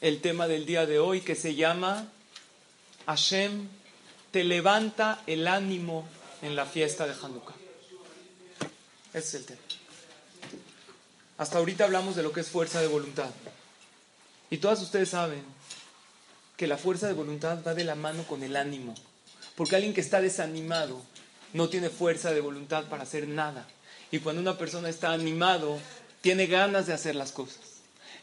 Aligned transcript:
El 0.00 0.20
tema 0.20 0.46
del 0.46 0.66
día 0.66 0.84
de 0.84 0.98
hoy 0.98 1.22
que 1.22 1.34
se 1.34 1.54
llama 1.54 2.06
Hashem 3.06 3.66
te 4.30 4.44
levanta 4.44 5.22
el 5.26 5.48
ánimo 5.48 6.06
en 6.42 6.54
la 6.54 6.66
fiesta 6.66 7.06
de 7.06 7.14
Hanukkah. 7.14 7.54
Ese 9.14 9.18
es 9.18 9.34
el 9.34 9.44
tema. 9.46 9.60
Hasta 11.38 11.56
ahorita 11.56 11.84
hablamos 11.84 12.14
de 12.14 12.22
lo 12.22 12.30
que 12.30 12.40
es 12.40 12.48
fuerza 12.48 12.82
de 12.82 12.88
voluntad. 12.88 13.30
Y 14.50 14.58
todas 14.58 14.82
ustedes 14.82 15.08
saben 15.08 15.42
que 16.58 16.66
la 16.66 16.76
fuerza 16.76 17.06
de 17.06 17.14
voluntad 17.14 17.58
va 17.66 17.72
de 17.72 17.84
la 17.84 17.94
mano 17.94 18.24
con 18.24 18.42
el 18.42 18.56
ánimo. 18.56 18.94
Porque 19.54 19.76
alguien 19.76 19.94
que 19.94 20.02
está 20.02 20.20
desanimado 20.20 21.00
no 21.54 21.70
tiene 21.70 21.88
fuerza 21.88 22.34
de 22.34 22.42
voluntad 22.42 22.84
para 22.84 23.04
hacer 23.04 23.26
nada. 23.28 23.66
Y 24.10 24.18
cuando 24.18 24.42
una 24.42 24.58
persona 24.58 24.90
está 24.90 25.12
animado, 25.12 25.78
tiene 26.20 26.46
ganas 26.46 26.86
de 26.86 26.92
hacer 26.92 27.16
las 27.16 27.32
cosas. 27.32 27.75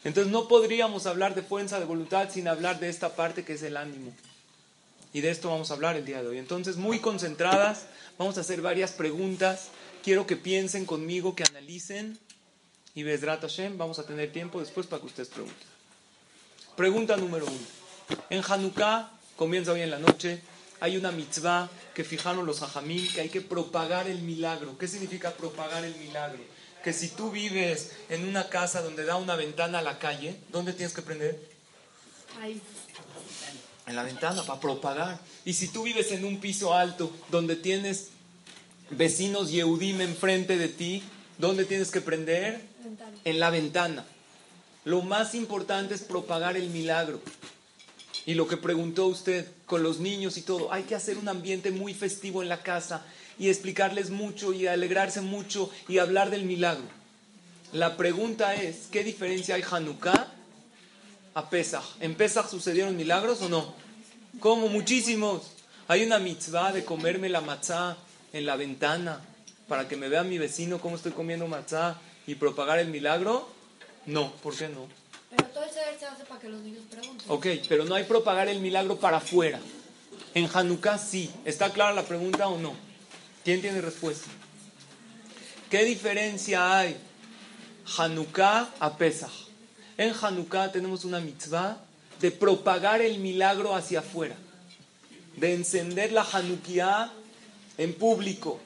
Entonces 0.04 0.30
no 0.30 0.48
podríamos 0.48 1.06
hablar 1.06 1.34
de 1.34 1.42
fuerza 1.42 1.80
de 1.80 1.86
voluntad 1.86 2.30
sin 2.30 2.46
hablar 2.46 2.78
de 2.78 2.90
esta 2.90 3.16
parte 3.16 3.44
que 3.44 3.54
es 3.54 3.62
el 3.62 3.76
ánimo. 3.76 4.12
Y 5.14 5.20
de 5.20 5.30
esto 5.30 5.48
vamos 5.48 5.70
a 5.70 5.74
hablar 5.74 5.96
el 5.96 6.04
día 6.04 6.22
de 6.22 6.28
hoy. 6.28 6.38
Entonces, 6.38 6.76
muy 6.76 6.98
concentradas, 6.98 7.86
vamos 8.18 8.36
a 8.36 8.42
hacer 8.42 8.60
varias 8.60 8.92
preguntas. 8.92 9.68
Quiero 10.02 10.26
que 10.26 10.36
piensen 10.36 10.84
conmigo, 10.86 11.34
que 11.34 11.44
analicen. 11.44 12.18
Y 12.94 13.04
Bezrat 13.04 13.40
Hashem, 13.40 13.78
vamos 13.78 13.98
a 13.98 14.04
tener 14.04 14.32
tiempo 14.32 14.60
después 14.60 14.86
para 14.86 15.00
que 15.00 15.06
ustedes 15.06 15.28
pregunten. 15.28 15.68
Pregunta 16.76 17.16
número 17.16 17.46
uno. 17.46 17.66
En 18.28 18.42
Hanukkah, 18.46 19.10
comienza 19.36 19.72
hoy 19.72 19.82
en 19.82 19.90
la 19.90 19.98
noche, 19.98 20.42
hay 20.80 20.96
una 20.96 21.12
mitzvah 21.12 21.70
que 21.94 22.04
fijaron 22.04 22.44
los 22.44 22.62
hajamim, 22.62 23.06
que 23.12 23.20
hay 23.20 23.28
que 23.28 23.40
propagar 23.40 24.08
el 24.08 24.18
milagro. 24.18 24.76
¿Qué 24.76 24.88
significa 24.88 25.30
propagar 25.30 25.84
el 25.84 25.94
milagro? 25.96 26.40
Que 26.84 26.92
si 26.92 27.08
tú 27.08 27.30
vives 27.30 27.92
en 28.10 28.28
una 28.28 28.50
casa 28.50 28.82
donde 28.82 29.06
da 29.06 29.16
una 29.16 29.36
ventana 29.36 29.78
a 29.78 29.82
la 29.82 29.98
calle, 29.98 30.36
¿dónde 30.52 30.74
tienes 30.74 30.94
que 30.94 31.00
prender? 31.00 31.40
Ahí. 32.42 32.60
En 33.86 33.96
la 33.96 34.02
ventana, 34.02 34.42
para 34.42 34.60
propagar. 34.60 35.18
Y 35.46 35.54
si 35.54 35.68
tú 35.68 35.84
vives 35.84 36.12
en 36.12 36.26
un 36.26 36.40
piso 36.40 36.74
alto 36.74 37.10
donde 37.30 37.56
tienes 37.56 38.10
vecinos 38.90 39.50
Yehudim 39.50 40.02
enfrente 40.02 40.58
de 40.58 40.68
ti, 40.68 41.02
¿dónde 41.38 41.64
tienes 41.64 41.90
que 41.90 42.02
prender? 42.02 42.62
Ventana. 42.84 43.16
En 43.24 43.40
la 43.40 43.48
ventana. 43.48 44.04
Lo 44.84 45.00
más 45.00 45.34
importante 45.34 45.94
es 45.94 46.02
propagar 46.02 46.58
el 46.58 46.68
milagro. 46.68 47.20
Y 48.26 48.34
lo 48.34 48.48
que 48.48 48.56
preguntó 48.56 49.06
usted 49.06 49.46
con 49.66 49.82
los 49.82 50.00
niños 50.00 50.38
y 50.38 50.42
todo, 50.42 50.72
hay 50.72 50.84
que 50.84 50.94
hacer 50.94 51.18
un 51.18 51.28
ambiente 51.28 51.70
muy 51.70 51.92
festivo 51.92 52.42
en 52.42 52.48
la 52.48 52.62
casa 52.62 53.04
y 53.38 53.48
explicarles 53.48 54.10
mucho 54.10 54.52
y 54.52 54.66
alegrarse 54.66 55.20
mucho 55.20 55.70
y 55.88 55.98
hablar 55.98 56.30
del 56.30 56.44
milagro. 56.44 56.84
La 57.72 57.96
pregunta 57.96 58.54
es, 58.54 58.86
¿qué 58.90 59.02
diferencia 59.04 59.56
hay 59.56 59.64
Hanukkah 59.68 60.28
a 61.34 61.50
Pesach? 61.50 61.84
¿En 62.00 62.14
Pesach 62.14 62.48
sucedieron 62.48 62.96
milagros 62.96 63.42
o 63.42 63.48
no? 63.48 63.74
¿Cómo? 64.40 64.68
Muchísimos. 64.68 65.50
Hay 65.88 66.04
una 66.04 66.18
mitzvah 66.18 66.72
de 66.72 66.84
comerme 66.84 67.28
la 67.28 67.40
matzá 67.40 67.96
en 68.32 68.46
la 68.46 68.56
ventana 68.56 69.20
para 69.68 69.88
que 69.88 69.96
me 69.96 70.08
vea 70.08 70.22
mi 70.22 70.38
vecino 70.38 70.80
cómo 70.80 70.96
estoy 70.96 71.12
comiendo 71.12 71.46
matzá 71.46 72.00
y 72.26 72.36
propagar 72.36 72.78
el 72.78 72.88
milagro. 72.88 73.48
No, 74.06 74.32
¿por 74.36 74.56
qué 74.56 74.68
no? 74.68 74.88
Pero 75.36 75.48
todo 75.50 75.64
ese 75.64 75.80
se 75.98 76.06
hace 76.06 76.24
para 76.24 76.40
que 76.40 76.48
los 76.48 76.60
niños 76.60 76.84
pregunten. 76.90 77.26
Ok, 77.28 77.46
pero 77.68 77.84
no 77.84 77.94
hay 77.94 78.04
propagar 78.04 78.48
el 78.48 78.60
milagro 78.60 78.96
para 78.98 79.18
afuera. 79.18 79.60
En 80.34 80.48
Hanukkah 80.52 80.98
sí. 80.98 81.30
¿Está 81.44 81.72
clara 81.72 81.92
la 81.92 82.04
pregunta 82.04 82.48
o 82.48 82.58
no? 82.58 82.74
¿Quién 83.44 83.60
tiene 83.60 83.80
respuesta? 83.80 84.28
¿Qué 85.70 85.84
diferencia 85.84 86.78
hay 86.78 86.96
Hanukkah 87.98 88.70
a 88.80 88.96
Pesach? 88.96 89.32
En 89.96 90.12
Hanukkah 90.20 90.72
tenemos 90.72 91.04
una 91.04 91.20
mitzvah 91.20 91.78
de 92.20 92.30
propagar 92.30 93.00
el 93.00 93.18
milagro 93.18 93.74
hacia 93.74 94.00
afuera, 94.00 94.36
de 95.36 95.54
encender 95.54 96.12
la 96.12 96.22
Hanukkah 96.22 97.12
en 97.78 97.94
público. 97.94 98.60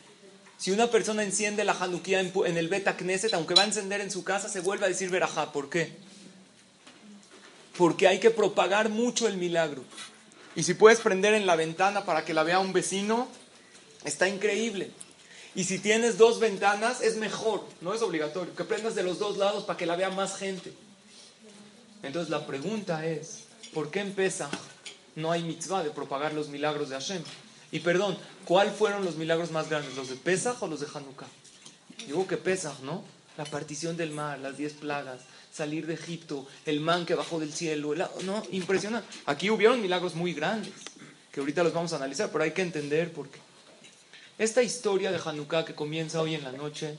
Si 0.58 0.70
una 0.70 0.88
persona 0.88 1.22
enciende 1.22 1.64
la 1.64 1.72
Hanukkah 1.72 2.20
en, 2.20 2.56
el 2.56 2.68
Bet 2.68 2.96
Knesset, 2.96 3.34
aunque 3.34 3.54
va 3.54 3.62
a 3.62 3.66
encender 3.66 4.00
en 4.00 4.10
su 4.10 4.24
casa, 4.24 4.48
se 4.48 4.60
vuelve 4.60 4.86
a 4.86 4.88
decir 4.88 5.10
verajá. 5.10 5.52
¿Por 5.52 5.70
qué? 5.70 5.92
Porque 7.78 8.08
hay 8.08 8.18
que 8.18 8.30
propagar 8.30 8.90
mucho 8.90 9.28
el 9.28 9.38
milagro. 9.38 9.82
Y 10.56 10.64
si 10.64 10.74
puedes 10.74 10.98
prender 10.98 11.32
en 11.34 11.46
la 11.46 11.56
ventana 11.56 12.04
para 12.04 12.24
que 12.24 12.34
la 12.34 12.42
vea 12.42 12.58
un 12.58 12.72
vecino, 12.72 13.28
está 14.04 14.28
increíble. 14.28 14.90
Y 15.54 15.64
si 15.64 15.78
tienes 15.78 16.18
dos 16.18 16.40
ventanas, 16.40 17.00
es 17.00 17.16
mejor, 17.16 17.64
no 17.80 17.94
es 17.94 18.02
obligatorio, 18.02 18.54
que 18.54 18.64
prendas 18.64 18.94
de 18.94 19.04
los 19.04 19.18
dos 19.18 19.38
lados 19.38 19.64
para 19.64 19.76
que 19.76 19.86
la 19.86 19.96
vea 19.96 20.10
más 20.10 20.36
gente. 20.36 20.72
Entonces 22.02 22.30
la 22.30 22.46
pregunta 22.46 23.06
es, 23.06 23.44
¿por 23.72 23.90
qué 23.90 24.00
en 24.00 24.14
no 25.14 25.32
hay 25.32 25.42
mitzvah 25.42 25.82
de 25.82 25.90
propagar 25.90 26.32
los 26.32 26.48
milagros 26.48 26.88
de 26.90 26.96
Hashem? 26.96 27.22
Y 27.70 27.80
perdón, 27.80 28.18
¿cuál 28.44 28.70
fueron 28.70 29.04
los 29.04 29.16
milagros 29.16 29.50
más 29.50 29.68
grandes? 29.68 29.94
¿Los 29.96 30.08
de 30.08 30.16
Pesach 30.16 30.62
o 30.62 30.66
los 30.66 30.80
de 30.80 30.86
Hanukkah? 30.92 31.26
Digo 32.06 32.26
que 32.26 32.36
Pesach, 32.36 32.80
¿no? 32.80 33.04
La 33.36 33.44
partición 33.44 33.96
del 33.96 34.10
mar, 34.10 34.38
las 34.38 34.56
diez 34.56 34.72
plagas, 34.72 35.20
salir 35.58 35.86
de 35.86 35.94
Egipto, 35.94 36.46
el 36.66 36.80
man 36.80 37.04
que 37.04 37.14
bajó 37.14 37.38
del 37.40 37.52
cielo, 37.52 37.92
el- 37.92 38.04
no, 38.24 38.42
impresionante. 38.52 39.08
Aquí 39.26 39.50
hubieron 39.50 39.82
milagros 39.82 40.14
muy 40.14 40.32
grandes, 40.32 40.72
que 41.32 41.40
ahorita 41.40 41.62
los 41.64 41.72
vamos 41.72 41.92
a 41.92 41.96
analizar, 41.96 42.30
pero 42.30 42.44
hay 42.44 42.52
que 42.52 42.62
entender 42.62 43.12
por 43.12 43.28
qué. 43.28 43.40
Esta 44.38 44.62
historia 44.62 45.10
de 45.10 45.18
Hanukkah 45.22 45.64
que 45.64 45.74
comienza 45.74 46.20
hoy 46.22 46.34
en 46.36 46.44
la 46.44 46.52
noche, 46.52 46.96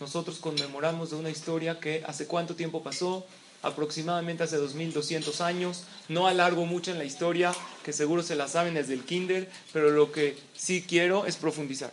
nosotros 0.00 0.38
conmemoramos 0.38 1.10
de 1.10 1.16
una 1.16 1.30
historia 1.30 1.80
que 1.80 2.02
hace 2.06 2.26
cuánto 2.26 2.54
tiempo 2.54 2.82
pasó, 2.82 3.26
aproximadamente 3.62 4.44
hace 4.44 4.56
2200 4.56 5.40
años. 5.40 5.82
No 6.08 6.28
alargo 6.28 6.64
mucho 6.66 6.92
en 6.92 6.98
la 6.98 7.04
historia, 7.04 7.52
que 7.84 7.92
seguro 7.92 8.22
se 8.22 8.36
la 8.36 8.46
saben 8.46 8.74
desde 8.74 8.94
el 8.94 9.04
kinder, 9.04 9.50
pero 9.72 9.90
lo 9.90 10.12
que 10.12 10.38
sí 10.54 10.84
quiero 10.86 11.26
es 11.26 11.34
profundizar. 11.36 11.92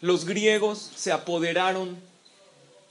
Los 0.00 0.24
griegos 0.24 0.90
se 0.96 1.10
apoderaron 1.12 1.96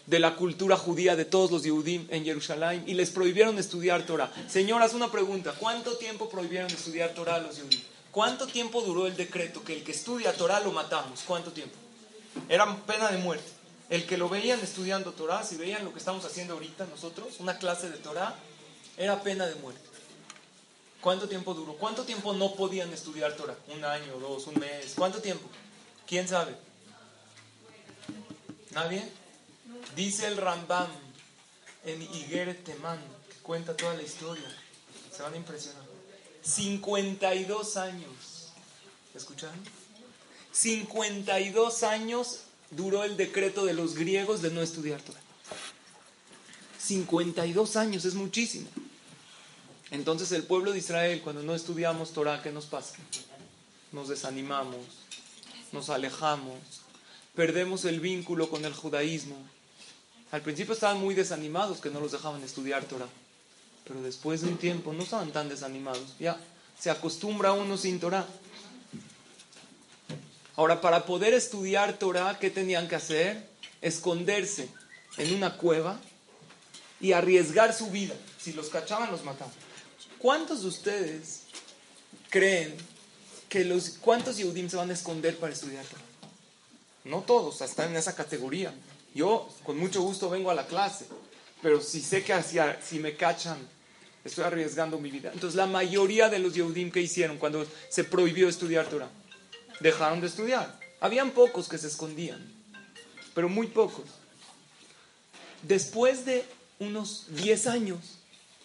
de 0.06 0.20
la 0.20 0.36
cultura 0.36 0.78
judía 0.78 1.16
de 1.16 1.26
todos 1.26 1.52
los 1.52 1.64
Yehudim 1.64 2.08
en 2.10 2.26
Jerusalén 2.26 2.84
y 2.88 2.94
les 2.94 3.12
prohibieron 3.12 3.58
estudiar 3.58 4.06
Torah. 4.06 4.32
Señoras, 4.50 4.94
una 4.94 5.12
pregunta. 5.12 5.54
¿Cuánto 5.58 5.98
tiempo 5.98 6.30
prohibieron 6.30 6.72
estudiar 6.72 7.14
Torah 7.14 7.36
a 7.36 7.40
los 7.40 7.58
Yehudim? 7.58 7.82
¿Cuánto 8.12 8.46
tiempo 8.48 8.82
duró 8.82 9.08
el 9.08 9.16
decreto 9.16 9.64
que 9.64 9.74
el 9.74 9.84
que 9.84 9.92
estudia 9.92 10.34
Torah 10.34 10.60
lo 10.60 10.72
matamos? 10.72 11.22
¿Cuánto 11.26 11.52
tiempo? 11.52 11.76
Era 12.50 12.76
pena 12.86 13.12
de 13.12 13.18
muerte. 13.20 13.50
El 13.90 14.06
que 14.06 14.18
lo 14.18 14.30
veían 14.30 14.60
estudiando 14.60 15.12
Torah, 15.12 15.44
si 15.44 15.56
veían 15.56 15.84
lo 15.84 15.92
que 15.92 16.00
estamos 16.00 16.24
haciendo 16.26 16.54
ahorita 16.54 16.86
nosotros, 16.86 17.40
una 17.40 17.58
clase 17.58 17.90
de 17.90 17.98
Torah, 17.98 18.36
era 18.98 19.22
pena 19.22 19.46
de 19.46 19.56
muerte. 19.56 19.82
¿Cuánto 21.02 21.28
tiempo 21.28 21.54
duró? 21.54 21.74
¿Cuánto 21.74 22.04
tiempo 22.04 22.34
no 22.34 22.54
podían 22.54 22.92
estudiar 22.94 23.36
Torah? 23.36 23.58
¿Un 23.76 23.84
año, 23.84 24.18
dos, 24.20 24.48
un 24.48 24.60
mes? 24.60 24.94
¿Cuánto 24.96 25.22
tiempo? 25.22 25.50
¿Quién 26.06 26.28
sabe? 26.28 26.56
¿Nadie? 28.72 29.04
Dice 29.96 30.28
el 30.28 30.38
Rambam 30.38 30.90
en 31.86 32.02
Igeret 32.02 32.64
Temán, 32.64 33.00
que 33.30 33.36
cuenta 33.42 33.76
toda 33.76 33.94
la 33.94 34.04
historia. 34.04 34.50
Se 35.16 35.24
van 35.24 35.34
a 35.34 35.38
impresionar. 35.38 35.84
52 36.42 37.78
años. 37.78 38.52
¿Escucharon? 39.14 39.60
52 40.52 41.84
años 41.84 42.42
duró 42.72 43.04
el 43.04 43.18
decreto 43.18 43.66
de 43.66 43.74
los 43.74 43.96
griegos 43.96 44.42
de 44.42 44.52
no 44.52 44.62
estudiar 44.62 45.02
Torah. 45.02 45.20
52 46.80 47.76
años, 47.76 48.06
es 48.06 48.16
muchísimo. 48.16 48.68
Entonces 49.92 50.32
el 50.32 50.44
pueblo 50.44 50.72
de 50.72 50.80
Israel, 50.80 51.22
cuando 51.22 51.44
no 51.44 51.54
estudiamos 51.54 52.12
Torah, 52.12 52.42
¿qué 52.42 52.52
nos 52.52 52.66
pasa? 52.66 52.96
Nos 53.92 54.08
desanimamos, 54.08 54.80
nos 55.74 55.90
alejamos, 55.90 56.58
perdemos 57.36 57.86
el 57.86 58.00
vínculo 58.00 58.50
con 58.50 58.64
el 58.64 58.74
judaísmo. 58.74 59.36
Al 60.32 60.42
principio 60.42 60.74
estaban 60.74 61.00
muy 61.00 61.14
desanimados 61.14 61.80
que 61.80 61.90
no 61.90 62.00
los 62.00 62.14
dejaban 62.14 62.42
estudiar 62.44 62.86
Torah, 62.86 63.10
pero 63.86 64.02
después 64.02 64.42
de 64.42 64.48
un 64.48 64.58
tiempo 64.58 64.94
no 64.94 65.04
estaban 65.04 65.32
tan 65.32 65.50
desanimados. 65.50 66.16
Ya 66.20 66.40
se 66.80 66.90
acostumbra 66.90 67.52
uno 67.52 67.78
sin 67.78 68.00
Torah. 68.00 68.26
Ahora, 70.56 70.80
para 70.80 71.06
poder 71.06 71.34
estudiar 71.34 71.98
Torah, 71.98 72.40
¿qué 72.40 72.50
tenían 72.50 72.88
que 72.88 72.96
hacer? 72.96 73.50
Esconderse 73.82 74.70
en 75.18 75.34
una 75.36 75.58
cueva 75.58 76.00
y 77.00 77.12
arriesgar 77.12 77.74
su 77.74 77.90
vida. 77.90 78.16
Si 78.40 78.54
los 78.54 78.70
cachaban, 78.70 79.12
los 79.12 79.24
mataban. 79.24 79.54
¿Cuántos 80.18 80.62
de 80.62 80.68
ustedes 80.68 81.42
creen 82.30 82.76
que 83.50 83.66
los... 83.66 83.98
¿Cuántos 84.02 84.38
Yehudim 84.38 84.70
se 84.70 84.78
van 84.78 84.92
a 84.92 84.94
esconder 84.94 85.38
para 85.38 85.52
estudiar 85.52 85.84
Torah? 85.86 86.04
No 87.04 87.22
todos, 87.22 87.62
están 87.62 87.90
en 87.90 87.98
esa 87.98 88.16
categoría. 88.16 88.74
Yo 89.14 89.50
con 89.64 89.78
mucho 89.78 90.02
gusto 90.02 90.30
vengo 90.30 90.52
a 90.52 90.56
la 90.56 90.68
clase, 90.68 91.06
pero 91.62 91.82
si 91.82 92.02
sé 92.02 92.24
que 92.24 92.34
si 92.82 93.00
me 93.00 93.16
cachan, 93.16 93.58
estoy 94.24 94.44
arriesgando 94.44 95.00
mi 95.00 95.12
vida. 95.12 95.32
Entonces 95.34 95.56
la 95.56 95.66
mayoría 95.66 96.30
de 96.30 96.40
los 96.40 96.54
Yehudim 96.54 96.92
que 96.92 97.02
hicieron 97.02 97.38
cuando 97.38 97.66
se 97.90 98.04
prohibió 98.04 98.48
estudiar 98.48 98.88
Torah, 98.88 99.10
dejaron 99.80 100.22
de 100.22 100.28
estudiar. 100.28 100.80
Habían 101.00 101.32
pocos 101.32 101.68
que 101.68 101.78
se 101.78 101.88
escondían, 101.88 102.54
pero 103.34 103.50
muy 103.50 103.68
pocos. 103.68 104.06
Después 105.64 106.26
de 106.26 106.46
unos 106.80 107.26
10 107.30 107.68
años, 107.68 108.00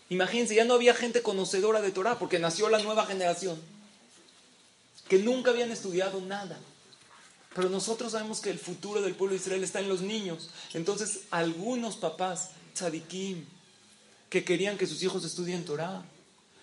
imagínense, 0.08 0.54
ya 0.54 0.64
no 0.64 0.75
había 0.75 0.94
gente 0.94 1.22
conocedora 1.22 1.82
de 1.82 1.90
Torah 1.90 2.19
porque 2.19 2.38
nació 2.38 2.69
la 2.69 2.78
nueva 2.78 3.06
generación, 3.06 3.60
que 5.08 5.19
nunca 5.19 5.50
habían 5.50 5.70
estudiado 5.70 6.20
nada. 6.20 6.58
Pero 7.56 7.70
nosotros 7.70 8.12
sabemos 8.12 8.40
que 8.40 8.50
el 8.50 8.58
futuro 8.58 9.00
del 9.00 9.14
pueblo 9.14 9.34
de 9.34 9.40
Israel 9.40 9.64
está 9.64 9.80
en 9.80 9.88
los 9.88 10.02
niños. 10.02 10.50
Entonces, 10.74 11.20
algunos 11.30 11.96
papás, 11.96 12.50
tzadikim, 12.74 13.46
que 14.28 14.44
querían 14.44 14.76
que 14.76 14.86
sus 14.86 15.02
hijos 15.02 15.24
estudien 15.24 15.64
Torah, 15.64 16.04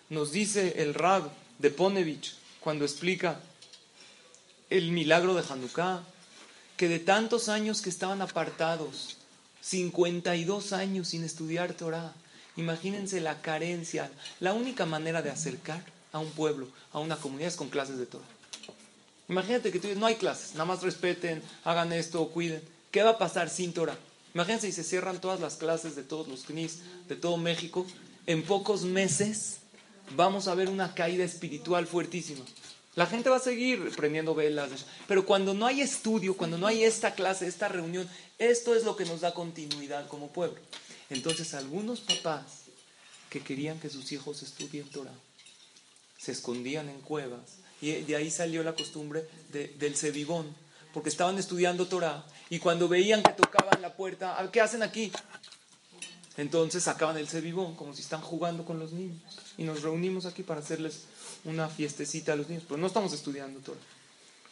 nos 0.09 0.31
dice 0.31 0.83
el 0.83 0.93
Rab 0.93 1.31
de 1.57 1.71
Ponevich 1.71 2.35
cuando 2.59 2.85
explica 2.85 3.39
el 4.69 4.91
milagro 4.91 5.33
de 5.33 5.43
Hanukkah, 5.49 6.03
que 6.77 6.87
de 6.87 6.99
tantos 6.99 7.49
años 7.49 7.81
que 7.81 7.89
estaban 7.89 8.21
apartados, 8.21 9.17
52 9.61 10.73
años 10.73 11.07
sin 11.07 11.23
estudiar 11.23 11.73
Torah, 11.73 12.13
imagínense 12.55 13.19
la 13.19 13.41
carencia, 13.41 14.11
la 14.39 14.53
única 14.53 14.85
manera 14.85 15.23
de 15.23 15.31
acercar 15.31 15.83
a 16.11 16.19
un 16.19 16.29
pueblo, 16.29 16.67
a 16.91 16.99
una 16.99 17.17
comunidad 17.17 17.47
es 17.47 17.55
con 17.55 17.69
clases 17.69 17.97
de 17.97 18.05
Torah. 18.05 18.42
Imagínate 19.29 19.71
que 19.71 19.79
tú 19.79 19.87
dices, 19.87 19.99
no 19.99 20.05
hay 20.05 20.15
clases, 20.15 20.53
nada 20.53 20.65
más 20.65 20.83
respeten, 20.83 21.41
hagan 21.63 21.93
esto, 21.93 22.27
cuiden. 22.29 22.61
¿Qué 22.91 23.03
va 23.03 23.11
a 23.11 23.17
pasar 23.17 23.49
sin 23.49 23.73
Torah? 23.73 23.97
Imagínense 24.33 24.67
si 24.67 24.73
se 24.73 24.83
cierran 24.83 25.21
todas 25.21 25.39
las 25.39 25.55
clases 25.55 25.95
de 25.95 26.03
todos 26.03 26.27
los 26.27 26.45
CNIS, 26.45 26.79
de 27.07 27.15
todo 27.15 27.37
México. 27.37 27.85
En 28.25 28.43
pocos 28.43 28.83
meses 28.83 29.57
vamos 30.15 30.47
a 30.47 30.55
ver 30.55 30.69
una 30.69 30.93
caída 30.93 31.23
espiritual 31.23 31.87
fuertísima. 31.87 32.43
La 32.95 33.07
gente 33.07 33.29
va 33.29 33.37
a 33.37 33.39
seguir 33.39 33.91
prendiendo 33.95 34.35
velas, 34.35 34.69
pero 35.07 35.25
cuando 35.25 35.53
no 35.53 35.65
hay 35.65 35.81
estudio, 35.81 36.37
cuando 36.37 36.57
no 36.57 36.67
hay 36.67 36.83
esta 36.83 37.15
clase, 37.15 37.47
esta 37.47 37.67
reunión, 37.67 38.07
esto 38.37 38.75
es 38.75 38.83
lo 38.83 38.95
que 38.95 39.05
nos 39.05 39.21
da 39.21 39.33
continuidad 39.33 40.07
como 40.07 40.31
pueblo. 40.31 40.59
Entonces 41.09 41.53
algunos 41.53 42.01
papás 42.01 42.63
que 43.29 43.41
querían 43.41 43.79
que 43.79 43.89
sus 43.89 44.11
hijos 44.11 44.43
estudien 44.43 44.87
Torah 44.89 45.13
se 46.19 46.31
escondían 46.31 46.87
en 46.87 47.01
cuevas 47.01 47.62
y 47.83 48.03
de 48.03 48.15
ahí 48.15 48.31
salió 48.31 48.63
la 48.63 48.73
costumbre 48.73 49.27
del 49.51 49.97
cebibón, 49.97 50.47
porque 50.93 51.09
estaban 51.09 51.37
estudiando 51.37 51.85
Torah 51.85 52.23
y 52.49 52.59
cuando 52.59 52.87
veían 52.87 53.21
que 53.21 53.33
tocaban 53.33 53.81
la 53.81 53.93
puerta, 53.93 54.37
¿qué 54.53 54.61
hacen 54.61 54.83
aquí? 54.83 55.11
Entonces 56.37 56.83
sacaban 56.83 57.17
el 57.17 57.27
cebibón, 57.27 57.75
como 57.75 57.93
si 57.93 58.01
están 58.01 58.21
jugando 58.21 58.63
con 58.63 58.79
los 58.79 58.93
niños. 58.93 59.19
Y 59.57 59.65
nos 59.65 59.81
reunimos 59.81 60.25
aquí 60.25 60.43
para 60.43 60.61
hacerles 60.61 61.03
una 61.43 61.67
fiestecita 61.67 62.33
a 62.33 62.35
los 62.37 62.47
niños. 62.47 62.63
Pero 62.67 62.79
no 62.79 62.87
estamos 62.87 63.11
estudiando 63.11 63.59
Torah. 63.59 63.79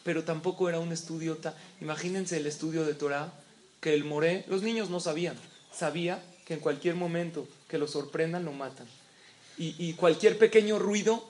Pero 0.03 0.23
tampoco 0.23 0.67
era 0.67 0.79
un 0.79 0.91
estudio. 0.91 1.37
Imagínense 1.79 2.37
el 2.37 2.45
estudio 2.45 2.85
de 2.85 2.93
Torah, 2.93 3.33
que 3.79 3.93
el 3.93 4.03
moré, 4.03 4.45
los 4.47 4.61
niños 4.61 4.89
no 4.89 4.99
sabían. 4.99 5.35
Sabía 5.73 6.23
que 6.45 6.55
en 6.55 6.59
cualquier 6.59 6.95
momento 6.95 7.47
que 7.67 7.77
lo 7.77 7.87
sorprendan, 7.87 8.45
lo 8.45 8.51
matan. 8.51 8.87
Y, 9.57 9.75
y 9.79 9.93
cualquier 9.93 10.37
pequeño 10.37 10.77
ruido, 10.77 11.27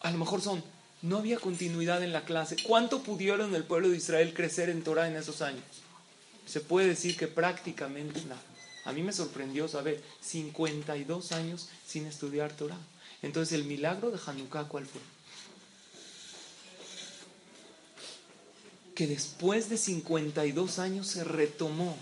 a 0.00 0.10
lo 0.10 0.16
mejor 0.16 0.40
son 0.40 0.62
no 1.02 1.18
había 1.18 1.38
continuidad 1.38 2.02
en 2.02 2.12
la 2.12 2.24
clase. 2.24 2.56
¿Cuánto 2.62 3.02
pudieron 3.02 3.54
el 3.54 3.64
pueblo 3.64 3.88
de 3.88 3.96
Israel 3.96 4.34
crecer 4.34 4.68
en 4.68 4.82
Torah 4.82 5.08
en 5.08 5.16
esos 5.16 5.42
años? 5.42 5.64
Se 6.46 6.60
puede 6.60 6.88
decir 6.88 7.16
que 7.16 7.26
prácticamente 7.26 8.20
nada. 8.24 8.42
A 8.84 8.92
mí 8.92 9.02
me 9.02 9.12
sorprendió 9.12 9.68
saber 9.68 10.02
52 10.20 11.32
años 11.32 11.68
sin 11.86 12.06
estudiar 12.06 12.52
Torah. 12.52 12.78
Entonces, 13.22 13.58
el 13.58 13.64
milagro 13.64 14.10
de 14.10 14.18
Hanukkah, 14.24 14.64
¿cuál 14.64 14.86
fue? 14.86 15.00
Que 18.94 19.06
después 19.06 19.68
de 19.68 19.76
52 19.76 20.78
años 20.78 21.06
se 21.06 21.24
retomó 21.24 21.96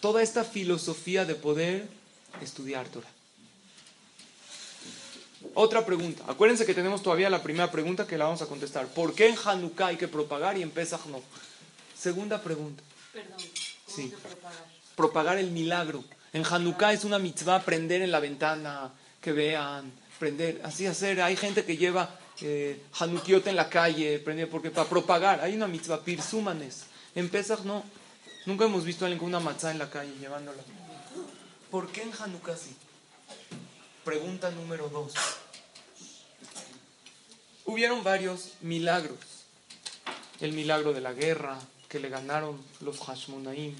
toda 0.00 0.22
esta 0.22 0.44
filosofía 0.44 1.24
de 1.24 1.34
poder 1.34 1.88
estudiar 2.40 2.88
Torah. 2.88 3.10
Otra 5.54 5.84
pregunta. 5.84 6.24
Acuérdense 6.28 6.64
que 6.64 6.74
tenemos 6.74 7.02
todavía 7.02 7.28
la 7.28 7.42
primera 7.42 7.70
pregunta 7.70 8.06
que 8.06 8.16
la 8.16 8.24
vamos 8.24 8.42
a 8.42 8.46
contestar. 8.46 8.86
¿Por 8.86 9.14
qué 9.14 9.28
en 9.28 9.36
Hanukkah 9.44 9.88
hay 9.88 9.96
que 9.96 10.08
propagar 10.08 10.56
y 10.56 10.62
en 10.62 10.70
Pesach 10.70 11.04
no? 11.06 11.20
Segunda 11.98 12.40
pregunta. 12.40 12.82
Perdón. 13.12 13.36
¿cómo 13.36 13.96
Sí. 13.96 14.14
propagar? 14.22 14.64
Propagar 14.96 15.38
el 15.38 15.50
milagro. 15.50 16.04
En 16.32 16.44
Hanukkah 16.44 16.92
es 16.92 17.04
una 17.04 17.18
mitzvah 17.18 17.62
prender 17.62 18.02
en 18.02 18.12
la 18.12 18.20
ventana, 18.20 18.92
que 19.20 19.32
vean, 19.32 19.92
prender, 20.18 20.60
así 20.64 20.86
hacer. 20.86 21.20
Hay 21.20 21.36
gente 21.36 21.64
que 21.64 21.76
lleva 21.76 22.16
eh, 22.40 22.80
Hanukiot 22.98 23.46
en 23.48 23.56
la 23.56 23.68
calle, 23.68 24.18
prender, 24.20 24.48
porque 24.48 24.70
para 24.70 24.88
propagar. 24.88 25.40
Hay 25.40 25.54
una 25.54 25.66
mitzvah, 25.66 26.02
pirsúmanes. 26.02 26.84
En 27.14 27.28
Pesach 27.28 27.60
no. 27.64 27.82
Nunca 28.46 28.64
hemos 28.64 28.84
visto 28.84 29.04
a 29.04 29.06
alguien 29.06 29.18
con 29.18 29.28
una 29.28 29.40
matzah 29.40 29.72
en 29.72 29.78
la 29.78 29.90
calle 29.90 30.12
llevándola. 30.18 30.62
¿Por 31.70 31.88
qué 31.88 32.02
en 32.02 32.12
Hanukkah 32.18 32.56
sí? 32.56 32.74
Pregunta 34.04 34.50
número 34.50 34.88
dos. 34.88 35.12
Hubieron 37.66 38.02
varios 38.02 38.52
milagros. 38.62 39.18
El 40.40 40.52
milagro 40.54 40.94
de 40.94 41.02
la 41.02 41.12
guerra 41.12 41.58
que 41.88 42.00
le 42.00 42.08
ganaron 42.08 42.58
los 42.80 42.98
Hashmonaim 43.00 43.74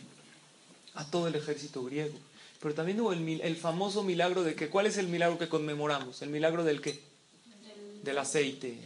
a 0.94 1.10
todo 1.10 1.28
el 1.28 1.36
ejército 1.36 1.82
griego. 1.84 2.18
Pero 2.60 2.74
también 2.74 3.00
hubo 3.00 3.12
el, 3.12 3.56
famoso 3.56 4.02
milagro 4.02 4.42
de 4.42 4.54
que, 4.54 4.68
¿cuál 4.68 4.86
es 4.86 4.98
el 4.98 5.08
milagro 5.08 5.38
que 5.38 5.48
conmemoramos? 5.48 6.20
¿El 6.20 6.28
milagro 6.28 6.64
del 6.64 6.82
qué? 6.82 7.00
Del 8.02 8.18
aceite. 8.18 8.76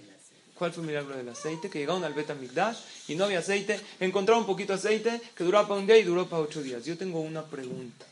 ¿Cuál 0.55 0.73
fue 0.73 0.83
el 0.83 0.87
milagro 0.87 1.17
del 1.17 1.29
aceite? 1.29 1.69
Que 1.69 1.81
llegaron 1.81 2.05
al 2.05 2.15
Betamigdash 2.15 2.79
y 3.09 3.17
no 3.17 3.25
había 3.25 3.41
aceite. 3.41 3.81
Encontraron 3.99 4.43
un 4.43 4.47
poquito 4.47 4.73
de 4.73 4.79
aceite 4.79 5.21
que 5.35 5.43
duraba 5.43 5.67
para 5.67 5.81
un 5.81 5.87
día 5.89 5.99
y 5.99 6.05
duró 6.05 6.29
para 6.29 6.43
ocho 6.43 6.63
días. 6.63 6.85
Yo 6.85 6.97
tengo 6.97 7.21
una 7.21 7.45
pregunta. 7.45 8.07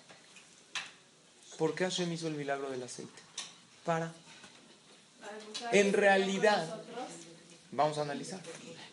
¿Por 1.62 1.76
qué 1.76 1.84
Hashem 1.84 2.12
hizo 2.12 2.26
el 2.26 2.34
milagro 2.34 2.72
del 2.72 2.82
aceite? 2.82 3.12
Para. 3.84 4.12
En 5.70 5.92
realidad, 5.92 6.82
vamos 7.70 7.98
a 7.98 8.02
analizar. 8.02 8.40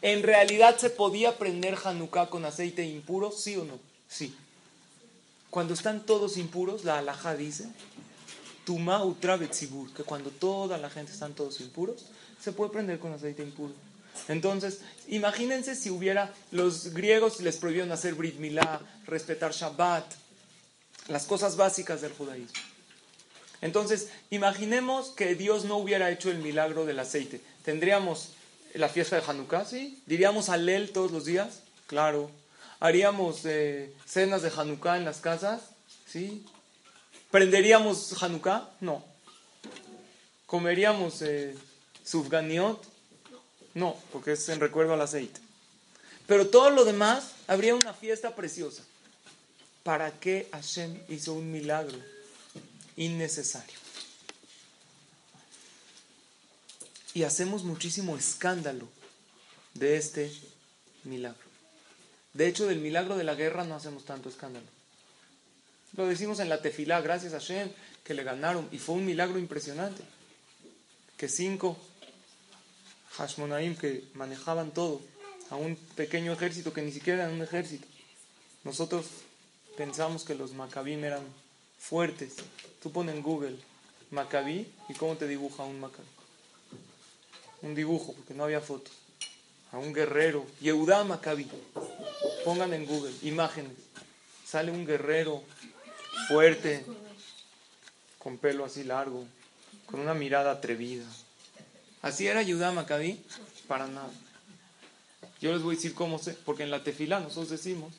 ¿En 0.03 0.21
realidad 0.21 0.77
se 0.77 0.91
podía 0.91 1.35
prender 1.35 1.75
Hanukkah 1.83 2.29
con 2.29 2.45
aceite 2.45 2.85
impuro? 2.85 3.31
¿Sí 3.31 3.55
o 3.55 3.65
no? 3.65 3.79
Sí. 4.07 4.35
Cuando 5.49 5.73
están 5.73 6.05
todos 6.05 6.37
impuros, 6.37 6.83
la 6.83 6.99
alhaja 6.99 7.35
dice, 7.35 7.65
Tuma 8.65 9.03
utra 9.03 9.35
betzibur, 9.35 9.91
que 9.91 10.03
cuando 10.03 10.29
toda 10.29 10.77
la 10.77 10.91
gente 10.91 11.11
están 11.11 11.33
todos 11.33 11.61
impuros, 11.61 12.05
se 12.39 12.51
puede 12.51 12.71
prender 12.71 12.99
con 12.99 13.11
aceite 13.13 13.41
impuro. 13.41 13.73
Entonces, 14.27 14.81
imagínense 15.07 15.73
si 15.73 15.89
hubiera, 15.89 16.31
los 16.51 16.93
griegos 16.93 17.39
les 17.39 17.57
prohibieron 17.57 17.91
hacer 17.91 18.13
Brit 18.13 18.37
Milá, 18.37 18.79
respetar 19.07 19.53
Shabbat, 19.53 20.05
las 21.09 21.25
cosas 21.25 21.57
básicas 21.57 22.01
del 22.01 22.13
judaísmo. 22.13 22.59
Entonces, 23.61 24.09
imaginemos 24.29 25.09
que 25.09 25.35
Dios 25.35 25.65
no 25.65 25.77
hubiera 25.77 26.09
hecho 26.11 26.31
el 26.31 26.37
milagro 26.37 26.85
del 26.85 26.99
aceite. 26.99 27.41
¿Tendríamos 27.65 28.29
la 28.73 28.87
fiesta 28.87 29.17
de 29.17 29.23
Hanukkah? 29.27 29.65
Sí. 29.65 30.01
¿Diríamos 30.05 30.49
Alel 30.49 30.91
todos 30.91 31.11
los 31.11 31.25
días? 31.25 31.61
Claro. 31.87 32.31
¿Haríamos 32.79 33.41
eh, 33.43 33.93
cenas 34.05 34.41
de 34.41 34.51
Hanukkah 34.55 34.97
en 34.97 35.03
las 35.03 35.19
casas? 35.19 35.61
Sí. 36.07 36.45
¿Prenderíamos 37.31 38.23
Hanukkah? 38.23 38.69
No. 38.79 39.03
¿Comeríamos 40.45 41.21
eh, 41.21 41.55
sufganiot? 42.05 42.81
No, 43.73 43.97
porque 44.11 44.33
es 44.33 44.47
en 44.49 44.61
recuerdo 44.61 44.93
al 44.93 45.01
aceite. 45.01 45.41
Pero 46.25 46.47
todo 46.47 46.69
lo 46.69 46.85
demás, 46.85 47.33
habría 47.47 47.75
una 47.75 47.93
fiesta 47.93 48.35
preciosa. 48.35 48.83
¿Para 49.83 50.19
qué 50.19 50.49
Hashem 50.51 50.99
hizo 51.09 51.33
un 51.33 51.51
milagro 51.51 51.97
innecesario? 52.95 53.77
Y 57.13 57.23
hacemos 57.23 57.63
muchísimo 57.63 58.17
escándalo 58.17 58.87
de 59.73 59.97
este 59.97 60.31
milagro. 61.03 61.49
De 62.33 62.47
hecho, 62.47 62.67
del 62.67 62.79
milagro 62.79 63.17
de 63.17 63.23
la 63.23 63.35
guerra 63.35 63.63
no 63.63 63.75
hacemos 63.75 64.05
tanto 64.05 64.29
escándalo. 64.29 64.67
Lo 65.93 66.05
decimos 66.05 66.39
en 66.39 66.49
la 66.49 66.61
tefilá, 66.61 67.01
gracias 67.01 67.33
a 67.33 67.39
Hashem, 67.39 67.71
que 68.03 68.13
le 68.13 68.23
ganaron. 68.23 68.69
Y 68.71 68.77
fue 68.77 68.95
un 68.95 69.05
milagro 69.05 69.39
impresionante. 69.39 70.03
Que 71.17 71.27
cinco 71.27 71.77
Hashmonaim 73.17 73.75
que 73.75 74.05
manejaban 74.13 74.71
todo, 74.71 75.01
a 75.49 75.55
un 75.55 75.75
pequeño 75.75 76.31
ejército 76.31 76.71
que 76.71 76.81
ni 76.81 76.91
siquiera 76.91 77.25
era 77.25 77.33
un 77.33 77.41
ejército. 77.41 77.85
Nosotros 78.63 79.05
pensamos 79.79 80.25
que 80.25 80.35
los 80.35 80.51
Maccabim 80.51 81.05
eran 81.05 81.23
fuertes. 81.79 82.35
Tú 82.83 82.91
pones 82.91 83.15
en 83.15 83.23
Google 83.23 83.55
Maccabi 84.11 84.69
y 84.89 84.93
cómo 84.95 85.15
te 85.15 85.25
dibuja 85.25 85.63
un 85.63 85.79
Maccabi. 85.79 86.09
Un 87.61 87.75
dibujo, 87.75 88.11
porque 88.11 88.33
no 88.33 88.43
había 88.43 88.59
fotos. 88.59 88.91
A 89.71 89.77
un 89.77 89.93
guerrero, 89.93 90.45
Yehudá 90.59 91.05
Maccabi. 91.05 91.47
Pongan 92.43 92.73
en 92.73 92.85
Google 92.85 93.13
imágenes. 93.21 93.71
Sale 94.45 94.69
un 94.69 94.85
guerrero 94.85 95.43
fuerte, 96.27 96.83
con 98.17 98.37
pelo 98.37 98.65
así 98.65 98.83
largo, 98.83 99.23
con 99.85 100.01
una 100.01 100.13
mirada 100.13 100.51
atrevida. 100.51 101.05
¿Así 102.01 102.27
era 102.27 102.41
Yehudá 102.41 102.73
Maccabi? 102.73 103.23
Para 103.65 103.87
nada. 103.87 104.11
Yo 105.39 105.53
les 105.53 105.61
voy 105.61 105.75
a 105.75 105.77
decir 105.77 105.93
cómo 105.93 106.19
sé, 106.19 106.33
porque 106.43 106.63
en 106.63 106.71
la 106.71 106.83
tefilá 106.83 107.21
nosotros 107.21 107.49
decimos, 107.49 107.93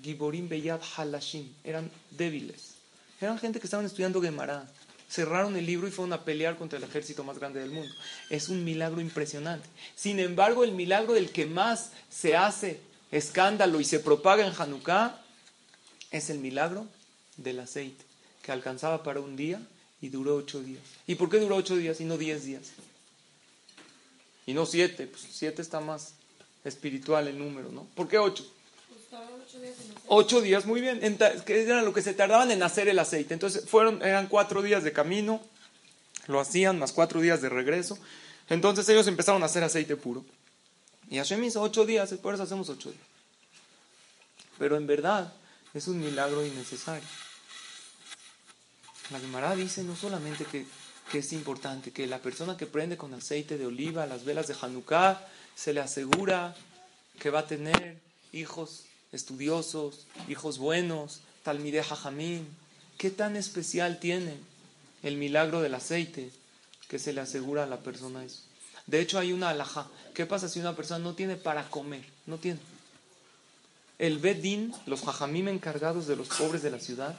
Giborim 0.00 0.48
Beyad 0.48 0.80
Halashim, 0.96 1.52
eran 1.64 1.90
débiles. 2.10 2.74
Eran 3.20 3.38
gente 3.38 3.60
que 3.60 3.66
estaban 3.66 3.86
estudiando 3.86 4.20
Gemara. 4.20 4.68
Cerraron 5.08 5.56
el 5.56 5.66
libro 5.66 5.86
y 5.86 5.90
fueron 5.90 6.14
a 6.14 6.24
pelear 6.24 6.56
contra 6.56 6.78
el 6.78 6.84
ejército 6.84 7.22
más 7.22 7.38
grande 7.38 7.60
del 7.60 7.70
mundo. 7.70 7.94
Es 8.30 8.48
un 8.48 8.64
milagro 8.64 9.00
impresionante. 9.00 9.68
Sin 9.94 10.18
embargo, 10.18 10.64
el 10.64 10.72
milagro 10.72 11.12
del 11.12 11.30
que 11.30 11.44
más 11.44 11.92
se 12.10 12.34
hace 12.34 12.80
escándalo 13.10 13.78
y 13.80 13.84
se 13.84 14.00
propaga 14.00 14.46
en 14.46 14.54
Hanukkah 14.58 15.20
es 16.10 16.30
el 16.30 16.38
milagro 16.38 16.86
del 17.36 17.60
aceite, 17.60 18.04
que 18.42 18.52
alcanzaba 18.52 19.02
para 19.02 19.20
un 19.20 19.36
día 19.36 19.60
y 20.00 20.08
duró 20.08 20.36
ocho 20.36 20.62
días. 20.62 20.82
¿Y 21.06 21.14
por 21.14 21.28
qué 21.28 21.38
duró 21.38 21.56
ocho 21.56 21.76
días 21.76 22.00
y 22.00 22.04
no 22.04 22.16
diez 22.16 22.44
días? 22.44 22.72
Y 24.46 24.54
no 24.54 24.66
siete, 24.66 25.06
pues 25.06 25.26
siete 25.30 25.62
está 25.62 25.80
más 25.80 26.14
espiritual 26.64 27.28
el 27.28 27.38
número, 27.38 27.70
¿no? 27.70 27.86
¿Por 27.94 28.08
qué 28.08 28.18
ocho? 28.18 28.50
Ocho 30.08 30.40
días, 30.40 30.66
muy 30.66 30.80
bien, 30.80 31.00
que 31.46 31.62
era 31.62 31.82
lo 31.82 31.92
que 31.92 32.02
se 32.02 32.14
tardaban 32.14 32.50
en 32.50 32.62
hacer 32.62 32.88
el 32.88 32.98
aceite. 32.98 33.34
Entonces 33.34 33.68
fueron, 33.68 34.02
eran 34.02 34.26
cuatro 34.26 34.62
días 34.62 34.84
de 34.84 34.92
camino, 34.92 35.40
lo 36.26 36.40
hacían, 36.40 36.78
más 36.78 36.92
cuatro 36.92 37.20
días 37.20 37.40
de 37.40 37.48
regreso. 37.48 37.98
Entonces 38.48 38.88
ellos 38.88 39.06
empezaron 39.06 39.42
a 39.42 39.46
hacer 39.46 39.64
aceite 39.64 39.96
puro. 39.96 40.24
Y 41.08 41.16
Hashem 41.18 41.42
hizo 41.44 41.62
ocho 41.62 41.86
días, 41.86 42.12
por 42.14 42.34
eso 42.34 42.42
hacemos 42.42 42.68
ocho 42.68 42.90
días. 42.90 43.04
Pero 44.58 44.76
en 44.76 44.86
verdad 44.86 45.32
es 45.74 45.88
un 45.88 46.00
milagro 46.00 46.44
innecesario. 46.44 47.08
La 49.10 49.20
Gemara 49.20 49.54
dice 49.54 49.82
no 49.82 49.96
solamente 49.96 50.44
que, 50.44 50.66
que 51.10 51.18
es 51.18 51.32
importante, 51.32 51.90
que 51.90 52.06
la 52.06 52.18
persona 52.18 52.56
que 52.56 52.66
prende 52.66 52.96
con 52.96 53.12
aceite 53.14 53.58
de 53.58 53.66
oliva 53.66 54.06
las 54.06 54.24
velas 54.24 54.46
de 54.46 54.56
Hanukkah 54.60 55.26
se 55.54 55.72
le 55.72 55.80
asegura 55.80 56.54
que 57.18 57.30
va 57.30 57.40
a 57.40 57.46
tener 57.46 57.98
hijos 58.32 58.84
estudiosos, 59.12 60.06
hijos 60.28 60.58
buenos, 60.58 61.20
talmide 61.42 61.82
jajamín. 61.82 62.48
¿Qué 62.98 63.10
tan 63.10 63.36
especial 63.36 64.00
tiene 64.00 64.36
el 65.02 65.16
milagro 65.16 65.60
del 65.60 65.74
aceite 65.74 66.30
que 66.88 66.98
se 66.98 67.12
le 67.12 67.20
asegura 67.20 67.64
a 67.64 67.66
la 67.66 67.80
persona 67.80 68.24
eso? 68.24 68.40
De 68.86 69.00
hecho, 69.00 69.18
hay 69.18 69.32
una 69.32 69.50
alhaja. 69.50 69.88
¿Qué 70.14 70.26
pasa 70.26 70.48
si 70.48 70.60
una 70.60 70.74
persona 70.74 70.98
no 70.98 71.14
tiene 71.14 71.36
para 71.36 71.68
comer? 71.68 72.04
No 72.26 72.38
tiene. 72.38 72.60
El 73.98 74.18
Bedín, 74.18 74.74
los 74.86 75.02
jajamim 75.02 75.48
encargados 75.48 76.06
de 76.06 76.16
los 76.16 76.28
pobres 76.28 76.62
de 76.62 76.70
la 76.70 76.80
ciudad, 76.80 77.16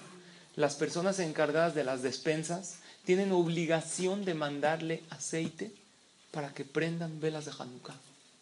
las 0.56 0.76
personas 0.76 1.20
encargadas 1.20 1.74
de 1.74 1.84
las 1.84 2.02
despensas, 2.02 2.76
tienen 3.06 3.32
obligación 3.32 4.26
de 4.26 4.34
mandarle 4.34 5.04
aceite 5.10 5.72
para 6.32 6.54
que 6.54 6.66
prendan 6.66 7.20
velas 7.20 7.46
de 7.46 7.52
Hanukkah. 7.58 7.96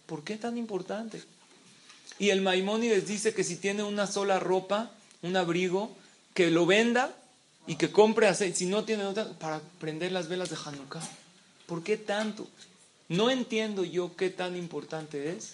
¿Por 0.05 0.23
qué 0.23 0.37
tan 0.37 0.57
importante? 0.57 1.21
Y 2.21 2.29
el 2.29 2.41
Maimónides 2.41 3.07
dice 3.07 3.33
que 3.33 3.43
si 3.43 3.55
tiene 3.55 3.81
una 3.81 4.05
sola 4.05 4.39
ropa, 4.39 4.91
un 5.23 5.35
abrigo, 5.35 5.89
que 6.35 6.51
lo 6.51 6.67
venda 6.67 7.15
y 7.65 7.77
que 7.77 7.91
compre 7.91 8.27
aceite. 8.27 8.59
Si 8.59 8.67
no 8.67 8.83
tiene 8.83 9.05
otra, 9.05 9.27
para 9.39 9.59
prender 9.79 10.11
las 10.11 10.29
velas 10.29 10.51
de 10.51 10.57
Hanukkah. 10.63 11.01
¿Por 11.65 11.81
qué 11.81 11.97
tanto? 11.97 12.47
No 13.09 13.31
entiendo 13.31 13.83
yo 13.83 14.15
qué 14.15 14.29
tan 14.29 14.55
importante 14.55 15.31
es 15.31 15.53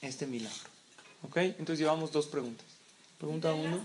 este 0.00 0.26
milagro. 0.26 0.70
¿Ok? 1.24 1.36
Entonces 1.36 1.78
llevamos 1.78 2.10
dos 2.10 2.26
preguntas. 2.26 2.64
Pregunta 3.18 3.52
uno. 3.52 3.82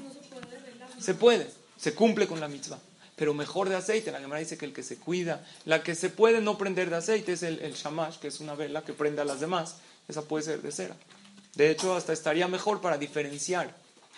Se 0.98 1.14
puede, 1.14 1.52
se 1.78 1.94
cumple 1.94 2.26
con 2.26 2.40
la 2.40 2.48
mitzvah. 2.48 2.80
Pero 3.18 3.34
mejor 3.34 3.68
de 3.68 3.76
aceite. 3.76 4.14
La 4.14 4.22
Gemara 4.22 4.40
dice 4.40 4.58
que 4.58 4.66
el 4.66 4.72
que 4.72 4.82
se 4.82 4.96
cuida, 4.96 5.46
la 5.66 5.84
que 5.84 5.94
se 5.94 6.10
puede 6.10 6.40
no 6.40 6.58
prender 6.58 6.90
de 6.90 6.96
aceite 6.96 7.34
es 7.34 7.44
el, 7.44 7.60
el 7.60 7.74
shamash, 7.74 8.16
que 8.16 8.30
es 8.30 8.40
una 8.40 8.56
vela 8.56 8.86
que 8.86 8.94
prende 8.94 9.22
a 9.24 9.26
las 9.26 9.42
demás. 9.42 9.76
Esa 10.08 10.22
puede 10.22 10.46
ser 10.46 10.62
de 10.62 10.72
cera. 10.72 10.96
De 11.56 11.72
hecho, 11.72 11.96
hasta 11.96 12.14
estaría 12.14 12.48
mejor 12.48 12.82
para 12.82 12.98
diferenciar 12.98 13.76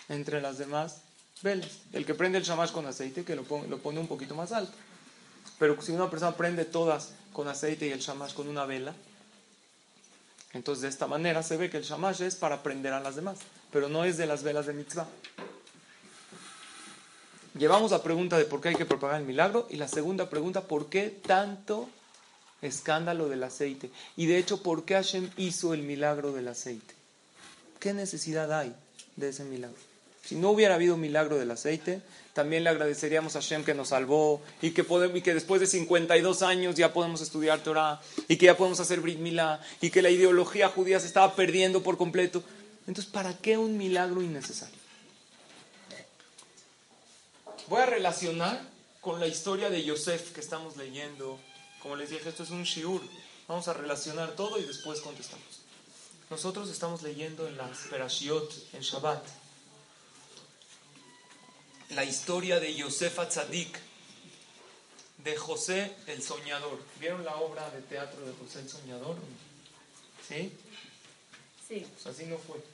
entre 0.08 0.40
las 0.40 0.58
demás 0.58 0.98
velas. 1.42 1.70
El 1.92 2.06
que 2.06 2.14
prende 2.14 2.38
el 2.38 2.44
shamash 2.44 2.70
con 2.70 2.86
aceite, 2.86 3.24
que 3.24 3.34
lo 3.34 3.44
pone, 3.44 3.68
lo 3.68 3.78
pone 3.78 4.00
un 4.00 4.06
poquito 4.06 4.34
más 4.34 4.52
alto. 4.52 4.72
Pero 5.58 5.80
si 5.80 5.92
una 5.92 6.10
persona 6.10 6.36
prende 6.36 6.64
todas 6.64 7.12
con 7.32 7.48
aceite 7.48 7.86
y 7.86 7.90
el 7.90 8.00
shamash 8.00 8.34
con 8.34 8.48
una 8.48 8.64
vela, 8.64 8.94
entonces 10.52 10.82
de 10.82 10.88
esta 10.88 11.06
manera 11.06 11.42
se 11.42 11.56
ve 11.56 11.70
que 11.70 11.78
el 11.78 11.84
shamash 11.84 12.22
es 12.22 12.36
para 12.36 12.62
prender 12.62 12.92
a 12.92 13.00
las 13.00 13.16
demás, 13.16 13.38
pero 13.72 13.88
no 13.88 14.04
es 14.04 14.16
de 14.16 14.26
las 14.26 14.42
velas 14.42 14.66
de 14.66 14.74
mitzvah. 14.74 15.06
Llevamos 17.58 17.90
la 17.90 18.02
pregunta 18.02 18.38
de 18.38 18.44
por 18.44 18.60
qué 18.60 18.70
hay 18.70 18.76
que 18.76 18.86
propagar 18.86 19.20
el 19.20 19.26
milagro 19.26 19.66
y 19.70 19.76
la 19.76 19.88
segunda 19.88 20.30
pregunta, 20.30 20.62
¿por 20.62 20.88
qué 20.88 21.10
tanto 21.10 21.88
escándalo 22.62 23.28
del 23.28 23.42
aceite? 23.42 23.90
Y 24.16 24.26
de 24.26 24.38
hecho, 24.38 24.62
¿por 24.62 24.84
qué 24.84 24.94
Hashem 24.94 25.30
hizo 25.36 25.74
el 25.74 25.82
milagro 25.82 26.32
del 26.32 26.48
aceite? 26.48 27.01
¿Qué 27.82 27.92
necesidad 27.92 28.52
hay 28.56 28.72
de 29.16 29.30
ese 29.30 29.42
milagro? 29.42 29.76
Si 30.24 30.36
no 30.36 30.50
hubiera 30.50 30.76
habido 30.76 30.96
milagro 30.96 31.36
del 31.36 31.50
aceite, 31.50 32.00
también 32.32 32.62
le 32.62 32.70
agradeceríamos 32.70 33.34
a 33.34 33.40
Hashem 33.40 33.64
que 33.64 33.74
nos 33.74 33.88
salvó 33.88 34.40
y 34.62 34.70
que, 34.70 34.84
después 35.34 35.60
de 35.60 35.66
52 35.66 36.42
años 36.42 36.76
ya 36.76 36.92
podemos 36.92 37.20
estudiar 37.22 37.58
Torah 37.58 38.00
y 38.28 38.36
que 38.36 38.46
ya 38.46 38.56
podemos 38.56 38.78
hacer 38.78 39.00
Brit 39.00 39.18
Milá 39.18 39.60
y 39.80 39.90
que 39.90 40.00
la 40.00 40.10
ideología 40.10 40.68
judía 40.68 41.00
se 41.00 41.08
estaba 41.08 41.34
perdiendo 41.34 41.82
por 41.82 41.98
completo. 41.98 42.44
Entonces, 42.86 43.12
¿para 43.12 43.36
qué 43.36 43.58
un 43.58 43.76
milagro 43.76 44.22
innecesario? 44.22 44.78
Voy 47.66 47.80
a 47.80 47.86
relacionar 47.86 48.62
con 49.00 49.18
la 49.18 49.26
historia 49.26 49.70
de 49.70 49.82
Yosef 49.82 50.30
que 50.30 50.40
estamos 50.40 50.76
leyendo. 50.76 51.40
Como 51.82 51.96
les 51.96 52.10
dije, 52.10 52.28
esto 52.28 52.44
es 52.44 52.50
un 52.50 52.62
shiur. 52.62 53.02
Vamos 53.48 53.66
a 53.66 53.72
relacionar 53.72 54.36
todo 54.36 54.60
y 54.60 54.62
después 54.62 55.00
contestamos. 55.00 55.61
Nosotros 56.32 56.70
estamos 56.70 57.02
leyendo 57.02 57.46
en 57.46 57.58
las 57.58 57.76
Perashiot, 57.90 58.50
en 58.72 58.80
Shabbat, 58.80 59.22
la 61.90 62.06
historia 62.06 62.58
de 62.58 62.74
Yosef 62.74 63.18
Atzadik, 63.18 63.78
de 65.18 65.36
José 65.36 65.94
el 66.06 66.22
Soñador. 66.22 66.82
¿Vieron 66.98 67.22
la 67.22 67.36
obra 67.36 67.68
de 67.68 67.82
teatro 67.82 68.24
de 68.24 68.32
José 68.32 68.60
el 68.60 68.70
Soñador? 68.70 69.16
¿Sí? 70.26 70.50
Sí. 71.68 71.86
Pues 71.92 72.06
así 72.06 72.24
no 72.24 72.38
fue. 72.38 72.64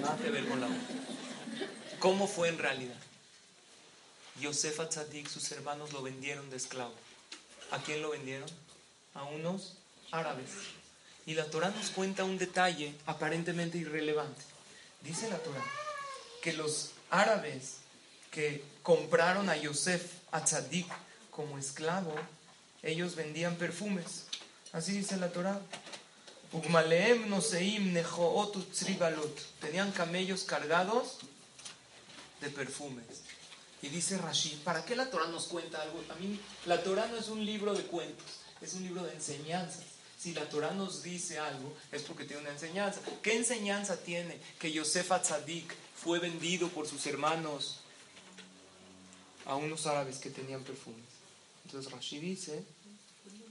Nada 0.00 0.16
que 0.16 0.30
ver 0.30 0.48
con 0.48 0.58
la 0.58 0.68
obra. 0.68 0.80
¿Cómo 1.98 2.26
fue 2.26 2.48
en 2.48 2.56
realidad? 2.56 2.96
Yosef 4.40 4.80
Atzadik, 4.80 5.28
sus 5.28 5.52
hermanos 5.52 5.92
lo 5.92 6.00
vendieron 6.00 6.48
de 6.48 6.56
esclavo. 6.56 6.94
¿A 7.70 7.82
quién 7.82 8.00
lo 8.00 8.12
vendieron? 8.12 8.48
A 9.12 9.24
unos 9.24 9.74
árabes. 10.10 10.48
Y 11.26 11.34
la 11.34 11.44
Torah 11.46 11.70
nos 11.70 11.90
cuenta 11.90 12.24
un 12.24 12.38
detalle 12.38 12.94
aparentemente 13.06 13.78
irrelevante. 13.78 14.42
Dice 15.02 15.28
la 15.30 15.38
Torah 15.38 15.64
que 16.42 16.52
los 16.52 16.90
árabes 17.10 17.76
que 18.30 18.64
compraron 18.82 19.48
a 19.48 19.56
Yosef 19.56 20.04
Atzadik 20.32 20.86
como 21.30 21.58
esclavo, 21.58 22.14
ellos 22.82 23.14
vendían 23.14 23.56
perfumes. 23.56 24.24
Así 24.72 24.92
dice 24.92 25.16
la 25.16 25.30
Torah. 25.30 25.60
Tenían 29.60 29.92
camellos 29.92 30.44
cargados 30.44 31.18
de 32.40 32.50
perfumes. 32.50 33.22
Y 33.82 33.88
dice 33.88 34.18
Rashi, 34.18 34.60
¿para 34.64 34.84
qué 34.84 34.94
la 34.94 35.10
Torah 35.10 35.26
nos 35.26 35.46
cuenta 35.46 35.82
algo? 35.82 36.02
A 36.10 36.14
mí, 36.16 36.38
la 36.66 36.82
Torah 36.82 37.06
no 37.08 37.16
es 37.16 37.28
un 37.28 37.44
libro 37.44 37.74
de 37.74 37.82
cuentos, 37.84 38.26
es 38.60 38.74
un 38.74 38.84
libro 38.84 39.02
de 39.02 39.12
enseñanzas. 39.12 39.84
Si 40.22 40.32
la 40.34 40.48
Torah 40.48 40.70
nos 40.70 41.02
dice 41.02 41.40
algo, 41.40 41.74
es 41.90 42.02
porque 42.02 42.24
tiene 42.24 42.42
una 42.42 42.52
enseñanza. 42.52 43.00
¿Qué 43.22 43.34
enseñanza 43.34 43.96
tiene 43.96 44.38
que 44.60 44.70
Yosef 44.70 45.10
Atzadik 45.10 45.74
fue 45.96 46.20
vendido 46.20 46.68
por 46.68 46.86
sus 46.86 47.04
hermanos 47.08 47.80
a 49.46 49.56
unos 49.56 49.84
árabes 49.88 50.18
que 50.18 50.30
tenían 50.30 50.62
perfumes? 50.62 51.02
Entonces 51.64 51.90
Rashi 51.90 52.20
dice, 52.20 52.62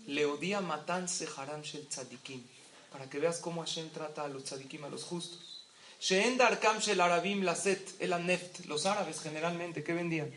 Leodía 0.07 0.61
matan 0.61 1.09
seharam 1.09 1.61
shel 1.61 1.89
tzadikim, 1.89 2.41
para 2.89 3.09
que 3.09 3.19
veas 3.19 3.39
cómo 3.39 3.59
Hashem 3.59 3.89
trata 3.89 4.23
a 4.23 4.29
los 4.29 4.45
tzadikim, 4.45 4.85
a 4.85 4.89
los 4.89 5.03
justos. 5.03 5.65
She'en 5.99 6.37
darkam 6.37 6.79
shel 6.79 7.01
arabim 7.01 7.43
laset 7.43 7.99
el 7.99 8.11
neft, 8.25 8.65
los 8.67 8.85
árabes 8.85 9.19
generalmente, 9.19 9.83
¿qué 9.83 9.91
vendían? 9.91 10.31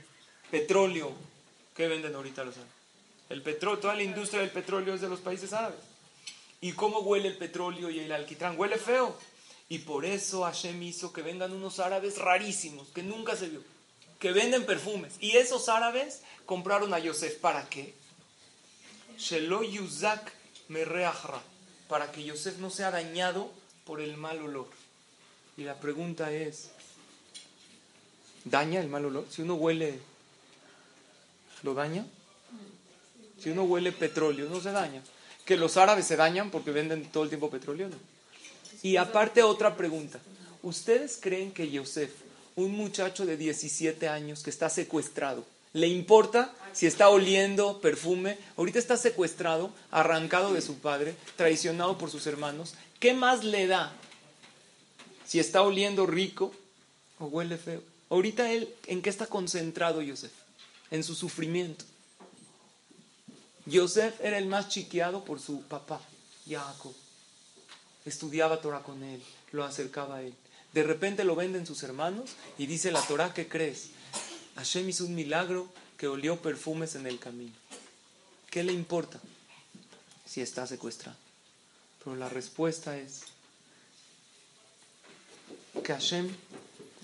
Petróleo. 0.51 1.13
¿Qué 1.77 1.87
venden 1.87 2.13
ahorita 2.13 2.43
los 2.43 2.57
árabes? 2.57 2.75
El 3.29 3.41
petróleo, 3.41 3.79
toda 3.79 3.95
la 3.95 4.03
industria 4.03 4.41
del 4.41 4.51
petróleo 4.51 4.95
es 4.95 5.01
de 5.01 5.09
los 5.09 5.21
países 5.21 5.53
árabes. 5.53 5.94
¿Y 6.65 6.73
cómo 6.73 7.01
huele 7.01 7.29
el 7.29 7.37
petróleo 7.37 7.91
y 7.91 8.01
el 8.01 8.11
alquitrán? 8.11 8.59
Huele 8.59 8.79
feo. 8.79 9.15
Y 9.69 9.81
por 9.81 10.07
eso 10.07 10.45
Hashem 10.45 10.83
hizo 10.83 11.13
que 11.13 11.21
vengan 11.21 11.53
unos 11.53 11.79
árabes 11.79 12.17
rarísimos, 12.17 12.89
que 12.89 13.03
nunca 13.03 13.37
se 13.37 13.51
vio, 13.51 13.63
que 14.19 14.33
venden 14.33 14.65
perfumes. 14.65 15.13
Y 15.21 15.33
esos 15.33 15.69
árabes 15.69 16.23
compraron 16.47 16.95
a 16.95 16.99
Yosef. 16.99 17.37
¿Para 17.39 17.69
qué? 17.69 17.93
Shelo 19.19 19.63
Yuzak 19.63 20.33
Merreachra. 20.69 21.43
Para 21.87 22.11
que 22.11 22.25
Yosef 22.25 22.57
no 22.57 22.71
sea 22.71 22.91
dañado 22.91 23.53
por 23.85 24.01
el 24.01 24.17
mal 24.17 24.41
olor. 24.41 24.69
Y 25.59 25.65
la 25.65 25.79
pregunta 25.79 26.33
es, 26.33 26.71
¿daña 28.47 28.81
el 28.81 28.89
mal 28.89 29.05
olor? 29.05 29.27
Si 29.29 29.43
uno 29.43 29.57
huele, 29.57 30.01
¿lo 31.63 31.75
daña? 31.75 32.07
Si 33.39 33.51
uno 33.51 33.65
huele 33.65 33.93
petróleo, 33.93 34.49
no 34.49 34.63
se 34.63 34.73
daña. 34.73 35.03
Que 35.45 35.57
los 35.57 35.77
árabes 35.77 36.07
se 36.07 36.17
dañan 36.17 36.51
porque 36.51 36.71
venden 36.71 37.05
todo 37.11 37.25
el 37.25 37.29
tiempo 37.29 37.51
petróleo, 37.51 37.89
¿no? 37.89 37.97
Y 38.83 38.97
aparte 38.97 39.43
otra 39.43 39.77
pregunta. 39.77 40.19
¿Ustedes 40.63 41.19
creen 41.21 41.53
que 41.53 41.71
Yosef, 41.71 42.11
un 42.57 42.73
muchacho 42.73 43.27
de 43.27 43.37
17 43.37 44.09
años 44.09 44.43
que 44.43 44.51
está 44.51 44.71
secuestrado, 44.71 45.45
le 45.73 45.89
importa 45.89 46.55
si 46.73 46.87
está 46.87 47.09
oliendo 47.09 47.81
perfume? 47.81 48.39
Ahorita 48.57 48.79
está 48.79 48.97
secuestrado, 48.97 49.71
arrancado 49.91 50.53
de 50.53 50.63
su 50.63 50.79
padre, 50.79 51.15
traicionado 51.37 51.99
por 51.99 52.11
sus 52.11 52.27
hermanos. 52.27 52.75
¿Qué 53.01 53.13
más 53.13 53.45
le 53.45 53.67
da 53.67 53.93
si 55.27 55.39
está 55.39 55.63
oliendo 55.63 56.07
rico 56.07 56.53
o 57.19 57.27
huele 57.27 57.59
feo? 57.59 57.83
Ahorita 58.09 58.53
él, 58.53 58.69
¿en 58.87 59.03
qué 59.03 59.11
está 59.11 59.27
concentrado 59.27 60.01
Yosef? 60.01 60.33
En 60.91 61.03
su 61.03 61.15
sufrimiento. 61.15 61.85
Yosef 63.67 64.21
era 64.21 64.39
el 64.39 64.47
más 64.47 64.69
chiqueado 64.69 65.25
por 65.25 65.41
su 65.41 65.63
papá, 65.63 66.01
Jacob. 66.47 66.95
Estudiaba 68.05 68.61
Torah 68.61 68.83
con 68.83 69.03
él, 69.03 69.23
lo 69.53 69.65
acercaba 69.65 70.17
a 70.17 70.23
él. 70.23 70.35
De 70.75 70.83
repente 70.83 71.25
lo 71.25 71.37
venden 71.37 71.67
sus 71.67 71.83
hermanos 71.83 72.33
y 72.59 72.67
dice 72.67 72.93
la 72.93 73.01
Torah, 73.01 73.33
¿qué 73.33 73.49
crees? 73.49 73.91
Hashem 74.57 74.89
hizo 74.89 75.07
un 75.07 75.15
milagro 75.15 75.69
que 75.97 76.09
olió 76.09 76.43
perfumes 76.43 76.95
en 76.97 77.07
el 77.07 77.19
camino. 77.19 77.55
¿Qué 78.51 78.63
le 78.63 78.73
importa 78.73 79.21
si 80.27 80.43
está 80.43 80.67
secuestrado? 80.67 81.17
Pero 82.03 82.17
la 82.17 82.29
respuesta 82.29 82.99
es 82.99 83.23
que 85.83 85.93
Hashem 85.93 86.29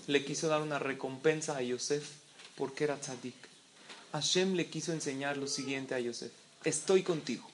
le 0.07 0.23
quiso 0.23 0.47
dar 0.47 0.61
una 0.61 0.77
recompensa 0.77 1.57
a 1.57 1.61
Yosef 1.61 2.07
porque 2.55 2.83
era 2.83 2.99
tzadik. 2.99 3.35
Hashem 4.11 4.53
le 4.53 4.69
quiso 4.69 4.91
enseñar 4.91 5.37
lo 5.37 5.47
siguiente 5.47 5.95
a 5.95 5.99
Yosef. 5.99 6.31
Estoy 6.63 7.03
contigo. 7.03 7.47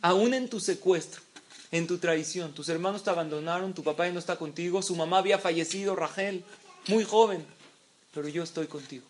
Aún 0.00 0.34
en 0.34 0.48
tu 0.48 0.58
secuestro, 0.58 1.22
en 1.70 1.86
tu 1.86 1.98
traición, 1.98 2.52
tus 2.52 2.68
hermanos 2.68 3.04
te 3.04 3.10
abandonaron, 3.10 3.72
tu 3.72 3.84
papá 3.84 4.06
ya 4.06 4.12
no 4.12 4.18
está 4.18 4.36
contigo, 4.36 4.82
su 4.82 4.96
mamá 4.96 5.18
había 5.18 5.38
fallecido, 5.38 5.94
Rachel, 5.94 6.44
muy 6.88 7.04
joven, 7.04 7.44
pero 8.12 8.28
yo 8.28 8.42
estoy 8.42 8.66
contigo. 8.66 9.04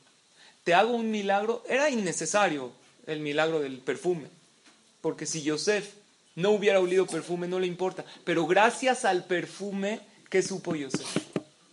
Te 0.64 0.74
hago 0.74 0.92
un 0.92 1.10
milagro, 1.10 1.64
era 1.68 1.90
innecesario 1.90 2.72
el 3.06 3.20
milagro 3.20 3.60
del 3.60 3.78
perfume, 3.78 4.28
porque 5.00 5.26
si 5.26 5.42
Yosef 5.42 5.94
no 6.36 6.50
hubiera 6.50 6.78
olido 6.78 7.06
perfume, 7.06 7.48
no 7.48 7.58
le 7.58 7.66
importa, 7.66 8.04
pero 8.24 8.46
gracias 8.46 9.04
al 9.04 9.24
perfume, 9.24 10.00
¿qué 10.30 10.42
supo 10.42 10.76
Yosef? 10.76 11.08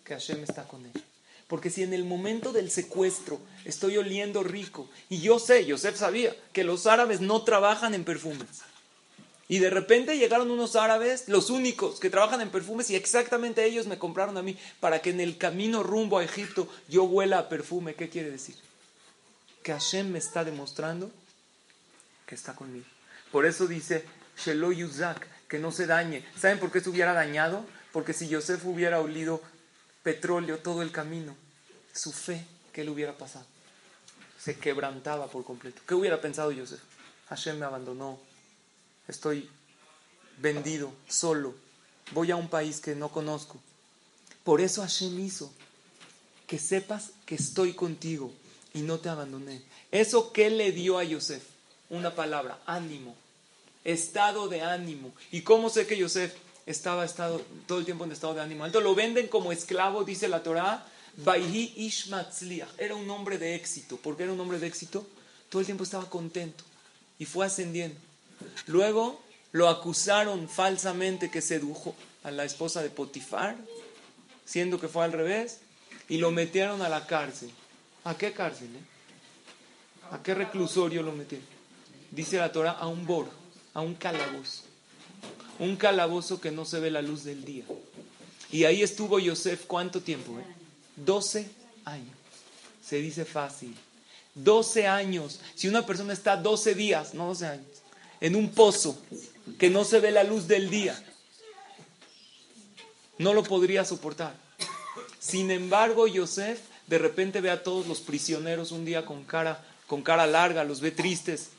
Que 0.03 0.13
Hashem 0.13 0.43
está 0.43 0.63
con 0.63 0.85
él. 0.85 0.91
Porque 1.49 1.71
si 1.71 1.81
en 1.81 1.93
el 1.93 2.05
momento 2.05 2.53
del 2.53 2.69
secuestro 2.69 3.41
estoy 3.65 3.97
oliendo 3.97 4.43
rico, 4.43 4.87
y 5.09 5.19
yo 5.19 5.39
sé, 5.39 5.65
Yosef 5.65 5.97
sabía, 5.97 6.35
que 6.53 6.63
los 6.63 6.85
árabes 6.85 7.21
no 7.21 7.41
trabajan 7.41 7.95
en 7.95 8.03
perfumes. 8.05 8.61
Y 9.47 9.57
de 9.57 9.71
repente 9.71 10.19
llegaron 10.19 10.51
unos 10.51 10.75
árabes, 10.75 11.27
los 11.27 11.49
únicos 11.49 11.99
que 11.99 12.11
trabajan 12.11 12.41
en 12.41 12.51
perfumes, 12.51 12.91
y 12.91 12.95
exactamente 12.95 13.65
ellos 13.65 13.87
me 13.87 13.97
compraron 13.97 14.37
a 14.37 14.43
mí 14.43 14.59
para 14.79 15.01
que 15.01 15.09
en 15.09 15.19
el 15.19 15.39
camino 15.39 15.81
rumbo 15.81 16.19
a 16.19 16.23
Egipto 16.23 16.69
yo 16.87 17.05
huela 17.05 17.39
a 17.39 17.49
perfume. 17.49 17.95
¿Qué 17.95 18.09
quiere 18.09 18.29
decir? 18.29 18.55
Que 19.63 19.73
Hashem 19.73 20.11
me 20.11 20.19
está 20.19 20.45
demostrando 20.45 21.09
que 22.27 22.35
está 22.35 22.53
conmigo. 22.53 22.85
Por 23.31 23.47
eso 23.47 23.65
dice 23.65 24.05
Shelo 24.37 24.71
Yuzak, 24.71 25.25
que 25.47 25.57
no 25.57 25.71
se 25.71 25.87
dañe. 25.87 26.23
¿Saben 26.39 26.59
por 26.59 26.71
qué 26.71 26.79
se 26.79 26.91
hubiera 26.91 27.13
dañado? 27.13 27.65
Porque 27.91 28.13
si 28.13 28.27
Yosef 28.27 28.63
hubiera 28.65 29.01
olido 29.01 29.41
petróleo 30.03 30.59
todo 30.59 30.81
el 30.81 30.91
camino, 30.91 31.35
su 31.93 32.11
fe, 32.11 32.45
¿qué 32.73 32.83
le 32.83 32.91
hubiera 32.91 33.17
pasado? 33.17 33.45
Se 34.39 34.57
quebrantaba 34.57 35.27
por 35.27 35.43
completo. 35.43 35.81
¿Qué 35.87 35.93
hubiera 35.93 36.21
pensado 36.21 36.51
Yosef? 36.51 36.79
Hashem 37.29 37.59
me 37.59 37.65
abandonó, 37.65 38.19
estoy 39.07 39.49
vendido, 40.37 40.91
solo, 41.07 41.55
voy 42.11 42.31
a 42.31 42.35
un 42.35 42.49
país 42.49 42.79
que 42.79 42.95
no 42.95 43.09
conozco. 43.09 43.59
Por 44.43 44.61
eso 44.61 44.81
Hashem 44.81 45.19
hizo 45.19 45.51
que 46.47 46.57
sepas 46.57 47.11
que 47.25 47.35
estoy 47.35 47.73
contigo 47.73 48.33
y 48.73 48.81
no 48.81 48.99
te 48.99 49.09
abandoné. 49.09 49.61
¿Eso 49.91 50.31
qué 50.31 50.49
le 50.49 50.71
dio 50.71 50.97
a 50.97 51.03
Yosef? 51.03 51.43
Una 51.89 52.15
palabra, 52.15 52.59
ánimo, 52.65 53.15
estado 53.83 54.47
de 54.47 54.61
ánimo. 54.61 55.13
¿Y 55.31 55.41
cómo 55.41 55.69
sé 55.69 55.85
que 55.85 55.97
Yosef 55.97 56.33
estaba 56.71 57.03
estado, 57.03 57.41
todo 57.65 57.79
el 57.79 57.85
tiempo 57.85 58.05
en 58.05 58.11
estado 58.11 58.35
de 58.35 58.41
ánimo 58.41 58.63
alto? 58.63 58.79
Lo 58.79 58.93
venden 58.93 59.27
como 59.27 59.51
esclavo, 59.51 60.03
dice 60.03 60.27
la 60.27 60.43
Ishmatzliach. 61.25 62.69
Era 62.77 62.95
un 62.95 63.09
hombre 63.09 63.37
de 63.37 63.55
éxito. 63.55 63.97
¿Por 63.97 64.15
qué 64.15 64.23
era 64.23 64.33
un 64.33 64.39
hombre 64.39 64.59
de 64.59 64.67
éxito? 64.67 65.05
Todo 65.49 65.61
el 65.61 65.65
tiempo 65.65 65.83
estaba 65.83 66.09
contento 66.09 66.63
y 67.17 67.25
fue 67.25 67.45
ascendiendo. 67.45 67.99
Luego 68.67 69.19
lo 69.51 69.67
acusaron 69.67 70.47
falsamente 70.47 71.31
que 71.31 71.41
sedujo 71.41 71.95
a 72.23 72.31
la 72.31 72.45
esposa 72.45 72.83
de 72.83 72.89
Potifar, 72.89 73.57
siendo 74.45 74.79
que 74.79 74.87
fue 74.87 75.03
al 75.03 75.11
revés, 75.11 75.59
y 76.07 76.17
lo 76.17 76.31
metieron 76.31 76.81
a 76.81 76.89
la 76.89 77.07
cárcel. 77.07 77.51
¿A 78.03 78.15
qué 78.15 78.31
cárcel? 78.31 78.67
Eh? 78.67 78.79
¿A 80.11 80.21
qué 80.21 80.33
reclusorio 80.33 81.01
lo 81.01 81.11
metieron? 81.11 81.47
Dice 82.11 82.37
la 82.37 82.51
Torah, 82.51 82.71
a 82.71 82.87
un 82.87 83.05
bor, 83.05 83.27
a 83.73 83.81
un 83.81 83.95
calabozo. 83.95 84.68
Un 85.59 85.75
calabozo 85.75 86.39
que 86.39 86.51
no 86.51 86.65
se 86.65 86.79
ve 86.79 86.89
la 86.89 87.01
luz 87.01 87.23
del 87.23 87.45
día. 87.45 87.65
Y 88.51 88.63
ahí 88.63 88.81
estuvo 88.81 89.19
Yosef, 89.19 89.65
¿cuánto 89.65 90.01
tiempo? 90.01 90.39
Eh? 90.39 90.43
12 90.95 91.49
años. 91.85 92.15
Se 92.83 92.97
dice 92.97 93.25
fácil. 93.25 93.75
12 94.35 94.87
años. 94.87 95.39
Si 95.55 95.67
una 95.67 95.85
persona 95.85 96.13
está 96.13 96.37
12 96.37 96.75
días, 96.75 97.13
no 97.13 97.27
12 97.27 97.45
años, 97.45 97.67
en 98.21 98.35
un 98.35 98.49
pozo 98.49 98.99
que 99.57 99.69
no 99.69 99.83
se 99.83 99.99
ve 99.99 100.11
la 100.11 100.23
luz 100.23 100.47
del 100.47 100.69
día, 100.69 101.01
no 103.17 103.33
lo 103.33 103.43
podría 103.43 103.85
soportar. 103.85 104.33
Sin 105.19 105.51
embargo, 105.51 106.07
Yosef 106.07 106.59
de 106.87 106.97
repente 106.97 107.41
ve 107.41 107.51
a 107.51 107.63
todos 107.63 107.85
los 107.85 107.99
prisioneros 107.99 108.71
un 108.71 108.85
día 108.85 109.05
con 109.05 109.23
cara, 109.23 109.63
con 109.87 110.01
cara 110.01 110.25
larga, 110.25 110.63
los 110.63 110.81
ve 110.81 110.91
tristes, 110.91 111.49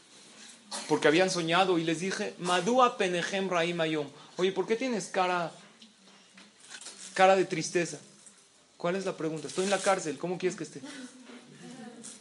porque 0.89 1.09
habían 1.09 1.31
soñado 1.31 1.79
y 1.79 1.85
les 1.85 2.01
dije, 2.01 2.35
Madua 2.39 2.97
penejem 2.97 3.49
raim 3.49 3.81
ayom. 3.81 4.09
Oye, 4.37 4.53
¿por 4.53 4.67
qué 4.67 4.77
tienes 4.77 5.07
cara, 5.07 5.53
cara 7.15 7.37
de 7.37 7.45
tristeza? 7.45 7.99
¿Cuál 8.77 8.97
es 8.97 9.05
la 9.05 9.17
pregunta? 9.17 9.49
Estoy 9.49 9.65
en 9.65 9.71
la 9.71 9.79
cárcel, 9.79 10.19
¿cómo 10.19 10.39
quieres 10.39 10.57
que 10.57 10.65
esté? 10.65 10.81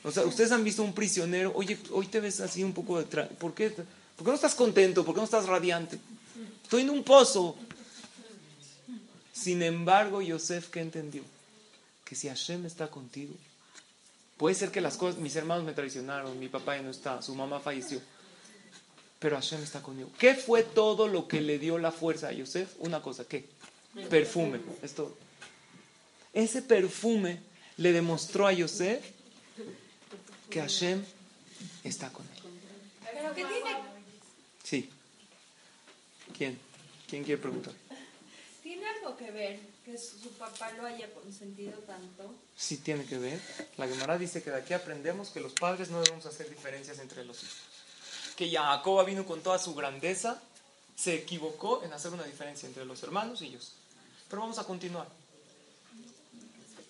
O 0.04 0.12
sea, 0.12 0.24
ustedes 0.24 0.52
han 0.52 0.64
visto 0.64 0.84
un 0.84 0.94
prisionero, 0.94 1.52
oye, 1.56 1.78
hoy 1.92 2.08
te 2.08 2.20
ves 2.20 2.40
así 2.40 2.64
un 2.64 2.74
poco 2.74 3.02
de... 3.02 3.06
¿Por 3.06 3.54
qué? 3.54 3.70
¿Por 3.70 3.86
qué 4.26 4.32
no 4.32 4.36
estás 4.36 4.56
contento? 4.56 5.06
¿Por 5.06 5.14
qué 5.14 5.20
no 5.20 5.26
estás 5.26 5.46
radiante? 5.46 6.00
Estoy 6.64 6.82
en 6.82 6.90
un 6.90 7.04
pozo. 7.04 7.56
Sin 9.34 9.62
embargo, 9.62 10.22
Yosef, 10.22 10.70
¿qué 10.70 10.82
entendió? 10.82 11.24
Que 12.04 12.16
si 12.16 12.28
Hashem 12.28 12.66
está 12.66 12.88
contigo, 12.88 13.34
puede 14.38 14.56
ser 14.56 14.72
que 14.72 14.82
las 14.82 14.98
cosas, 14.98 15.22
mis 15.22 15.36
hermanos 15.36 15.64
me 15.64 15.74
traicionaron, 15.74 16.38
mi 16.38 16.50
papá 16.50 16.76
ya 16.76 16.82
no 16.82 16.92
está, 16.92 17.22
su 17.22 17.36
mamá 17.36 17.60
falleció, 17.60 18.02
pero 19.20 19.36
Hashem 19.36 19.62
está 19.62 19.82
conmigo. 19.82 20.10
¿Qué 20.18 20.34
fue 20.36 20.64
todo 20.64 21.08
lo 21.08 21.28
que 21.28 21.42
le 21.42 21.60
dio 21.60 21.78
la 21.78 21.92
fuerza 21.92 22.30
a 22.30 22.32
Yosef? 22.32 22.74
Una 22.80 23.02
cosa, 23.02 23.26
¿qué? 23.26 23.48
Perfume, 24.10 24.60
es 24.82 24.94
todo. 24.94 25.16
Ese 26.34 26.62
perfume 26.62 27.42
le 27.78 27.92
demostró 27.92 28.48
a 28.48 28.54
Yosef 28.54 29.04
que 30.50 30.62
Hashem 30.62 31.04
está 31.84 32.12
con 32.12 32.26
él. 32.26 32.44
¿Pero 33.14 33.30
qué 33.36 33.46
tiene, 33.46 33.78
Sí. 34.64 34.90
¿Quién? 36.38 36.58
¿Quién 37.08 37.24
quiere 37.24 37.42
preguntar? 37.42 37.74
tiene 38.70 38.86
algo 38.86 39.18
que 39.18 39.32
ver 39.32 39.60
que 39.84 39.98
su, 39.98 40.30
papá 40.38 40.72
lo 40.74 40.86
haya 40.86 41.12
consentido 41.12 41.74
tanto? 41.80 42.36
Sí 42.56 42.78
tiene 42.78 43.04
que 43.06 43.18
ver. 43.18 43.42
La 43.78 43.88
Gemara 43.88 44.16
dice 44.20 44.44
que 44.44 44.52
de 44.52 44.58
aquí 44.58 44.76
aprendemos 44.76 45.32
que 45.32 45.40
los 45.40 45.54
padres 45.54 45.90
no 45.90 46.00
debemos 46.02 46.28
hacer 46.28 46.48
diferencias 46.52 47.00
entre 47.00 47.26
los 47.26 47.42
hijos. 47.42 47.69
Que 48.40 48.50
Jacob 48.50 49.06
vino 49.06 49.26
con 49.26 49.42
toda 49.42 49.60
su 49.60 49.76
grandeza, 49.76 50.42
se 50.96 51.14
equivocó 51.14 51.84
en 51.84 51.92
hacer 51.92 52.14
una 52.14 52.24
diferencia 52.24 52.68
entre 52.68 52.86
los 52.86 53.04
hermanos 53.04 53.42
y 53.42 53.48
ellos. 53.48 53.74
Pero 54.30 54.44
vamos 54.44 54.58
a 54.60 54.64
continuar. 54.64 55.10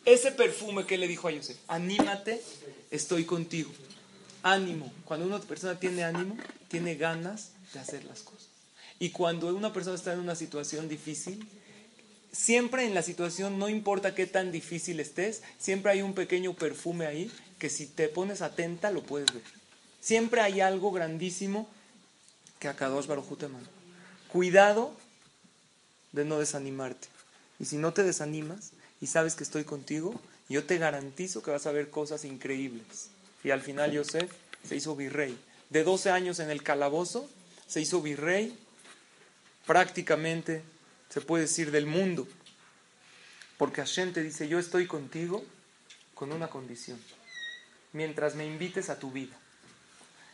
Ese 0.05 0.31
perfume 0.31 0.85
que 0.85 0.99
le 0.99 1.07
dijo 1.07 1.27
a 1.27 1.31
Yosef, 1.31 1.57
anímate, 1.67 2.39
estoy 2.91 3.25
contigo. 3.25 3.71
Ánimo. 4.43 4.93
Cuando 5.05 5.25
una 5.25 5.39
persona 5.39 5.79
tiene 5.79 6.03
ánimo, 6.03 6.37
tiene 6.67 6.93
ganas 6.93 7.49
de 7.73 7.79
hacer 7.79 8.03
las 8.03 8.21
cosas. 8.21 8.49
Y 8.99 9.09
cuando 9.09 9.47
una 9.47 9.73
persona 9.73 9.95
está 9.95 10.13
en 10.13 10.19
una 10.19 10.35
situación 10.35 10.87
difícil, 10.87 11.49
siempre 12.31 12.85
en 12.85 12.93
la 12.93 13.01
situación, 13.01 13.57
no 13.57 13.69
importa 13.69 14.13
qué 14.13 14.27
tan 14.27 14.51
difícil 14.51 14.99
estés, 14.99 15.41
siempre 15.57 15.93
hay 15.93 16.03
un 16.03 16.13
pequeño 16.13 16.53
perfume 16.53 17.07
ahí 17.07 17.31
que 17.57 17.71
si 17.71 17.87
te 17.87 18.07
pones 18.07 18.43
atenta 18.43 18.91
lo 18.91 19.01
puedes 19.01 19.33
ver. 19.33 19.58
Siempre 20.01 20.41
hay 20.41 20.61
algo 20.61 20.91
grandísimo 20.91 21.69
que 22.59 22.67
a 22.67 22.75
Kadosh 22.75 23.07
Baruj 23.07 23.37
te 23.37 23.47
manda. 23.47 23.69
Cuidado 24.31 24.95
de 26.11 26.25
no 26.25 26.39
desanimarte. 26.39 27.07
Y 27.59 27.65
si 27.65 27.77
no 27.77 27.93
te 27.93 28.03
desanimas 28.03 28.71
y 29.01 29.07
sabes 29.07 29.35
que 29.35 29.43
estoy 29.43 29.63
contigo, 29.63 30.19
yo 30.47 30.63
te 30.63 30.77
garantizo 30.77 31.43
que 31.43 31.51
vas 31.51 31.67
a 31.67 31.71
ver 31.71 31.89
cosas 31.89 32.25
increíbles. 32.25 33.09
Y 33.43 33.51
al 33.51 33.61
final 33.61 33.91
Yosef 33.91 34.31
se 34.67 34.75
hizo 34.75 34.95
virrey. 34.95 35.37
De 35.69 35.83
12 35.83 36.09
años 36.11 36.39
en 36.39 36.49
el 36.49 36.63
calabozo, 36.63 37.29
se 37.67 37.81
hizo 37.81 38.01
virrey 38.01 38.57
prácticamente, 39.65 40.63
se 41.09 41.21
puede 41.21 41.43
decir, 41.43 41.71
del 41.71 41.85
mundo. 41.85 42.27
Porque 43.57 43.81
Hashem 43.81 44.13
te 44.13 44.23
dice, 44.23 44.47
yo 44.47 44.57
estoy 44.57 44.87
contigo 44.87 45.43
con 46.15 46.31
una 46.31 46.47
condición. 46.47 46.99
Mientras 47.93 48.35
me 48.35 48.45
invites 48.45 48.89
a 48.89 48.97
tu 48.97 49.11
vida. 49.11 49.37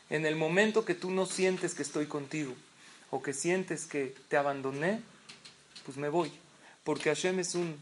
En 0.09 0.25
el 0.25 0.35
momento 0.35 0.85
que 0.85 0.95
tú 0.95 1.11
no 1.11 1.25
sientes 1.25 1.73
que 1.73 1.83
estoy 1.83 2.05
contigo 2.05 2.53
o 3.09 3.21
que 3.21 3.33
sientes 3.33 3.85
que 3.85 4.15
te 4.27 4.37
abandoné, 4.37 5.01
pues 5.85 5.97
me 5.97 6.09
voy. 6.09 6.31
Porque 6.83 7.09
Hashem 7.09 7.39
es 7.39 7.55
un 7.55 7.77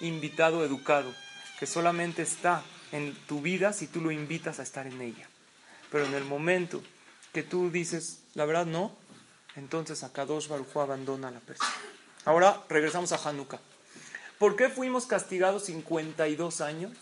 invitado 0.00 0.64
educado 0.64 1.14
que 1.58 1.66
solamente 1.66 2.22
está 2.22 2.64
en 2.92 3.14
tu 3.26 3.40
vida 3.40 3.72
si 3.72 3.86
tú 3.86 4.00
lo 4.00 4.10
invitas 4.10 4.58
a 4.58 4.62
estar 4.62 4.86
en 4.86 5.00
ella. 5.00 5.28
Pero 5.90 6.06
en 6.06 6.14
el 6.14 6.24
momento 6.24 6.82
que 7.32 7.42
tú 7.42 7.70
dices, 7.70 8.20
la 8.34 8.44
verdad 8.44 8.66
no, 8.66 8.92
entonces 9.56 10.02
Akadosh 10.02 10.48
Baruj 10.48 10.76
abandona 10.76 11.28
a 11.28 11.30
la 11.32 11.40
persona. 11.40 11.70
Ahora 12.24 12.62
regresamos 12.68 13.12
a 13.12 13.28
Hanukkah. 13.28 13.60
¿Por 14.38 14.56
qué 14.56 14.68
fuimos 14.68 15.06
castigados 15.06 15.64
52 15.66 16.60
años 16.60 16.92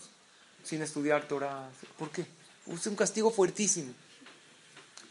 sin 0.63 0.81
estudiar 0.81 1.27
Torah? 1.27 1.69
¿Por 1.97 2.11
qué? 2.11 2.25
Fue 2.65 2.91
un 2.91 2.95
castigo 2.95 3.31
fuertísimo. 3.31 3.93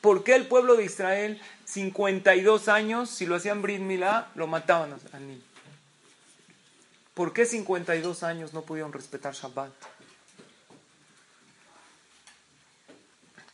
¿Por 0.02 0.24
qué 0.24 0.34
el 0.34 0.48
pueblo 0.48 0.74
de 0.74 0.84
Israel 0.84 1.40
52 1.64 2.68
años, 2.68 3.08
si 3.08 3.24
lo 3.24 3.36
hacían 3.36 3.62
Brit 3.62 3.80
Milá, 3.80 4.30
lo 4.34 4.48
mataban 4.48 4.94
al 5.12 5.28
niño? 5.28 5.40
¿Por 7.14 7.32
qué 7.32 7.46
52 7.46 8.24
años 8.24 8.52
no 8.52 8.62
pudieron 8.62 8.92
respetar 8.92 9.32
Shabbat? 9.32 9.72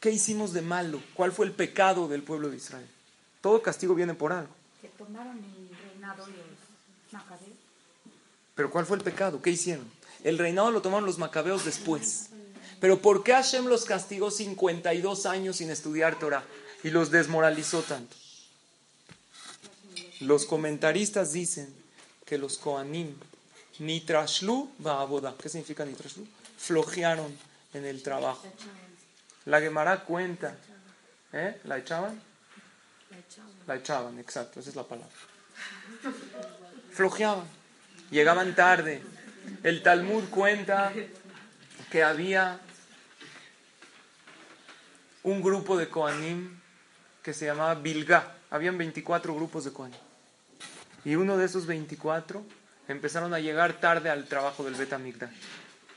¿Qué 0.00 0.10
hicimos 0.10 0.54
de 0.54 0.62
malo? 0.62 1.02
¿Cuál 1.12 1.32
fue 1.32 1.44
el 1.44 1.52
pecado 1.52 2.08
del 2.08 2.22
pueblo 2.22 2.48
de 2.48 2.56
Israel? 2.56 2.88
Todo 3.42 3.60
castigo 3.60 3.94
viene 3.94 4.14
por 4.14 4.32
algo. 4.32 4.54
Que 4.80 4.88
tomaron 4.88 5.36
el 5.36 5.76
reinado 5.76 6.26
los 6.28 7.12
macabeos. 7.12 7.58
Pero 8.54 8.70
¿cuál 8.70 8.86
fue 8.86 8.96
el 8.96 9.02
pecado? 9.02 9.42
¿Qué 9.42 9.50
hicieron? 9.50 9.86
El 10.24 10.38
reinado 10.38 10.70
lo 10.70 10.80
tomaron 10.80 11.04
los 11.04 11.18
macabeos 11.18 11.66
después. 11.66 12.30
Pero 12.80 13.00
¿por 13.00 13.24
qué 13.24 13.32
Hashem 13.32 13.66
los 13.66 13.84
castigó 13.84 14.30
52 14.30 15.26
años 15.26 15.56
sin 15.56 15.70
estudiar 15.70 16.18
Torah 16.18 16.44
y 16.84 16.90
los 16.90 17.10
desmoralizó 17.10 17.82
tanto? 17.82 18.16
Los 20.20 20.46
comentaristas 20.46 21.32
dicen 21.32 21.72
que 22.24 22.38
los 22.38 22.58
Koanim 22.58 23.14
nitrashlu 23.78 24.70
aboda. 24.84 25.34
¿Qué 25.40 25.48
significa 25.48 25.84
nitrashlu? 25.84 26.26
Flojearon 26.58 27.36
en 27.74 27.84
el 27.84 28.02
trabajo. 28.02 28.46
La 29.46 29.60
Gemara 29.60 30.04
cuenta. 30.04 30.56
¿Eh? 31.32 31.60
¿La 31.64 31.78
echaban? 31.78 32.20
La 33.66 33.76
echaban, 33.76 34.18
exacto, 34.18 34.60
esa 34.60 34.70
es 34.70 34.76
la 34.76 34.84
palabra. 34.84 35.14
Flojeaban. 36.92 37.46
Llegaban 38.10 38.54
tarde. 38.54 39.02
El 39.62 39.82
Talmud 39.82 40.24
cuenta 40.30 40.92
que 41.90 42.02
había 42.02 42.60
un 45.22 45.42
grupo 45.42 45.76
de 45.76 45.88
Koanim 45.88 46.60
que 47.22 47.34
se 47.34 47.46
llamaba 47.46 47.74
Bilga. 47.74 48.34
Habían 48.50 48.78
24 48.78 49.34
grupos 49.34 49.64
de 49.64 49.72
Koanim. 49.72 49.98
Y 51.04 51.16
uno 51.16 51.36
de 51.36 51.46
esos 51.46 51.66
24 51.66 52.42
empezaron 52.88 53.34
a 53.34 53.40
llegar 53.40 53.80
tarde 53.80 54.10
al 54.10 54.26
trabajo 54.26 54.64
del 54.64 54.74
Bet 54.74 54.92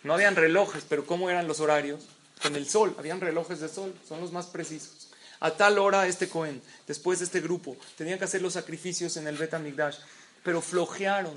No 0.03 0.13
habían 0.13 0.35
relojes, 0.35 0.85
pero 0.87 1.05
¿cómo 1.05 1.29
eran 1.29 1.47
los 1.47 1.59
horarios? 1.59 2.07
Con 2.41 2.55
el 2.55 2.67
sol, 2.67 2.95
habían 2.97 3.21
relojes 3.21 3.59
de 3.59 3.69
sol, 3.69 3.93
son 4.07 4.19
los 4.19 4.31
más 4.31 4.47
precisos. 4.47 5.09
A 5.39 5.51
tal 5.51 5.79
hora 5.79 6.07
este 6.07 6.29
Cohen, 6.29 6.61
después 6.87 7.21
este 7.21 7.41
grupo, 7.41 7.75
tenían 7.97 8.19
que 8.19 8.25
hacer 8.25 8.41
los 8.41 8.53
sacrificios 8.53 9.17
en 9.17 9.27
el 9.27 9.37
Bet 9.37 9.53
pero 10.43 10.61
flojearon, 10.61 11.33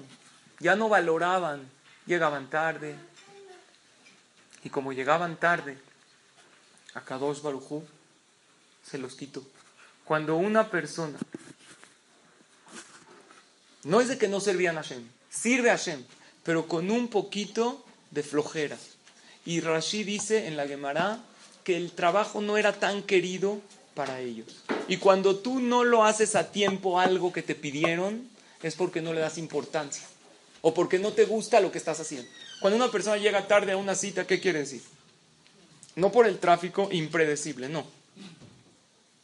ya 0.61 0.77
no 0.77 0.89
valoraban, 0.89 1.69
llegaban 2.07 2.49
tarde. 2.49 2.95
Y 4.63 4.71
como 4.71 4.93
llegaban 4.93 5.37
tarde, 5.37 5.79
a 6.95 7.01
Kadosh 7.01 7.43
Barujú 7.43 7.83
se 8.89 8.99
los 8.99 9.15
quitó. 9.15 9.43
Cuando 10.05 10.37
una 10.37 10.71
persona, 10.71 11.19
no 13.85 14.01
es 14.01 14.09
de 14.09 14.19
que 14.19 14.29
no 14.29 14.41
servían 14.41 14.79
a 14.79 14.83
Hashem, 14.83 15.07
sirve 15.31 15.71
a 15.71 15.77
Hashem, 15.77 16.05
pero 16.43 16.69
con 16.69 16.91
un 16.91 17.09
poquito 17.09 17.85
de 18.11 18.23
flojera. 18.23 18.79
Y 19.47 19.61
Rashi 19.61 20.05
dice 20.05 20.47
en 20.47 20.57
la 20.57 20.67
Gemara 20.67 21.21
que 21.65 21.77
el 21.77 21.93
trabajo 21.93 22.41
no 22.41 22.57
era 22.57 22.73
tan 22.79 23.03
querido 23.03 23.61
para 23.95 24.21
ellos. 24.21 24.63
Y 24.89 24.99
cuando 24.99 25.37
tú 25.37 25.61
no 25.61 25.85
lo 25.85 26.05
haces 26.05 26.37
a 26.37 26.51
tiempo 26.51 27.01
algo 27.01 27.33
que 27.33 27.43
te 27.43 27.55
pidieron, 27.55 28.29
es 28.63 28.75
porque 28.75 29.03
no 29.03 29.13
le 29.13 29.21
das 29.21 29.39
importancia 29.39 30.07
o 30.63 30.73
porque 30.73 30.99
no 30.99 31.13
te 31.13 31.27
gusta 31.27 31.61
lo 31.61 31.71
que 31.71 31.79
estás 31.79 32.01
haciendo. 32.01 32.29
Cuando 32.61 32.77
una 32.77 32.91
persona 32.91 33.19
llega 33.19 33.47
tarde 33.47 33.73
a 33.73 33.77
una 33.77 33.95
cita, 33.95 34.27
¿qué 34.27 34.41
quiere 34.41 34.61
decir? 34.61 34.83
No 35.97 36.11
por 36.11 36.27
el 36.27 36.39
tráfico 36.39 36.89
impredecible, 36.91 37.69
no. 37.69 37.85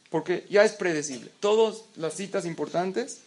Porque 0.09 0.45
ya 0.49 0.63
es 0.63 0.73
predecible. 0.73 1.31
Todas 1.39 1.83
las 1.95 2.13
citas 2.13 2.45
importantes, 2.45 3.19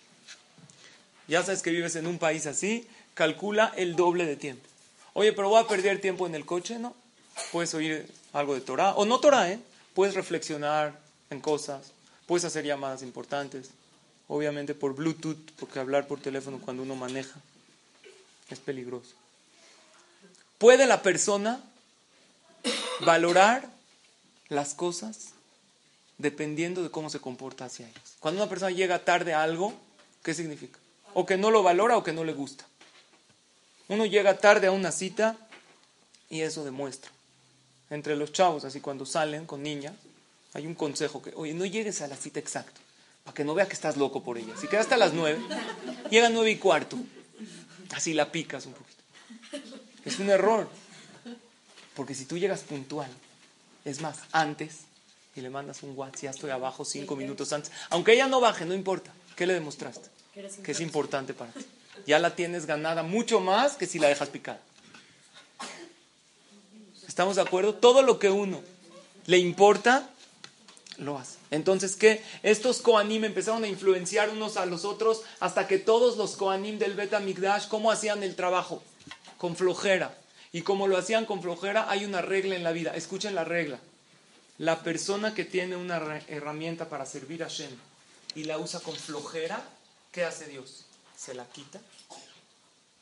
ya 1.28 1.42
sabes 1.42 1.62
que 1.62 1.70
vives 1.70 1.96
en 1.96 2.06
un 2.06 2.18
país 2.18 2.46
así, 2.46 2.86
calcula 3.14 3.72
el 3.76 3.96
doble 3.96 4.26
de 4.26 4.36
tiempo. 4.36 4.68
Oye, 5.14 5.32
pero 5.32 5.48
voy 5.48 5.62
a 5.62 5.68
perder 5.68 6.00
tiempo 6.00 6.26
en 6.26 6.34
el 6.34 6.44
coche, 6.44 6.78
¿no? 6.78 6.94
Puedes 7.52 7.72
oír 7.74 8.06
algo 8.32 8.54
de 8.54 8.60
Torah, 8.60 8.94
o 8.94 9.04
no 9.04 9.20
Torah, 9.20 9.50
¿eh? 9.50 9.58
Puedes 9.94 10.14
reflexionar 10.14 10.98
en 11.30 11.40
cosas, 11.40 11.92
puedes 12.26 12.44
hacer 12.44 12.64
llamadas 12.64 13.02
importantes, 13.02 13.70
obviamente 14.28 14.74
por 14.74 14.94
Bluetooth, 14.94 15.52
porque 15.58 15.78
hablar 15.78 16.06
por 16.06 16.20
teléfono 16.20 16.60
cuando 16.60 16.82
uno 16.82 16.96
maneja 16.96 17.38
es 18.50 18.58
peligroso. 18.58 19.14
¿Puede 20.58 20.86
la 20.86 21.02
persona 21.02 21.62
valorar 23.00 23.68
las 24.48 24.74
cosas 24.74 25.30
dependiendo 26.18 26.82
de 26.82 26.90
cómo 26.90 27.10
se 27.10 27.20
comporta 27.20 27.64
hacia 27.64 27.88
ellas. 27.88 28.16
Cuando 28.20 28.40
una 28.40 28.48
persona 28.48 28.70
llega 28.70 29.04
tarde 29.04 29.34
a 29.34 29.42
algo, 29.42 29.74
¿qué 30.22 30.34
significa? 30.34 30.78
O 31.12 31.26
que 31.26 31.36
no 31.36 31.50
lo 31.50 31.62
valora 31.62 31.96
o 31.96 32.04
que 32.04 32.12
no 32.12 32.24
le 32.24 32.32
gusta. 32.32 32.64
Uno 33.88 34.06
llega 34.06 34.38
tarde 34.38 34.68
a 34.68 34.72
una 34.72 34.92
cita 34.92 35.36
y 36.30 36.40
eso 36.40 36.64
demuestra. 36.64 37.10
Entre 37.90 38.16
los 38.16 38.32
chavos, 38.32 38.64
así 38.64 38.80
cuando 38.80 39.04
salen 39.06 39.46
con 39.46 39.62
niñas, 39.62 39.94
hay 40.54 40.66
un 40.66 40.74
consejo 40.74 41.20
que, 41.20 41.32
oye, 41.36 41.52
no 41.52 41.66
llegues 41.66 42.00
a 42.00 42.06
la 42.06 42.16
cita 42.16 42.38
exacta, 42.38 42.80
para 43.24 43.34
que 43.34 43.44
no 43.44 43.54
vea 43.54 43.66
que 43.66 43.74
estás 43.74 43.96
loco 43.96 44.22
por 44.22 44.38
ella. 44.38 44.54
Si 44.56 44.68
quedas 44.68 44.86
hasta 44.86 44.96
las 44.96 45.12
nueve, 45.12 45.40
llega 46.10 46.28
a 46.28 46.30
nueve 46.30 46.52
y 46.52 46.56
cuarto, 46.56 46.96
así 47.94 48.14
la 48.14 48.32
picas 48.32 48.66
un 48.66 48.72
poquito. 48.72 49.02
Es 50.04 50.18
un 50.18 50.30
error. 50.30 50.68
Porque 51.94 52.14
si 52.14 52.24
tú 52.24 52.38
llegas 52.38 52.60
puntual, 52.60 53.10
es 53.84 54.00
más, 54.00 54.18
antes, 54.32 54.80
y 55.36 55.40
le 55.40 55.50
mandas 55.50 55.82
un 55.82 55.96
WhatsApp, 55.96 56.22
ya 56.22 56.30
estoy 56.30 56.50
abajo 56.50 56.84
cinco 56.84 57.16
minutos 57.16 57.52
antes, 57.52 57.70
aunque 57.90 58.12
ella 58.12 58.26
no 58.26 58.40
baje, 58.40 58.64
no 58.64 58.74
importa. 58.74 59.12
¿Qué 59.36 59.46
le 59.46 59.54
demostraste? 59.54 60.08
Que 60.62 60.72
es 60.72 60.80
importante 60.80 61.34
para 61.34 61.52
ti. 61.52 61.64
Ya 62.06 62.18
la 62.18 62.34
tienes 62.34 62.66
ganada 62.66 63.02
mucho 63.02 63.40
más 63.40 63.74
que 63.76 63.86
si 63.86 63.98
la 63.98 64.08
dejas 64.08 64.28
picada. 64.28 64.60
¿Estamos 67.06 67.36
de 67.36 67.42
acuerdo? 67.42 67.74
Todo 67.74 68.02
lo 68.02 68.18
que 68.18 68.30
uno 68.30 68.60
le 69.26 69.38
importa, 69.38 70.10
lo 70.98 71.18
hace. 71.18 71.38
Entonces, 71.50 71.96
¿qué? 71.96 72.22
Estos 72.42 72.80
Koanim 72.80 73.24
empezaron 73.24 73.64
a 73.64 73.68
influenciar 73.68 74.30
unos 74.30 74.56
a 74.56 74.66
los 74.66 74.84
otros 74.84 75.22
hasta 75.40 75.68
que 75.68 75.78
todos 75.78 76.16
los 76.16 76.36
Koanim 76.36 76.78
del 76.78 76.94
Bet 76.94 77.18
Migdash, 77.20 77.68
¿cómo 77.68 77.90
hacían 77.90 78.22
el 78.22 78.34
trabajo? 78.34 78.82
Con 79.38 79.56
flojera. 79.56 80.16
Y 80.54 80.62
como 80.62 80.86
lo 80.86 80.96
hacían 80.96 81.26
con 81.26 81.42
flojera, 81.42 81.90
hay 81.90 82.04
una 82.04 82.22
regla 82.22 82.54
en 82.54 82.62
la 82.62 82.70
vida. 82.70 82.94
Escuchen 82.94 83.34
la 83.34 83.42
regla. 83.42 83.80
La 84.58 84.84
persona 84.84 85.34
que 85.34 85.44
tiene 85.44 85.74
una 85.74 85.96
herramienta 86.28 86.88
para 86.88 87.06
servir 87.06 87.42
a 87.42 87.48
Shem 87.48 87.72
y 88.36 88.44
la 88.44 88.58
usa 88.58 88.78
con 88.78 88.94
flojera, 88.94 89.60
¿qué 90.12 90.22
hace 90.22 90.46
Dios? 90.46 90.84
Se 91.16 91.34
la 91.34 91.44
quita 91.46 91.80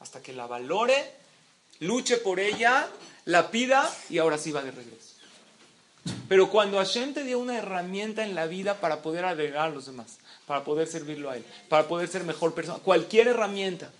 hasta 0.01 0.23
que 0.23 0.33
la 0.33 0.47
valore, 0.47 1.12
luche 1.81 2.17
por 2.17 2.41
ella, 2.41 2.88
la 3.27 3.51
pida 3.51 3.88
y 4.09 4.17
ahora 4.17 4.38
sí 4.38 4.51
va 4.51 4.62
de 4.62 4.71
regreso. 4.71 5.12
Pero 6.31 6.49
cuando 6.49 6.79
Hashem 6.79 7.12
te 7.12 7.23
dio 7.23 7.38
una 7.38 7.59
herramienta 7.59 8.25
en 8.25 8.35
la 8.35 8.47
vida 8.47 8.81
para 8.81 9.03
poder 9.03 9.27
agregar 9.27 9.69
a 9.69 9.71
los 9.71 9.85
demás, 9.85 10.17
para 10.47 10.65
poder 10.65 10.88
servirlo 10.88 11.29
a 11.29 11.37
Él, 11.37 11.45
para 11.69 11.87
poder 11.87 12.09
ser 12.09 12.25
mejor 12.25 12.55
persona, 12.55 12.79
cualquier 12.79 13.29
herramienta, 13.29 13.93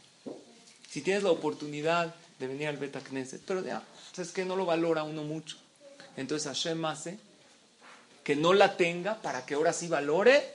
Si 0.88 1.03
tienes 1.03 1.23
la 1.23 1.31
oportunidad 1.31 2.15
de 2.38 2.47
venir 2.47 2.68
al 2.68 2.77
Bet 2.77 2.97
Knesset, 3.03 3.42
pero 3.47 3.62
ya, 3.64 3.83
pues 4.14 4.29
es 4.29 4.35
que 4.35 4.45
no 4.45 4.57
lo 4.57 4.66
valora 4.66 5.03
uno 5.03 5.23
mucho. 5.23 5.57
Entonces 6.16 6.47
Hashem 6.47 6.85
hace 6.85 7.18
que 8.25 8.37
no 8.37 8.53
la 8.53 8.77
tenga 8.77 9.21
para 9.21 9.45
que 9.47 9.55
ahora 9.55 9.73
sí 9.73 9.88
valore 9.88 10.55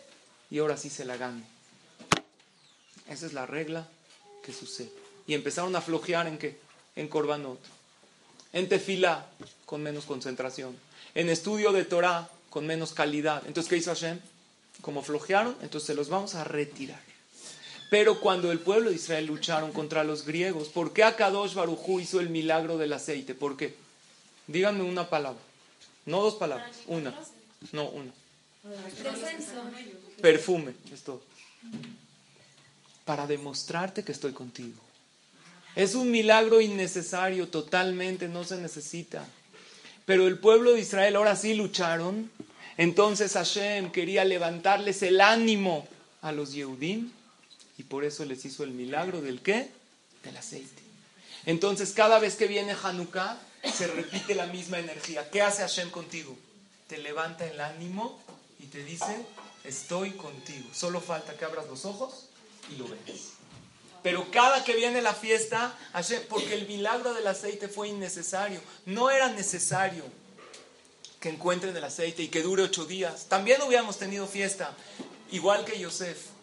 y 0.49 0.59
ahora 0.59 0.77
sí 0.77 0.89
se 0.89 1.05
la 1.05 1.17
gane. 1.17 1.43
Esa 3.09 3.25
es 3.25 3.33
la 3.33 3.45
regla 3.45 3.87
que 4.43 4.53
sucede. 4.53 4.91
Y 5.25 5.33
empezaron 5.33 5.75
a 5.75 5.81
flojear 5.81 6.27
en 6.27 6.37
qué? 6.37 6.57
En 6.95 7.07
Korbanot. 7.07 7.59
En 8.53 8.69
Tefila, 8.69 9.27
con 9.65 9.83
menos 9.83 10.05
concentración. 10.05 10.77
En 11.15 11.29
estudio 11.29 11.71
de 11.71 11.83
Torah, 11.83 12.29
con 12.49 12.65
menos 12.65 12.93
calidad. 12.93 13.43
Entonces, 13.45 13.69
¿qué 13.69 13.77
hizo 13.77 13.91
Hashem? 13.91 14.19
Como 14.81 15.03
flojearon, 15.03 15.55
entonces 15.61 15.87
se 15.87 15.95
los 15.95 16.09
vamos 16.09 16.35
a 16.35 16.43
retirar. 16.43 17.06
Pero 17.89 18.19
cuando 18.19 18.51
el 18.51 18.59
pueblo 18.59 18.89
de 18.89 18.97
Israel 18.97 19.27
lucharon 19.27 19.71
contra 19.71 20.03
los 20.03 20.25
griegos, 20.25 20.67
¿por 20.67 20.91
qué 20.91 21.03
Akadosh 21.03 21.53
Barujú 21.53 21.99
hizo 21.99 22.19
el 22.19 22.29
milagro 22.29 22.77
del 22.77 22.91
aceite? 22.91 23.33
¿Por 23.33 23.55
qué? 23.55 23.75
Díganme 24.47 24.83
una 24.83 25.09
palabra. 25.09 25.39
No 26.05 26.21
dos 26.21 26.35
palabras, 26.35 26.71
una. 26.87 27.15
No, 27.71 27.89
una. 27.89 28.11
Perfume, 30.21 30.73
es 30.93 31.03
todo. 31.03 31.21
Para 33.05 33.25
demostrarte 33.25 34.03
que 34.03 34.11
estoy 34.11 34.33
contigo. 34.33 34.79
Es 35.75 35.95
un 35.95 36.11
milagro 36.11 36.59
innecesario, 36.59 37.47
totalmente, 37.47 38.27
no 38.27 38.43
se 38.43 38.57
necesita. 38.57 39.25
Pero 40.05 40.27
el 40.27 40.39
pueblo 40.39 40.73
de 40.73 40.81
Israel 40.81 41.15
ahora 41.15 41.35
sí 41.35 41.53
lucharon. 41.53 42.29
Entonces 42.77 43.33
Hashem 43.33 43.91
quería 43.91 44.25
levantarles 44.25 45.03
el 45.03 45.21
ánimo 45.21 45.87
a 46.21 46.31
los 46.31 46.53
Yehudim 46.53 47.11
y 47.77 47.83
por 47.83 48.03
eso 48.03 48.25
les 48.25 48.43
hizo 48.45 48.63
el 48.63 48.71
milagro 48.71 49.21
del 49.21 49.41
qué? 49.41 49.69
Del 50.23 50.37
aceite. 50.37 50.81
Entonces, 51.45 51.91
cada 51.93 52.19
vez 52.19 52.35
que 52.35 52.47
viene 52.47 52.75
Hanukkah, 52.81 53.39
se 53.73 53.87
repite 53.87 54.35
la 54.35 54.47
misma 54.47 54.79
energía. 54.79 55.29
¿Qué 55.29 55.41
hace 55.41 55.61
Hashem 55.61 55.89
contigo? 55.89 56.35
Te 56.87 56.97
levanta 56.97 57.45
el 57.45 57.59
ánimo 57.59 58.19
y 58.59 58.65
te 58.65 58.83
dice, 58.83 59.25
estoy 59.63 60.11
contigo. 60.11 60.67
Solo 60.73 61.01
falta 61.01 61.37
que 61.37 61.45
abras 61.45 61.67
los 61.67 61.85
ojos 61.85 62.27
y 62.71 62.77
lo 62.77 62.87
veas. 62.87 63.33
Pero 64.03 64.29
cada 64.31 64.63
que 64.63 64.75
viene 64.75 65.01
la 65.01 65.13
fiesta, 65.13 65.77
Hashem, 65.93 66.23
porque 66.29 66.53
el 66.53 66.67
milagro 66.67 67.13
del 67.13 67.27
aceite 67.27 67.67
fue 67.67 67.89
innecesario. 67.89 68.61
No 68.85 69.09
era 69.09 69.29
necesario 69.29 70.03
que 71.19 71.29
encuentren 71.29 71.75
el 71.75 71.83
aceite 71.83 72.23
y 72.23 72.27
que 72.29 72.41
dure 72.41 72.63
ocho 72.63 72.85
días. 72.85 73.25
También 73.27 73.61
hubiéramos 73.61 73.97
tenido 73.97 74.27
fiesta, 74.27 74.75
igual 75.31 75.65
que 75.65 75.79
Yosef. 75.79 76.36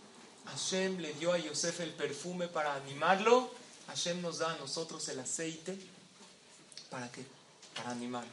Hashem 0.47 0.99
le 0.99 1.13
dio 1.15 1.33
a 1.33 1.39
Yosef 1.39 1.81
el 1.81 1.91
perfume 1.91 2.49
para 2.49 2.75
animarlo. 2.75 3.51
Hashem 3.89 4.21
nos 4.21 4.39
da 4.39 4.53
a 4.53 4.57
nosotros 4.57 5.09
el 5.09 5.21
aceite. 5.21 5.77
¿Para 6.91 7.11
qué? 7.11 7.25
Para 7.75 7.91
animarlo. 7.91 8.31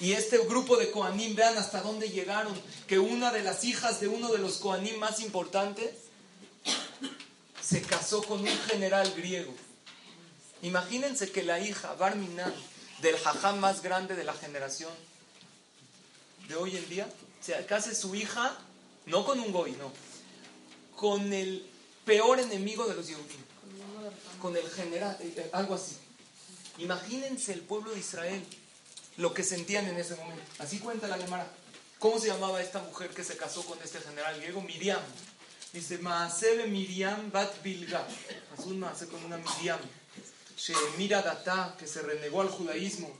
Y 0.00 0.12
este 0.12 0.38
grupo 0.38 0.76
de 0.76 0.90
Koanim, 0.90 1.34
vean 1.34 1.58
hasta 1.58 1.82
dónde 1.82 2.08
llegaron. 2.08 2.58
Que 2.86 2.98
una 2.98 3.32
de 3.32 3.42
las 3.42 3.64
hijas 3.64 4.00
de 4.00 4.08
uno 4.08 4.32
de 4.32 4.38
los 4.38 4.56
Koanim 4.56 4.98
más 4.98 5.20
importantes 5.20 5.90
se 7.62 7.82
casó 7.82 8.22
con 8.22 8.40
un 8.40 8.58
general 8.68 9.12
griego. 9.14 9.54
Imagínense 10.62 11.30
que 11.30 11.42
la 11.42 11.60
hija, 11.60 11.94
Barminan, 11.94 12.52
del 13.00 13.16
jajam 13.16 13.58
más 13.60 13.82
grande 13.82 14.14
de 14.14 14.24
la 14.24 14.34
generación 14.34 14.92
de 16.48 16.56
hoy 16.56 16.76
en 16.76 16.88
día, 16.88 17.08
se 17.40 17.64
case 17.66 17.94
su 17.94 18.14
hija, 18.14 18.56
no 19.06 19.24
con 19.24 19.38
un 19.40 19.52
goy, 19.52 19.72
no, 19.72 19.92
con 21.00 21.32
el 21.32 21.66
peor 22.04 22.40
enemigo 22.40 22.84
de 22.86 22.94
los 22.94 23.06
judíos, 23.06 23.20
con 24.38 24.54
el 24.54 24.68
general, 24.68 25.16
eh, 25.20 25.48
algo 25.54 25.74
así. 25.74 25.96
Imagínense 26.76 27.54
el 27.54 27.62
pueblo 27.62 27.92
de 27.92 28.00
Israel, 28.00 28.44
lo 29.16 29.32
que 29.32 29.42
sentían 29.42 29.86
en 29.86 29.96
ese 29.96 30.14
momento. 30.16 30.42
Así 30.58 30.78
cuenta 30.78 31.08
la 31.08 31.16
Gemara. 31.16 31.50
¿Cómo 31.98 32.18
se 32.18 32.26
llamaba 32.26 32.60
esta 32.60 32.82
mujer 32.82 33.08
que 33.10 33.24
se 33.24 33.38
casó 33.38 33.64
con 33.64 33.78
este 33.82 33.98
general 33.98 34.36
griego? 34.36 34.60
Miriam. 34.60 35.00
Dice, 35.72 35.96
Maasebe 35.96 36.66
Miriam 36.66 37.32
Bat 37.32 37.62
Bilga. 37.62 38.06
Haz 38.52 38.66
un 38.66 38.78
maase 38.78 39.06
con 39.06 39.24
una 39.24 39.38
Miriam. 39.38 39.80
Mira 40.98 41.22
Data, 41.22 41.76
que 41.78 41.86
se 41.86 42.02
renegó 42.02 42.42
al 42.42 42.50
judaísmo. 42.50 43.10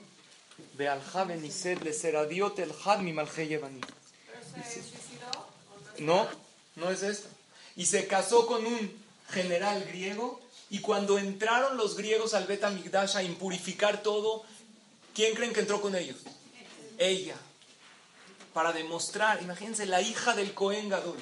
Ve 0.75 0.87
al 0.87 1.03
Javen 1.03 1.43
y 1.43 1.51
sed 1.51 1.81
le 1.81 1.95
seradiot 1.95 2.59
el 2.59 2.75
Hadmi 2.85 3.15
Malheyevani. 3.15 3.81
No, 5.99 6.29
no 6.77 6.91
es 6.91 7.03
esto 7.03 7.40
y 7.81 7.87
se 7.87 8.07
casó 8.07 8.47
con 8.47 8.67
un 8.67 8.93
general 9.31 9.83
griego. 9.85 10.39
Y 10.69 10.81
cuando 10.81 11.19
entraron 11.19 11.79
los 11.79 11.97
griegos 11.97 12.35
al 12.35 12.47
Bet 12.47 12.63
Amigdash 12.63 13.17
a 13.17 13.23
impurificar 13.23 14.03
todo, 14.03 14.45
¿quién 15.15 15.35
creen 15.35 15.55
que 15.55 15.61
entró 15.61 15.81
con 15.81 15.97
ellos? 15.97 16.19
Ella. 16.99 17.37
Para 18.53 18.75
demostrar, 18.75 19.43
imagínense, 19.43 19.87
la 19.87 20.03
hija 20.03 20.37
del 20.37 20.53
Cohen 20.53 20.91
Gadol. 20.91 21.17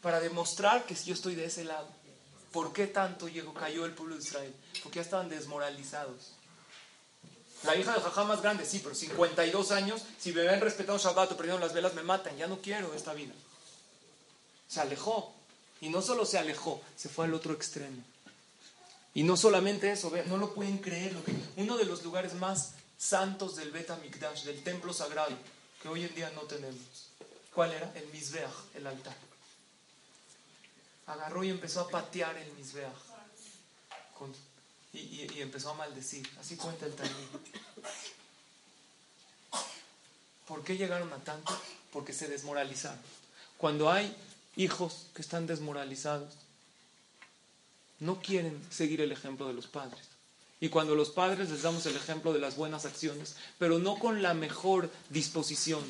Para 0.00 0.18
demostrar 0.18 0.86
que 0.86 0.94
yo 0.94 1.12
estoy 1.12 1.34
de 1.34 1.44
ese 1.44 1.64
lado. 1.64 1.88
¿Por 2.52 2.72
qué 2.72 2.86
tanto 2.86 3.28
llegó, 3.28 3.52
cayó 3.52 3.84
el 3.84 3.92
pueblo 3.92 4.16
de 4.16 4.22
Israel? 4.22 4.54
Porque 4.82 4.96
ya 4.96 5.02
estaban 5.02 5.28
desmoralizados. 5.28 6.32
La 7.64 7.76
hija 7.76 7.92
del 7.92 8.00
jajá 8.00 8.24
más 8.24 8.40
grande, 8.40 8.64
sí, 8.64 8.80
pero 8.82 8.94
52 8.94 9.72
años, 9.72 10.00
si 10.18 10.32
me 10.32 10.40
ven 10.40 10.62
respetado 10.62 10.96
Shabbat 10.96 11.32
o 11.32 11.36
prendieron 11.36 11.60
las 11.60 11.74
velas, 11.74 11.92
me 11.92 12.02
matan. 12.02 12.34
Ya 12.38 12.46
no 12.46 12.62
quiero 12.62 12.94
esta 12.94 13.12
vida. 13.12 13.34
Se 14.68 14.80
alejó. 14.80 15.35
Y 15.80 15.88
no 15.88 16.02
solo 16.02 16.24
se 16.24 16.38
alejó, 16.38 16.80
se 16.96 17.08
fue 17.08 17.26
al 17.26 17.34
otro 17.34 17.52
extremo. 17.52 18.02
Y 19.14 19.22
no 19.22 19.36
solamente 19.36 19.90
eso, 19.90 20.12
no 20.26 20.36
lo 20.36 20.52
pueden 20.52 20.78
creer. 20.78 21.16
Uno 21.56 21.76
de 21.76 21.86
los 21.86 22.04
lugares 22.04 22.34
más 22.34 22.72
santos 22.98 23.56
del 23.56 23.70
Bet 23.70 23.90
Mikdash, 24.02 24.44
del 24.44 24.62
templo 24.62 24.92
sagrado, 24.92 25.36
que 25.82 25.88
hoy 25.88 26.04
en 26.04 26.14
día 26.14 26.30
no 26.34 26.42
tenemos. 26.42 27.08
¿Cuál 27.54 27.72
era? 27.72 27.90
El 27.94 28.06
Mizbeach, 28.08 28.52
el 28.74 28.86
altar. 28.86 29.16
Agarró 31.06 31.44
y 31.44 31.50
empezó 31.50 31.80
a 31.80 31.88
patear 31.88 32.36
el 32.36 32.52
Mizbeach. 32.52 32.92
y, 34.92 35.40
empezó 35.40 35.70
a 35.70 35.74
maldecir. 35.74 36.28
Así 36.38 36.56
cuenta 36.56 36.86
el 36.86 36.94
Talmud. 36.94 37.40
¿Por 40.46 40.62
qué 40.62 40.76
llegaron 40.76 41.12
a 41.12 41.24
tanto? 41.24 41.58
Porque 41.92 42.12
se 42.12 42.28
desmoralizaron. 42.28 43.00
Cuando 43.58 43.90
hay 43.90 44.14
hijos 44.56 45.06
que 45.14 45.22
están 45.22 45.46
desmoralizados, 45.46 46.34
no 48.00 48.20
quieren 48.20 48.58
seguir 48.70 49.00
el 49.00 49.12
ejemplo 49.12 49.46
de 49.46 49.54
los 49.54 49.66
padres. 49.66 50.00
Y 50.60 50.70
cuando 50.70 50.94
los 50.94 51.10
padres 51.10 51.50
les 51.50 51.62
damos 51.62 51.84
el 51.86 51.96
ejemplo 51.96 52.32
de 52.32 52.38
las 52.38 52.56
buenas 52.56 52.86
acciones, 52.86 53.36
pero 53.58 53.78
no 53.78 53.98
con 53.98 54.22
la 54.22 54.34
mejor 54.34 54.90
disposición, 55.10 55.84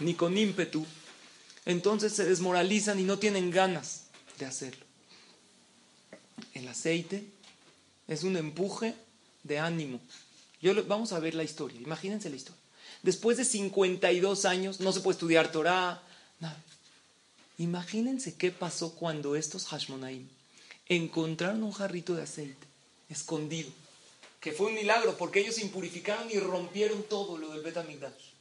ni 0.00 0.14
con 0.14 0.36
ímpetu, 0.36 0.86
entonces 1.64 2.12
se 2.12 2.24
desmoralizan 2.24 3.00
y 3.00 3.04
no 3.04 3.18
tienen 3.18 3.50
ganas 3.50 4.04
de 4.38 4.46
hacerlo. 4.46 4.84
El 6.54 6.68
aceite 6.68 7.24
es 8.08 8.24
un 8.24 8.36
empuje 8.36 8.94
de 9.42 9.58
ánimo. 9.58 10.00
Yo, 10.60 10.72
vamos 10.84 11.12
a 11.12 11.18
ver 11.18 11.34
la 11.34 11.44
historia, 11.44 11.80
imagínense 11.80 12.28
la 12.28 12.36
historia. 12.36 12.60
Después 13.02 13.36
de 13.36 13.44
52 13.44 14.44
años 14.44 14.80
no 14.80 14.92
se 14.92 15.00
puede 15.00 15.14
estudiar 15.14 15.50
Torah, 15.50 16.02
nada. 16.38 16.62
Imagínense 17.58 18.34
qué 18.34 18.50
pasó 18.50 18.94
cuando 18.94 19.36
estos 19.36 19.66
Hashmonaim 19.66 20.28
encontraron 20.88 21.62
un 21.62 21.72
jarrito 21.72 22.14
de 22.14 22.22
aceite 22.22 22.66
escondido, 23.08 23.70
que 24.40 24.52
fue 24.52 24.66
un 24.66 24.74
milagro 24.74 25.16
porque 25.16 25.40
ellos 25.40 25.58
impurificaron 25.58 26.30
y 26.30 26.38
rompieron 26.38 27.02
todo 27.04 27.36
lo 27.36 27.50
del 27.50 27.62
Betamigdash. 27.62 28.32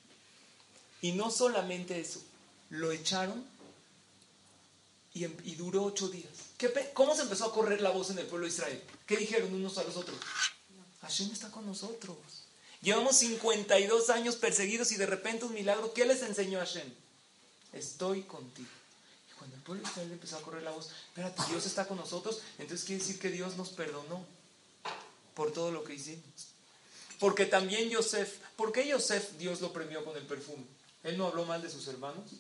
Y 1.02 1.12
no 1.14 1.30
solamente 1.30 2.00
eso, 2.00 2.22
lo 2.70 2.92
echaron 2.92 3.44
y, 5.14 5.26
em, 5.26 5.36
duró 5.58 5.84
ocho 5.84 6.08
días. 6.08 6.32
¿Cómo 6.94 7.16
se 7.16 7.24
empezó 7.24 7.46
a 7.46 7.54
correr 7.54 7.82
la 7.82 7.90
voz 7.90 8.12
en 8.12 8.20
el 8.20 8.28
pueblo 8.28 8.46
de 8.46 8.54
Israel? 8.54 8.82
¿Qué 9.06 9.18
dijeron 9.18 9.54
unos 9.54 9.78
a 9.78 9.84
los 9.84 9.98
otros? 9.98 10.18
Hashem 11.02 11.32
está 11.32 11.52
con 11.52 11.66
nosotros. 11.66 12.18
Llevamos 12.82 13.18
52 13.18 14.10
años 14.10 14.36
perseguidos 14.36 14.92
y 14.92 14.98
de 14.98 15.06
repente 15.06 15.46
un 15.46 15.54
milagro. 15.54 15.94
¿Qué 15.94 16.06
les 16.06 16.22
enseñó 16.22 16.60
Hashem? 16.60 16.88
Estoy 17.74 18.24
contigo. 18.24 18.70
Pueblo 19.62 19.84
de 19.84 19.90
Israel 19.90 20.12
empezó 20.12 20.38
a 20.38 20.42
correr 20.42 20.64
la 20.64 20.72
voz, 20.72 20.90
espérate, 21.08 21.42
Dios 21.50 21.66
está 21.66 21.88
con 21.88 21.98
nosotros, 21.98 22.42
entonces 22.60 22.86
quiere 22.86 23.02
decir 23.02 23.20
que 23.20 23.30
Dios 23.30 23.58
nos 23.58 23.70
perdonó 23.70 24.26
por 25.34 25.52
todo 25.52 25.72
lo 25.72 25.84
que 25.84 25.94
hicimos. 25.94 26.24
Porque 27.20 27.46
también 27.46 27.90
Yosef, 27.90 28.40
¿por 28.56 28.72
qué 28.72 28.88
Yosef 28.88 29.34
Dios 29.34 29.62
lo 29.62 29.72
premió 29.72 30.04
con 30.04 30.18
el 30.18 30.26
perfume? 30.26 30.64
¿Él 31.04 31.18
no 31.18 31.28
habló 31.28 31.46
mal 31.46 31.62
de 31.62 31.70
sus 31.70 31.88
hermanos? 31.88 32.32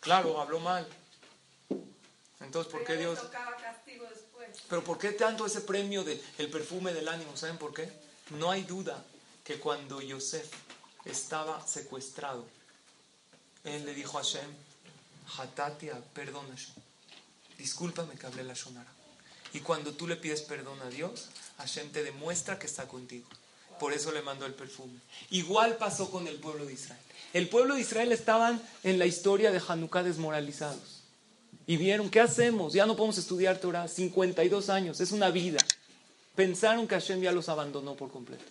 Claro, 0.00 0.40
habló 0.40 0.60
mal. 0.60 0.86
Entonces, 2.40 2.72
¿por 2.72 2.84
qué 2.84 2.96
Dios... 2.96 3.18
Pero 4.68 4.84
¿por 4.84 4.98
qué 4.98 5.12
tanto 5.12 5.46
ese 5.46 5.60
premio 5.60 6.02
del 6.02 6.20
el 6.38 6.50
perfume 6.50 6.92
del 6.92 7.08
ánimo? 7.08 7.36
¿Saben 7.36 7.58
por 7.58 7.74
qué? 7.74 7.92
No 8.30 8.50
hay 8.50 8.62
duda 8.62 9.04
que 9.44 9.58
cuando 9.58 10.00
Yosef 10.00 10.48
estaba 11.04 11.66
secuestrado, 11.66 12.46
él 13.64 13.84
le 13.84 13.94
dijo 13.94 14.18
a 14.18 14.22
Hashem, 14.22 14.50
Hatatia, 15.38 16.00
perdona, 16.14 16.54
discúlpame 17.58 18.14
que 18.14 18.26
hablé 18.26 18.44
la 18.44 18.54
Shonara. 18.54 18.90
Y 19.52 19.60
cuando 19.60 19.92
tú 19.92 20.06
le 20.06 20.16
pides 20.16 20.42
perdón 20.42 20.80
a 20.82 20.88
Dios, 20.88 21.28
Hashem 21.58 21.90
te 21.90 22.02
demuestra 22.02 22.58
que 22.58 22.66
está 22.66 22.86
contigo. 22.86 23.26
Por 23.78 23.92
eso 23.92 24.12
le 24.12 24.22
mandó 24.22 24.46
el 24.46 24.54
perfume. 24.54 24.98
Igual 25.30 25.76
pasó 25.76 26.10
con 26.10 26.26
el 26.28 26.36
pueblo 26.36 26.66
de 26.66 26.74
Israel. 26.74 27.00
El 27.32 27.48
pueblo 27.48 27.74
de 27.74 27.80
Israel 27.80 28.12
estaban 28.12 28.60
en 28.82 28.98
la 28.98 29.06
historia 29.06 29.50
de 29.50 29.62
Hanukkah 29.66 30.02
desmoralizados. 30.02 31.02
Y 31.66 31.76
vieron, 31.76 32.10
¿qué 32.10 32.20
hacemos? 32.20 32.72
Ya 32.72 32.86
no 32.86 32.96
podemos 32.96 33.18
estudiar 33.18 33.58
Torah. 33.58 33.88
52 33.88 34.68
años, 34.68 35.00
es 35.00 35.12
una 35.12 35.30
vida. 35.30 35.58
Pensaron 36.34 36.86
que 36.86 36.94
Hashem 36.94 37.20
ya 37.20 37.32
los 37.32 37.48
abandonó 37.48 37.94
por 37.94 38.10
completo. 38.10 38.44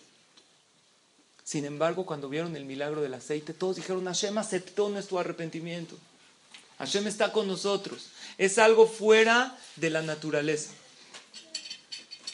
Sin 1.44 1.64
embargo, 1.64 2.06
cuando 2.06 2.28
vieron 2.28 2.56
el 2.56 2.64
milagro 2.64 3.00
del 3.00 3.14
aceite, 3.14 3.52
todos 3.52 3.76
dijeron, 3.76 4.04
Hashem 4.04 4.38
aceptó 4.38 4.88
nuestro 4.88 5.18
arrepentimiento. 5.18 5.96
Hashem 6.80 7.06
está 7.06 7.30
con 7.30 7.46
nosotros. 7.46 8.08
Es 8.38 8.58
algo 8.58 8.88
fuera 8.88 9.56
de 9.76 9.90
la 9.90 10.00
naturaleza. 10.00 10.70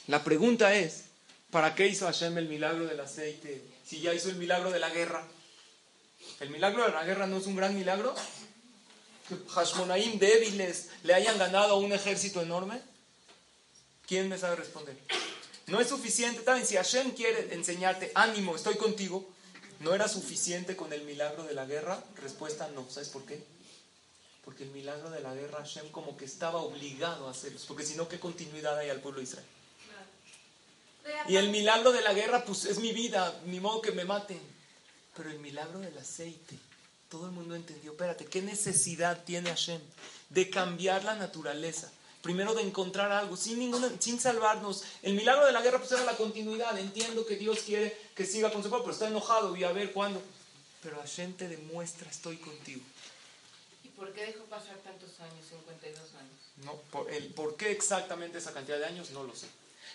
La 0.06 0.22
pregunta 0.22 0.72
es, 0.74 1.06
¿para 1.50 1.74
qué 1.74 1.88
hizo 1.88 2.06
Hashem 2.06 2.38
el 2.38 2.48
milagro 2.48 2.86
del 2.86 3.00
aceite 3.00 3.60
si 3.84 4.00
ya 4.00 4.14
hizo 4.14 4.30
el 4.30 4.36
milagro 4.36 4.70
de 4.70 4.78
la 4.78 4.90
guerra? 4.90 5.26
¿El 6.38 6.50
milagro 6.50 6.84
de 6.84 6.92
la 6.92 7.04
guerra 7.04 7.26
no 7.26 7.38
es 7.38 7.46
un 7.46 7.56
gran 7.56 7.76
milagro? 7.76 8.14
¿Que 9.28 9.34
Hashmonaim 9.50 10.20
débiles 10.20 10.90
le 11.02 11.14
hayan 11.14 11.38
ganado 11.38 11.74
a 11.74 11.78
un 11.78 11.92
ejército 11.92 12.40
enorme? 12.40 12.80
¿Quién 14.06 14.28
me 14.28 14.38
sabe 14.38 14.54
responder? 14.54 14.96
No 15.66 15.80
es 15.80 15.88
suficiente, 15.88 16.42
también 16.42 16.68
si 16.68 16.76
Hashem 16.76 17.10
quiere 17.10 17.52
enseñarte, 17.52 18.12
ánimo, 18.14 18.54
estoy 18.54 18.76
contigo, 18.76 19.28
¿no 19.80 19.92
era 19.92 20.06
suficiente 20.06 20.76
con 20.76 20.92
el 20.92 21.02
milagro 21.02 21.42
de 21.42 21.54
la 21.54 21.66
guerra? 21.66 22.00
Respuesta 22.22 22.68
no, 22.68 22.88
¿sabes 22.88 23.08
por 23.08 23.24
qué? 23.24 23.55
Porque 24.46 24.62
el 24.62 24.70
milagro 24.70 25.10
de 25.10 25.20
la 25.20 25.34
guerra 25.34 25.58
Hashem 25.58 25.90
como 25.90 26.16
que 26.16 26.24
estaba 26.24 26.60
obligado 26.60 27.26
a 27.26 27.32
hacerlo, 27.32 27.58
porque 27.66 27.84
si 27.84 27.96
no, 27.96 28.08
¿qué 28.08 28.20
continuidad 28.20 28.78
hay 28.78 28.90
al 28.90 29.00
pueblo 29.00 29.18
de 29.18 29.24
Israel? 29.24 29.46
Y 31.28 31.34
el 31.34 31.50
milagro 31.50 31.90
de 31.90 32.00
la 32.00 32.14
guerra, 32.14 32.44
pues 32.44 32.64
es 32.64 32.78
mi 32.78 32.92
vida, 32.92 33.40
ni 33.46 33.58
modo 33.58 33.82
que 33.82 33.90
me 33.90 34.04
maten. 34.04 34.40
Pero 35.16 35.30
el 35.30 35.40
milagro 35.40 35.80
del 35.80 35.98
aceite, 35.98 36.56
todo 37.08 37.26
el 37.26 37.32
mundo 37.32 37.56
entendió, 37.56 37.90
espérate, 37.90 38.24
¿qué 38.26 38.40
necesidad 38.40 39.24
tiene 39.24 39.50
Hashem 39.50 39.80
de 40.30 40.48
cambiar 40.48 41.02
la 41.02 41.16
naturaleza? 41.16 41.90
Primero 42.22 42.54
de 42.54 42.62
encontrar 42.62 43.10
algo, 43.10 43.36
sin, 43.36 43.58
ninguna, 43.58 43.90
sin 43.98 44.20
salvarnos. 44.20 44.84
El 45.02 45.14
milagro 45.14 45.44
de 45.44 45.52
la 45.52 45.60
guerra 45.60 45.78
pues 45.78 45.90
era 45.90 46.04
la 46.04 46.16
continuidad. 46.16 46.78
Entiendo 46.78 47.26
que 47.26 47.34
Dios 47.34 47.60
quiere 47.66 47.96
que 48.14 48.24
siga 48.24 48.52
con 48.52 48.62
su 48.62 48.68
pueblo, 48.68 48.84
pero 48.84 48.94
está 48.94 49.08
enojado 49.08 49.56
y 49.56 49.64
a 49.64 49.72
ver 49.72 49.92
cuándo. 49.92 50.22
Pero 50.84 51.00
Hashem 51.00 51.34
te 51.34 51.48
demuestra, 51.48 52.08
estoy 52.08 52.36
contigo. 52.36 52.82
¿Y 53.96 53.98
por 53.98 54.12
qué 54.12 54.26
dejó 54.26 54.44
pasar 54.44 54.76
tantos 54.84 55.08
años, 55.20 55.46
52 55.48 55.98
años? 55.98 56.64
No, 56.64 56.72
por, 56.90 57.10
el, 57.10 57.28
¿Por 57.28 57.56
qué 57.56 57.70
exactamente 57.70 58.38
esa 58.38 58.52
cantidad 58.52 58.78
de 58.78 58.84
años? 58.84 59.10
No 59.10 59.24
lo 59.24 59.34
sé. 59.34 59.46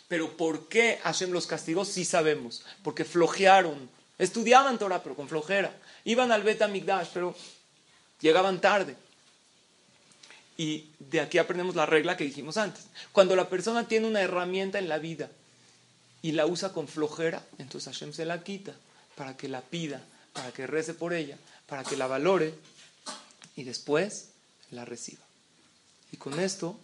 Pero 0.08 0.36
¿por 0.36 0.68
qué 0.68 1.00
Hashem 1.04 1.32
los 1.32 1.46
castigó? 1.46 1.86
Sí 1.86 2.04
sabemos. 2.04 2.66
Porque 2.84 3.06
flojearon. 3.06 3.90
Estudiaban 4.18 4.80
Torah, 4.80 5.04
pero 5.04 5.16
con 5.16 5.30
flojera. 5.30 5.74
Iban 6.04 6.32
al 6.32 6.44
Bet 6.44 6.68
Migdash, 6.68 7.10
pero 7.14 7.36
llegaban 8.20 8.60
tarde. 8.60 8.96
Y 10.58 10.90
de 11.00 11.22
aquí 11.22 11.38
aprendemos 11.38 11.76
la 11.76 11.86
regla 11.86 12.18
que 12.18 12.24
dijimos 12.24 12.58
antes. 12.58 12.86
Cuando 13.12 13.36
la 13.36 13.50
persona 13.50 13.88
tiene 13.88 14.08
una 14.08 14.22
herramienta 14.22 14.80
en 14.80 14.90
la 14.90 14.98
vida 14.98 15.30
y 16.22 16.34
la 16.34 16.46
usa 16.46 16.74
con 16.74 16.88
flojera, 16.88 17.44
entonces 17.58 17.94
Hashem 17.94 18.14
se 18.14 18.26
la 18.26 18.44
quita 18.44 18.76
para 19.16 19.38
que 19.38 19.48
la 19.48 19.62
pida, 19.62 20.02
para 20.34 20.52
que 20.52 20.68
rece 20.68 20.94
por 20.94 21.14
ella, 21.14 21.38
para 21.68 21.84
que 21.84 21.98
la 21.98 22.08
valore 22.08 22.54
y 23.56 23.64
después 23.64 24.30
la 24.72 24.86
reciba. 24.86 25.24
Y 26.12 26.18
con 26.18 26.40
esto 26.40 26.78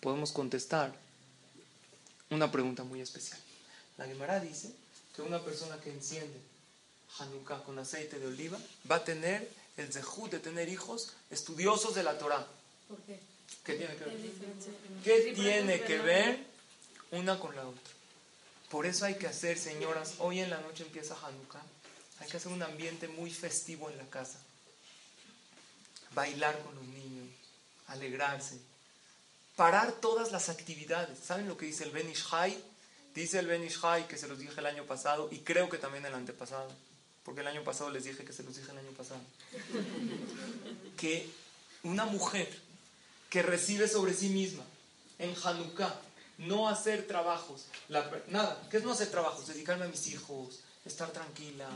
podemos 0.00 0.32
contestar 0.32 0.94
una 2.30 2.50
pregunta 2.50 2.84
muy 2.84 3.00
especial. 3.00 3.38
La 3.96 4.06
Gemara 4.06 4.40
dice 4.40 4.72
que 5.14 5.22
una 5.22 5.42
persona 5.42 5.80
que 5.80 5.90
enciende 5.90 6.40
Hanukkah 7.18 7.62
con 7.62 7.78
aceite 7.78 8.18
de 8.18 8.26
oliva 8.26 8.58
va 8.90 8.96
a 8.96 9.04
tener 9.04 9.48
el 9.76 9.92
zehut 9.92 10.30
de 10.30 10.40
tener 10.40 10.68
hijos 10.68 11.12
estudiosos 11.30 11.94
de 11.94 12.02
la 12.02 12.18
Torah. 12.18 12.46
¿Por 12.88 12.98
qué? 13.02 13.18
¿Qué 13.64 13.74
tiene 13.74 13.96
que 13.96 14.04
ver? 14.04 14.16
¿Qué 15.04 15.32
tiene 15.34 15.80
que 15.82 15.98
ver 15.98 16.44
una 17.12 17.38
con 17.38 17.54
la 17.54 17.66
otra? 17.66 17.82
Por 18.70 18.86
eso 18.86 19.04
hay 19.04 19.14
que 19.14 19.28
hacer, 19.28 19.58
señoras, 19.58 20.14
hoy 20.18 20.40
en 20.40 20.50
la 20.50 20.60
noche 20.60 20.82
empieza 20.82 21.16
Hanukkah, 21.22 21.62
hay 22.18 22.28
que 22.28 22.36
hacer 22.36 22.50
un 22.50 22.62
ambiente 22.62 23.06
muy 23.08 23.30
festivo 23.30 23.88
en 23.90 23.96
la 23.96 24.06
casa. 24.06 24.38
Bailar 26.14 26.58
con 26.62 26.74
los 26.74 26.84
niños, 26.84 27.28
alegrarse, 27.88 28.58
parar 29.56 29.92
todas 29.92 30.32
las 30.32 30.48
actividades. 30.48 31.18
¿Saben 31.18 31.48
lo 31.48 31.56
que 31.56 31.66
dice 31.66 31.84
el 31.84 31.90
Ben 31.90 32.10
Ishai? 32.10 32.56
Dice 33.14 33.38
el 33.38 33.46
Ben 33.46 33.64
Ishai 33.64 34.08
que 34.08 34.16
se 34.16 34.28
los 34.28 34.38
dije 34.38 34.58
el 34.58 34.66
año 34.66 34.84
pasado 34.84 35.28
y 35.30 35.38
creo 35.38 35.68
que 35.68 35.78
también 35.78 36.04
el 36.06 36.14
antepasado, 36.14 36.70
porque 37.24 37.40
el 37.42 37.48
año 37.48 37.62
pasado 37.62 37.90
les 37.90 38.04
dije 38.04 38.24
que 38.24 38.32
se 38.32 38.42
los 38.42 38.56
dije 38.56 38.70
el 38.70 38.78
año 38.78 38.90
pasado. 38.92 39.20
Que 40.96 41.28
una 41.82 42.06
mujer 42.06 42.48
que 43.28 43.42
recibe 43.42 43.88
sobre 43.88 44.14
sí 44.14 44.28
misma 44.28 44.64
en 45.18 45.34
Hanukkah 45.42 45.94
no 46.38 46.68
hacer 46.68 47.06
trabajos, 47.06 47.66
la, 47.88 48.10
nada, 48.28 48.60
¿qué 48.70 48.78
es 48.78 48.84
no 48.84 48.92
hacer 48.92 49.10
trabajos? 49.10 49.46
Dedicarme 49.46 49.84
a 49.84 49.88
mis 49.88 50.06
hijos, 50.08 50.60
estar 50.84 51.10
tranquila, 51.10 51.68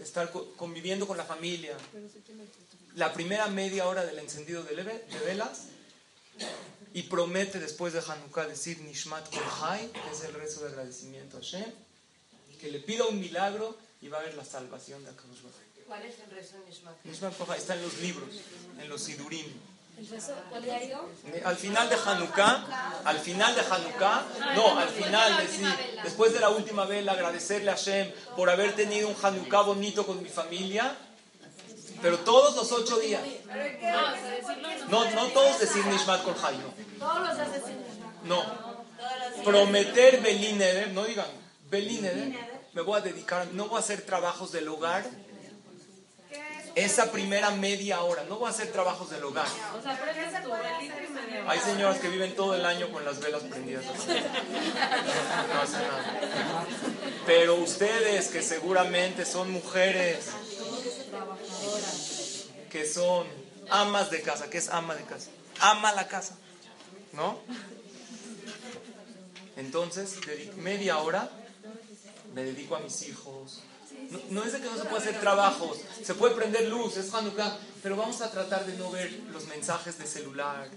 estar 0.00 0.30
conviviendo 0.56 1.06
con 1.06 1.16
la 1.16 1.24
familia. 1.24 1.76
La 2.96 3.12
primera 3.12 3.46
media 3.48 3.86
hora 3.86 4.04
del 4.04 4.18
encendido 4.18 4.62
de, 4.62 4.76
de 4.76 5.18
velas 5.24 5.68
y 6.94 7.02
promete 7.04 7.58
después 7.58 7.92
de 7.92 8.00
Hanukkah 8.00 8.46
decir 8.46 8.80
Nishmat 8.80 9.28
Kolhai, 9.30 9.88
que 9.88 10.10
es 10.12 10.24
el 10.24 10.34
rezo 10.34 10.60
de 10.62 10.68
agradecimiento 10.68 11.38
a 11.38 11.40
Hashem, 11.40 11.72
que 12.60 12.70
le 12.70 12.78
pida 12.80 13.04
un 13.06 13.18
milagro 13.18 13.76
y 14.00 14.08
va 14.08 14.18
a 14.18 14.20
haber 14.20 14.34
la 14.34 14.44
salvación 14.44 15.02
de 15.04 15.10
Akadosh 15.10 15.40
¿Cuál 15.86 16.04
es 16.04 16.14
el 16.20 16.30
rezo 16.30 16.58
de 16.58 16.66
Nishmat? 16.66 16.94
Nishmat 17.04 17.36
Kolhai 17.36 17.58
está 17.58 17.74
en 17.74 17.82
los 17.82 17.98
libros, 17.98 18.28
en 18.78 18.88
los 18.88 19.02
Sidurim. 19.02 19.46
¿El 19.98 20.08
rezo 20.08 20.34
cuál 20.48 20.62
diario? 20.62 21.08
Al 21.44 21.56
final 21.56 21.88
de 21.88 21.96
Hanukkah, 21.96 23.02
al 23.04 23.18
final 23.18 23.54
de 23.54 23.60
Hanukkah, 23.60 24.26
no, 24.54 24.78
al 24.78 24.88
final, 24.88 25.36
decir, 25.36 25.68
después 26.02 26.32
de 26.32 26.40
la 26.40 26.48
última 26.48 26.86
vela, 26.86 27.12
agradecerle 27.12 27.70
a 27.70 27.74
Hashem 27.74 28.10
por 28.36 28.48
haber 28.48 28.74
tenido 28.74 29.08
un 29.08 29.16
Hanukkah 29.22 29.62
bonito 29.62 30.06
con 30.06 30.22
mi 30.22 30.30
familia, 30.30 30.96
pero 32.02 32.18
todos 32.18 32.56
los 32.56 32.72
ocho 32.72 32.98
días. 32.98 33.22
No, 34.88 35.10
no 35.12 35.26
todos 35.28 35.60
decir 35.60 35.86
Nishmat 35.86 36.24
no. 36.24 36.34
Todos 36.98 37.28
los 37.28 38.24
No. 38.24 38.72
Prometer 39.44 40.20
Belineder, 40.20 40.92
no 40.92 41.04
digan 41.04 41.26
Belineder, 41.70 42.32
me 42.74 42.82
voy 42.82 42.98
a 42.98 43.02
dedicar, 43.02 43.46
no 43.52 43.68
voy 43.68 43.76
a 43.76 43.80
hacer 43.80 44.02
trabajos 44.02 44.52
del 44.52 44.68
hogar 44.68 45.04
esa 46.74 47.12
primera 47.12 47.50
media 47.50 48.02
hora, 48.02 48.24
no 48.24 48.38
voy 48.38 48.46
a 48.46 48.50
hacer 48.50 48.72
trabajos 48.72 49.10
del 49.10 49.22
hogar. 49.24 49.46
O 49.78 49.82
sea, 49.82 49.98
Hay 51.46 51.58
señoras 51.60 51.98
que 51.98 52.08
viven 52.08 52.34
todo 52.34 52.54
el 52.54 52.64
año 52.64 52.90
con 52.90 53.04
las 53.04 53.20
velas 53.20 53.42
prendidas. 53.42 53.84
No 53.84 55.60
hacen 55.60 55.82
nada. 55.82 56.20
Pero 57.26 57.56
ustedes 57.56 58.28
que 58.28 58.42
seguramente 58.42 59.24
son 59.26 59.50
mujeres 59.50 60.30
que 62.72 62.86
son 62.88 63.26
amas 63.70 64.10
de 64.10 64.22
casa, 64.22 64.48
¿qué 64.50 64.58
es 64.58 64.70
ama 64.70 64.94
de 64.94 65.04
casa? 65.04 65.28
Ama 65.60 65.92
la 65.92 66.08
casa, 66.08 66.36
¿no? 67.12 67.38
Entonces, 69.56 70.16
media 70.56 70.98
hora 70.98 71.30
me 72.34 72.42
dedico 72.44 72.76
a 72.76 72.80
mis 72.80 73.02
hijos. 73.08 73.60
No, 74.10 74.18
no 74.30 74.44
es 74.44 74.52
de 74.54 74.60
que 74.60 74.66
no 74.70 74.76
se 74.76 74.84
puede 74.84 75.02
hacer 75.02 75.20
trabajos, 75.20 75.78
se 76.02 76.14
puede 76.14 76.34
prender 76.34 76.68
luz, 76.68 76.96
es 76.96 77.12
Hanukkah, 77.14 77.56
pero 77.82 77.96
vamos 77.96 78.20
a 78.22 78.30
tratar 78.30 78.64
de 78.66 78.74
no 78.78 78.90
ver 78.90 79.12
los 79.30 79.46
mensajes 79.46 79.98
de 79.98 80.06
celular, 80.06 80.68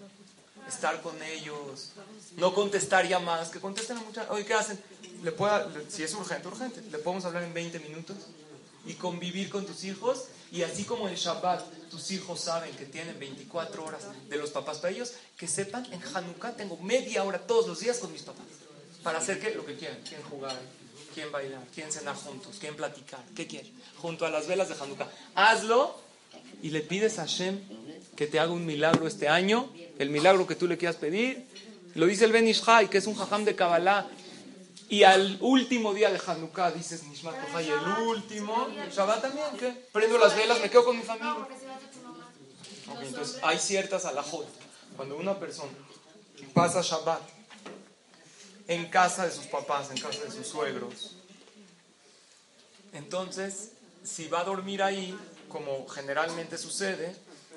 estar 0.67 1.01
con 1.01 1.21
ellos, 1.23 1.91
no 2.37 2.53
contestar 2.53 3.07
llamadas, 3.07 3.49
que 3.49 3.59
contesten 3.59 3.97
a 3.97 4.01
muchas. 4.01 4.29
Oye, 4.29 4.45
¿qué 4.45 4.53
hacen? 4.53 4.79
Le 5.23 5.31
pueda, 5.31 5.65
le- 5.67 5.89
si 5.89 6.03
es 6.03 6.13
urgente, 6.13 6.47
urgente, 6.47 6.81
le 6.91 6.97
podemos 6.99 7.23
hablar 7.25 7.43
en 7.43 7.53
20 7.53 7.79
minutos 7.79 8.17
y 8.85 8.93
convivir 8.93 9.49
con 9.49 9.65
tus 9.65 9.83
hijos. 9.83 10.25
Y 10.51 10.63
así 10.63 10.83
como 10.83 11.07
en 11.07 11.15
Shabbat 11.15 11.89
tus 11.89 12.11
hijos 12.11 12.39
saben 12.39 12.73
que 12.75 12.85
tienen 12.85 13.17
24 13.19 13.83
horas 13.83 14.03
de 14.29 14.37
los 14.37 14.51
papás 14.51 14.77
para 14.77 14.93
ellos, 14.93 15.13
que 15.37 15.47
sepan, 15.47 15.85
en 15.91 16.01
Hanukkah 16.01 16.55
tengo 16.55 16.77
media 16.77 17.23
hora 17.23 17.39
todos 17.39 17.67
los 17.67 17.79
días 17.79 17.97
con 17.99 18.11
mis 18.11 18.21
papás. 18.21 18.45
Para 19.03 19.19
hacer 19.19 19.39
¿qué? 19.39 19.53
lo 19.53 19.65
que 19.65 19.75
quieran. 19.75 19.99
Quieren 20.07 20.25
jugar, 20.27 20.59
quieren 21.13 21.31
bailar, 21.31 21.63
quieren 21.73 21.91
cenar 21.91 22.15
juntos, 22.15 22.57
quieren 22.59 22.75
platicar. 22.75 23.23
¿Qué 23.35 23.47
quieren? 23.47 23.71
Junto 23.97 24.25
a 24.25 24.29
las 24.29 24.47
velas 24.47 24.69
de 24.69 24.75
Hanukkah. 24.75 25.09
Hazlo 25.35 25.99
y 26.61 26.69
le 26.69 26.81
pides 26.81 27.19
a 27.19 27.23
Hashem 27.23 27.59
que 28.15 28.27
te 28.27 28.39
haga 28.39 28.51
un 28.51 28.65
milagro 28.65 29.07
este 29.07 29.27
año. 29.27 29.69
El 29.99 30.09
milagro 30.09 30.47
que 30.47 30.55
tú 30.55 30.67
le 30.67 30.77
quieras 30.77 30.95
pedir. 30.95 31.45
Lo 31.95 32.07
dice 32.07 32.25
el 32.25 32.31
Ben 32.33 32.47
Ishai, 32.47 32.89
que 32.89 32.97
es 32.97 33.07
un 33.07 33.15
jajam 33.15 33.45
de 33.45 33.55
Kabbalah. 33.55 34.07
Y 34.87 35.03
al 35.03 35.37
último 35.41 35.93
día 35.93 36.11
de 36.11 36.21
Hanukkah 36.25 36.71
dices 36.71 37.03
Nishmat 37.03 37.35
Kohai, 37.41 37.69
el 37.69 38.07
último. 38.07 38.67
Shabbat 38.91 39.21
también, 39.21 39.47
¿qué? 39.57 39.71
Prendo 39.91 40.17
las 40.17 40.35
velas, 40.35 40.59
me 40.61 40.69
quedo 40.69 40.85
con 40.85 40.97
mi 40.97 41.03
familia. 41.03 41.47
Ok, 42.91 43.01
entonces 43.01 43.39
hay 43.41 43.57
ciertas 43.57 44.05
alajot. 44.05 44.47
Cuando 44.95 45.17
una 45.17 45.39
persona 45.39 45.71
pasa 46.53 46.81
Shabbat 46.81 47.21
en 48.67 48.89
casa 48.89 49.25
de 49.25 49.31
sus 49.31 49.45
papás, 49.45 49.89
en 49.91 49.99
casa 49.99 50.23
de 50.23 50.31
sus 50.31 50.47
suegros. 50.47 51.15
Entonces, 52.93 53.71
si 54.03 54.27
va 54.27 54.41
a 54.41 54.43
dormir 54.43 54.81
ahí, 54.81 55.17
como 55.49 55.87
generalmente 55.87 56.57
sucede, 56.57 57.15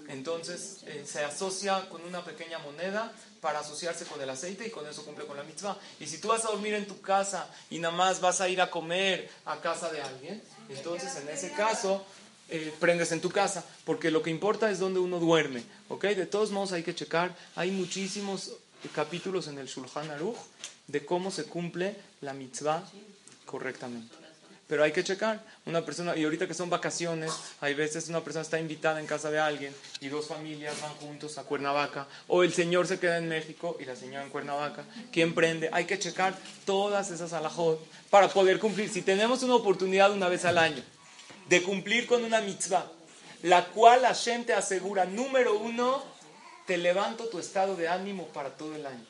entonces 0.09 0.79
eh, 0.87 1.05
se 1.07 1.23
asocia 1.25 1.89
con 1.89 2.03
una 2.03 2.25
pequeña 2.25 2.59
moneda 2.59 3.13
para 3.41 3.61
asociarse 3.61 4.05
con 4.07 4.21
el 4.21 4.29
aceite 4.31 4.67
y 4.67 4.71
con 4.71 4.87
eso 4.87 5.05
cumple 5.05 5.27
con 5.27 5.37
la 5.37 5.45
mitzvah. 5.45 5.77
Y 6.01 6.07
si 6.07 6.19
tú 6.19 6.29
vas 6.29 6.45
a 6.45 6.49
dormir 6.49 6.75
en 6.75 6.87
tu 6.87 7.01
casa 7.01 7.49
y 7.71 7.79
nada 7.79 7.95
más 7.95 8.21
vas 8.21 8.41
a 8.41 8.49
ir 8.49 8.61
a 8.61 8.71
comer 8.71 9.31
a 9.45 9.61
casa 9.61 9.91
de 9.91 10.01
alguien, 10.01 10.43
entonces 10.69 11.15
en 11.17 11.29
ese 11.29 11.53
caso 11.53 12.05
eh, 12.49 12.73
prendes 12.81 13.13
en 13.13 13.21
tu 13.21 13.31
casa, 13.31 13.65
porque 13.85 14.11
lo 14.11 14.23
que 14.23 14.31
importa 14.31 14.71
es 14.71 14.79
donde 14.79 14.99
uno 15.01 15.21
duerme, 15.21 15.63
¿ok? 15.89 16.05
De 16.05 16.27
todos 16.27 16.51
modos 16.51 16.73
hay 16.73 16.83
que 16.83 16.95
checar, 16.95 17.37
hay 17.55 17.71
muchísimos 17.71 18.53
capítulos 18.95 19.49
en 19.49 19.59
el 19.59 19.67
Shulchan 19.67 20.11
Aruch 20.11 20.39
de 20.87 21.05
cómo 21.05 21.31
se 21.31 21.45
cumple 21.45 21.97
la 22.23 22.33
mitzvah 22.33 22.83
correctamente. 23.45 24.28
Pero 24.69 24.85
hay 24.85 24.93
que 24.93 25.03
checar. 25.03 25.43
Una 25.65 25.85
persona, 25.85 26.15
y 26.15 26.25
ahorita 26.25 26.47
que 26.47 26.55
son 26.55 26.69
vacaciones, 26.69 27.33
hay 27.61 27.73
veces 27.73 28.09
una 28.09 28.23
persona 28.23 28.43
está 28.43 28.61
invitada 28.61 29.01
en 29.01 29.07
casa 29.07 29.31
de 29.31 29.39
alguien 29.39 29.75
y 30.01 30.09
dos 30.09 30.27
familias 30.27 30.81
van 30.83 30.95
juntos 30.97 31.39
a 31.39 31.45
Cuernavaca, 31.45 32.07
o 32.29 32.43
el 32.43 32.53
señor 32.53 32.87
se 32.87 33.01
queda 33.01 33.17
en 33.17 33.29
México 33.29 33.79
y 33.81 33.87
la 33.87 33.97
señora 33.97 34.23
en 34.23 34.31
Cuernavaca. 34.31 34.85
¿Quién 35.11 35.35
prende? 35.35 35.71
Hay 35.73 35.87
que 35.87 35.99
checar 35.99 36.37
todas 36.67 37.11
esas 37.11 37.33
alajot 37.33 37.83
para 38.11 38.29
poder 38.29 38.59
cumplir. 38.59 38.91
Si 38.91 39.01
tenemos 39.01 39.43
una 39.43 39.55
oportunidad 39.55 40.13
una 40.13 40.29
vez 40.29 40.45
al 40.45 40.59
año 40.59 40.83
de 41.49 41.63
cumplir 41.63 42.07
con 42.07 42.23
una 42.23 42.43
mitzvah, 42.43 42.87
la 43.43 43.65
cual 43.69 44.03
la 44.03 44.15
gente 44.15 44.53
asegura, 44.53 45.07
número 45.07 45.59
uno, 45.59 46.05
te 46.67 46.77
levanto 46.77 47.29
tu 47.29 47.39
estado 47.39 47.75
de 47.75 47.89
ánimo 47.89 48.27
para 48.29 48.51
todo 48.51 48.75
el 48.77 48.85
año. 48.85 49.05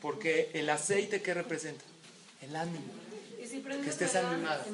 Porque 0.00 0.50
el 0.54 0.70
aceite, 0.70 1.20
¿qué 1.20 1.34
representa? 1.34 1.84
El 2.40 2.56
ánimo 2.56 3.01
que 3.60 3.90
estés 3.90 4.14
animada. 4.16 4.64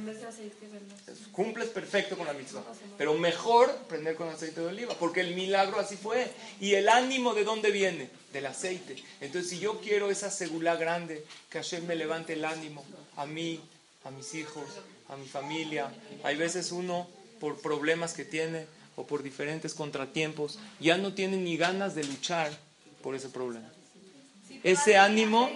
Cumples 1.33 1.68
perfecto 1.68 2.16
con 2.16 2.26
la 2.26 2.33
mitzvah. 2.33 2.62
Pero 2.97 3.14
mejor 3.14 3.74
prender 3.89 4.14
con 4.14 4.29
aceite 4.29 4.61
de 4.61 4.66
oliva, 4.66 4.95
porque 4.99 5.20
el 5.20 5.35
milagro 5.35 5.79
así 5.79 5.97
fue. 5.97 6.31
¿Y 6.61 6.74
el 6.74 6.89
ánimo 6.89 7.35
de 7.35 7.45
dónde 7.45 7.70
viene? 7.70 8.11
Del 8.33 8.47
aceite. 8.47 8.97
Entonces, 9.20 9.51
si 9.51 9.59
yo 9.59 9.81
quiero 9.81 10.11
esa 10.11 10.31
segula 10.31 10.76
grande, 10.76 11.24
que 11.51 11.59
Hashem 11.59 11.87
me 11.87 11.97
levante 11.97 12.35
el 12.35 12.45
ánimo 12.45 12.85
a 13.16 13.26
mí, 13.26 13.61
a 14.05 14.11
mis 14.11 14.35
hijos, 14.35 14.64
a 15.09 15.16
mi 15.16 15.26
familia. 15.26 15.91
Hay 16.22 16.37
veces 16.37 16.72
uno, 16.72 17.09
por 17.41 17.61
problemas 17.61 18.14
que 18.14 18.24
tiene 18.24 18.66
o 18.97 19.07
por 19.07 19.22
diferentes 19.22 19.74
contratiempos, 19.74 20.59
ya 20.81 20.99
no 20.99 21.14
tiene 21.14 21.37
ni 21.37 21.57
ganas 21.57 21.95
de 21.95 22.05
luchar 22.05 22.51
por 23.03 23.14
ese 23.14 23.29
problema. 23.29 23.70
Ese 24.64 24.97
ánimo 24.97 25.51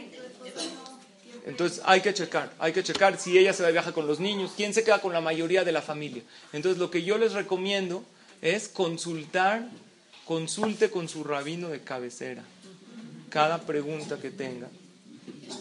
entonces 1.44 1.80
hay 1.84 2.00
que 2.00 2.14
checar, 2.14 2.52
hay 2.58 2.72
que 2.72 2.82
checar 2.82 3.18
si 3.18 3.36
ella 3.36 3.52
se 3.52 3.62
va 3.62 3.68
de 3.68 3.72
viaje 3.72 3.92
con 3.92 4.06
los 4.06 4.20
niños, 4.20 4.52
quién 4.56 4.72
se 4.74 4.84
queda 4.84 5.00
con 5.00 5.12
la 5.12 5.20
mayoría 5.20 5.64
de 5.64 5.72
la 5.72 5.82
familia. 5.82 6.22
Entonces 6.52 6.78
lo 6.78 6.90
que 6.90 7.02
yo 7.02 7.18
les 7.18 7.32
recomiendo 7.32 8.04
es 8.40 8.68
consultar, 8.68 9.68
consulte 10.24 10.90
con 10.90 11.08
su 11.08 11.24
rabino 11.24 11.68
de 11.68 11.80
cabecera 11.80 12.44
cada 13.28 13.62
pregunta 13.62 14.18
que 14.20 14.30
tenga. 14.30 14.68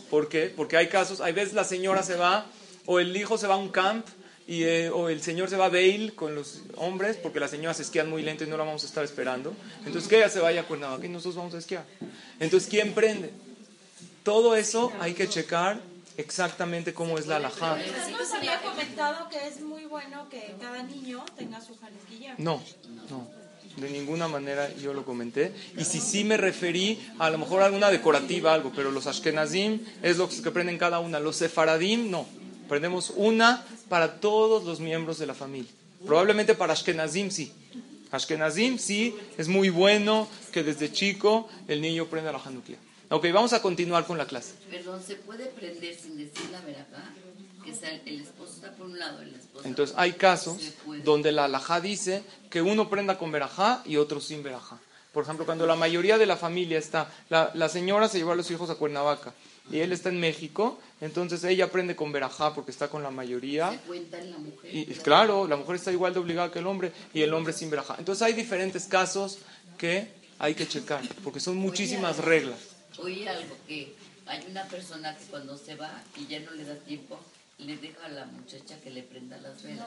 ¿Por 0.10 0.28
qué? 0.30 0.54
Porque 0.56 0.78
hay 0.78 0.88
casos, 0.88 1.22
hay 1.22 1.34
veces 1.34 1.54
la 1.54 1.64
señora 1.64 2.04
se 2.04 2.16
va 2.16 2.46
o 2.86 3.00
el 3.00 3.16
hijo 3.16 3.38
se 3.38 3.48
va 3.48 3.56
a 3.56 3.58
un 3.58 3.70
camp 3.70 4.06
y, 4.48 4.64
eh, 4.64 4.90
o 4.90 5.10
el 5.10 5.22
señor 5.22 5.50
se 5.50 5.56
va 5.56 5.66
a 5.66 5.70
bail 5.70 6.14
con 6.14 6.36
los 6.36 6.62
hombres 6.76 7.18
porque 7.18 7.40
las 7.40 7.52
señoras 7.52 7.80
esquían 7.80 8.10
muy 8.10 8.22
lento 8.22 8.44
y 8.44 8.48
no 8.48 8.58
la 8.58 8.66
vamos 8.66 8.84
a 8.84 8.88
estar 8.88 9.04
esperando. 9.04 9.54
Entonces 9.86 10.10
que 10.10 10.18
ella 10.18 10.30
se 10.30 10.40
vaya 10.40 10.62
a 10.62 10.64
Cuernavaca 10.66 11.06
y 11.06 11.10
nosotros 11.10 11.36
vamos 11.36 11.54
a 11.54 11.60
esquiar. 11.60 11.86
Entonces, 12.40 12.70
¿quién 12.70 12.94
prende? 12.94 13.32
Todo 14.24 14.56
eso 14.56 14.92
hay 15.00 15.14
que 15.14 15.28
checar 15.28 15.80
exactamente 16.18 16.94
cómo 16.94 17.18
es 17.18 17.28
la 17.28 17.38
alajá. 17.38 17.78
Nos 18.12 18.34
había 18.34 18.62
comentado 18.62 19.30
que 19.30 19.48
es 19.48 19.62
muy 19.62 19.86
bueno 19.86 20.30
que 20.30 20.56
cada 20.60 20.84
niño 20.84 21.24
tenga 21.38 21.60
su. 21.62 21.76
No, 22.38 22.62
no. 23.10 23.28
De 23.78 23.90
ninguna 23.90 24.28
manera 24.28 24.74
yo 24.76 24.94
lo 24.94 25.06
comenté. 25.06 25.54
Y 25.78 25.86
si 25.86 26.00
sí 26.00 26.24
me 26.24 26.38
referí 26.38 27.00
a 27.20 27.30
lo 27.30 27.38
mejor 27.38 27.62
a 27.62 27.66
alguna 27.66 27.90
decorativa, 27.90 28.54
algo, 28.54 28.72
pero 28.76 28.92
los 28.92 29.08
ashkenazim 29.08 29.80
es 30.04 30.18
lo 30.18 30.30
que 30.30 30.52
prenden 30.52 30.78
cada 30.78 31.00
una. 31.00 31.20
Los 31.20 31.38
sefaradim, 31.38 32.12
no. 32.12 32.26
Prendemos 32.68 33.14
una 33.16 33.66
para 33.90 34.20
todos 34.20 34.66
los 34.66 34.80
miembros 34.80 35.20
de 35.20 35.26
la 35.26 35.34
familia. 35.34 35.72
Probablemente 36.06 36.54
para 36.54 36.74
ashkenazim 36.74 37.32
sí. 37.32 37.52
Ashkenazim 38.12 38.78
sí, 38.78 39.16
es 39.38 39.48
muy 39.48 39.70
bueno 39.70 40.28
que 40.52 40.64
desde 40.64 40.92
chico 40.92 41.48
el 41.68 41.82
niño 41.82 42.08
prenda 42.08 42.32
la 42.32 42.40
januquia. 42.40 42.78
Ok, 43.14 43.26
vamos 43.34 43.52
a 43.52 43.62
continuar 43.62 44.06
con 44.06 44.18
la 44.18 44.26
clase. 44.26 44.54
Perdón, 44.70 45.04
¿se 45.06 45.16
puede 45.18 45.48
prender 45.48 45.94
sin 45.96 46.16
decir 46.18 46.50
la 46.50 46.62
verajá? 46.62 47.14
Que 47.62 47.72
el 48.10 48.22
esposo 48.22 48.54
está 48.56 48.72
por 48.72 48.88
un 48.88 48.98
lado, 48.98 49.22
el 49.22 49.36
esposo 49.36 49.68
Entonces, 49.68 49.94
hay 50.00 50.14
casos 50.14 50.58
donde 51.04 51.34
la 51.34 51.46
alajá 51.46 51.82
dice 51.82 52.24
que 52.50 52.62
uno 52.62 52.90
prenda 52.90 53.18
con 53.18 53.34
verajá 53.34 53.84
y 53.86 53.98
otro 53.98 54.22
sin 54.22 54.44
verajá. 54.44 54.80
Por 55.12 55.26
ejemplo, 55.26 55.46
cuando 55.46 55.68
la 55.68 55.76
mayoría 55.76 56.18
de 56.18 56.26
la 56.26 56.38
familia 56.38 56.80
está, 56.80 57.12
la, 57.30 57.52
la, 57.54 57.68
señora 57.68 58.08
se 58.08 58.18
llevó 58.18 58.32
a 58.32 58.36
los 58.36 58.50
hijos 58.50 58.70
a 58.70 58.76
Cuernavaca 58.76 59.34
y 59.70 59.80
él 59.80 59.92
está 59.92 60.08
en 60.08 60.22
México, 60.22 60.80
entonces 61.02 61.44
ella 61.44 61.70
prende 61.70 61.98
con 61.98 62.14
verajá 62.14 62.54
porque 62.54 62.72
está 62.72 62.88
con 62.88 63.04
la 63.04 63.12
mayoría. 63.12 63.78
¿Se 63.86 64.24
la 64.24 64.38
mujer? 64.38 64.74
Y, 64.74 64.86
claro, 65.04 65.50
la 65.50 65.58
mujer 65.58 65.76
está 65.76 65.92
igual 65.92 66.14
de 66.14 66.20
obligada 66.22 66.50
que 66.50 66.60
el 66.60 66.68
hombre 66.68 66.94
y 67.14 67.22
el 67.24 67.34
hombre 67.34 67.52
sin 67.52 67.70
verajá. 67.70 67.98
Entonces 68.00 68.22
hay 68.22 68.32
diferentes 68.32 68.86
casos 68.86 69.40
que 69.78 70.08
hay 70.40 70.56
que 70.56 70.66
checar 70.66 71.02
porque 71.26 71.42
son 71.42 71.58
muchísimas 71.58 72.18
reglas 72.18 72.71
oí 73.00 73.28
algo 73.28 73.56
que 73.68 73.94
hay 74.26 74.46
una 74.50 74.64
persona 74.66 75.16
que 75.18 75.26
cuando 75.26 75.58
se 75.58 75.76
va 75.76 75.92
y 76.18 76.28
ya 76.28 76.40
no 76.40 76.52
le 76.52 76.66
da 76.66 76.76
tiempo, 76.76 77.20
le 77.58 77.78
deja 77.78 78.06
a 78.06 78.10
la 78.10 78.26
muchacha 78.26 78.76
que 78.84 78.90
le 78.90 79.04
prenda 79.04 79.38
las 79.38 79.62
velas. 79.62 79.86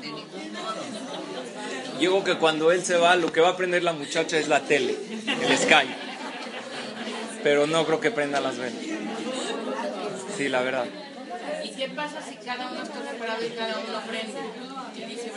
De 0.00 0.06
ningún 0.06 0.52
modo. 0.52 1.98
Digo 1.98 2.24
que 2.24 2.38
cuando 2.38 2.70
él 2.70 2.84
se 2.84 2.96
va, 2.96 3.16
lo 3.16 3.32
que 3.32 3.40
va 3.40 3.50
a 3.50 3.56
prender 3.56 3.82
la 3.82 3.92
muchacha 3.92 4.38
es 4.38 4.48
la 4.48 4.60
tele, 4.60 4.96
el 5.42 5.58
Sky. 5.58 5.88
Pero 7.42 7.66
no 7.66 7.84
creo 7.86 8.00
que 8.00 8.10
prenda 8.10 8.40
las 8.40 8.56
velas. 8.56 8.82
Sí, 10.36 10.48
la 10.48 10.62
verdad. 10.62 10.86
¿Y 11.64 11.70
qué 11.70 11.88
pasa 11.88 12.22
si 12.22 12.36
cada 12.36 12.70
uno 12.70 12.82
está 12.82 13.10
separado 13.10 13.44
y 13.44 13.50
cada 13.50 13.78
uno 13.78 14.00
prende? 14.06 14.40
Y 14.96 15.04
dice 15.10 15.32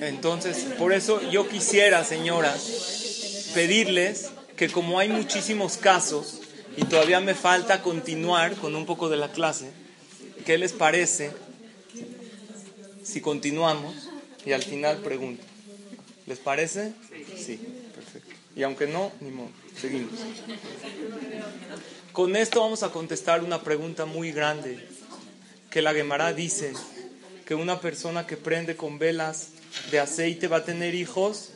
Entonces, 0.00 0.74
por 0.78 0.92
eso 0.92 1.20
yo 1.30 1.48
quisiera, 1.48 2.04
señoras, 2.04 3.50
pedirles 3.54 4.30
que 4.56 4.68
como 4.68 4.98
hay 4.98 5.08
muchísimos 5.08 5.76
casos 5.76 6.40
y 6.76 6.84
todavía 6.84 7.20
me 7.20 7.34
falta 7.34 7.82
continuar 7.82 8.54
con 8.56 8.74
un 8.74 8.86
poco 8.86 9.08
de 9.08 9.16
la 9.16 9.30
clase, 9.30 9.70
¿qué 10.44 10.58
les 10.58 10.72
parece 10.72 11.32
si 13.02 13.20
continuamos 13.20 14.08
y 14.44 14.52
al 14.52 14.62
final 14.62 14.98
pregunto? 14.98 15.42
¿Les 16.26 16.38
parece? 16.38 16.92
Sí, 17.36 17.60
perfecto. 17.94 18.34
Y 18.56 18.62
aunque 18.62 18.86
no, 18.86 19.12
ni 19.20 19.30
modo, 19.30 19.50
seguimos. 19.80 20.12
Con 22.12 22.36
esto 22.36 22.60
vamos 22.60 22.82
a 22.82 22.90
contestar 22.90 23.42
una 23.42 23.62
pregunta 23.62 24.04
muy 24.04 24.30
grande, 24.30 24.78
que 25.70 25.82
la 25.82 25.92
Gemara 25.92 26.32
dice 26.32 26.72
que 27.44 27.54
una 27.54 27.80
persona 27.80 28.26
que 28.26 28.36
prende 28.36 28.76
con 28.76 28.98
velas 28.98 29.48
de 29.90 29.98
aceite 29.98 30.46
va 30.46 30.58
a 30.58 30.64
tener 30.64 30.94
hijos 30.94 31.53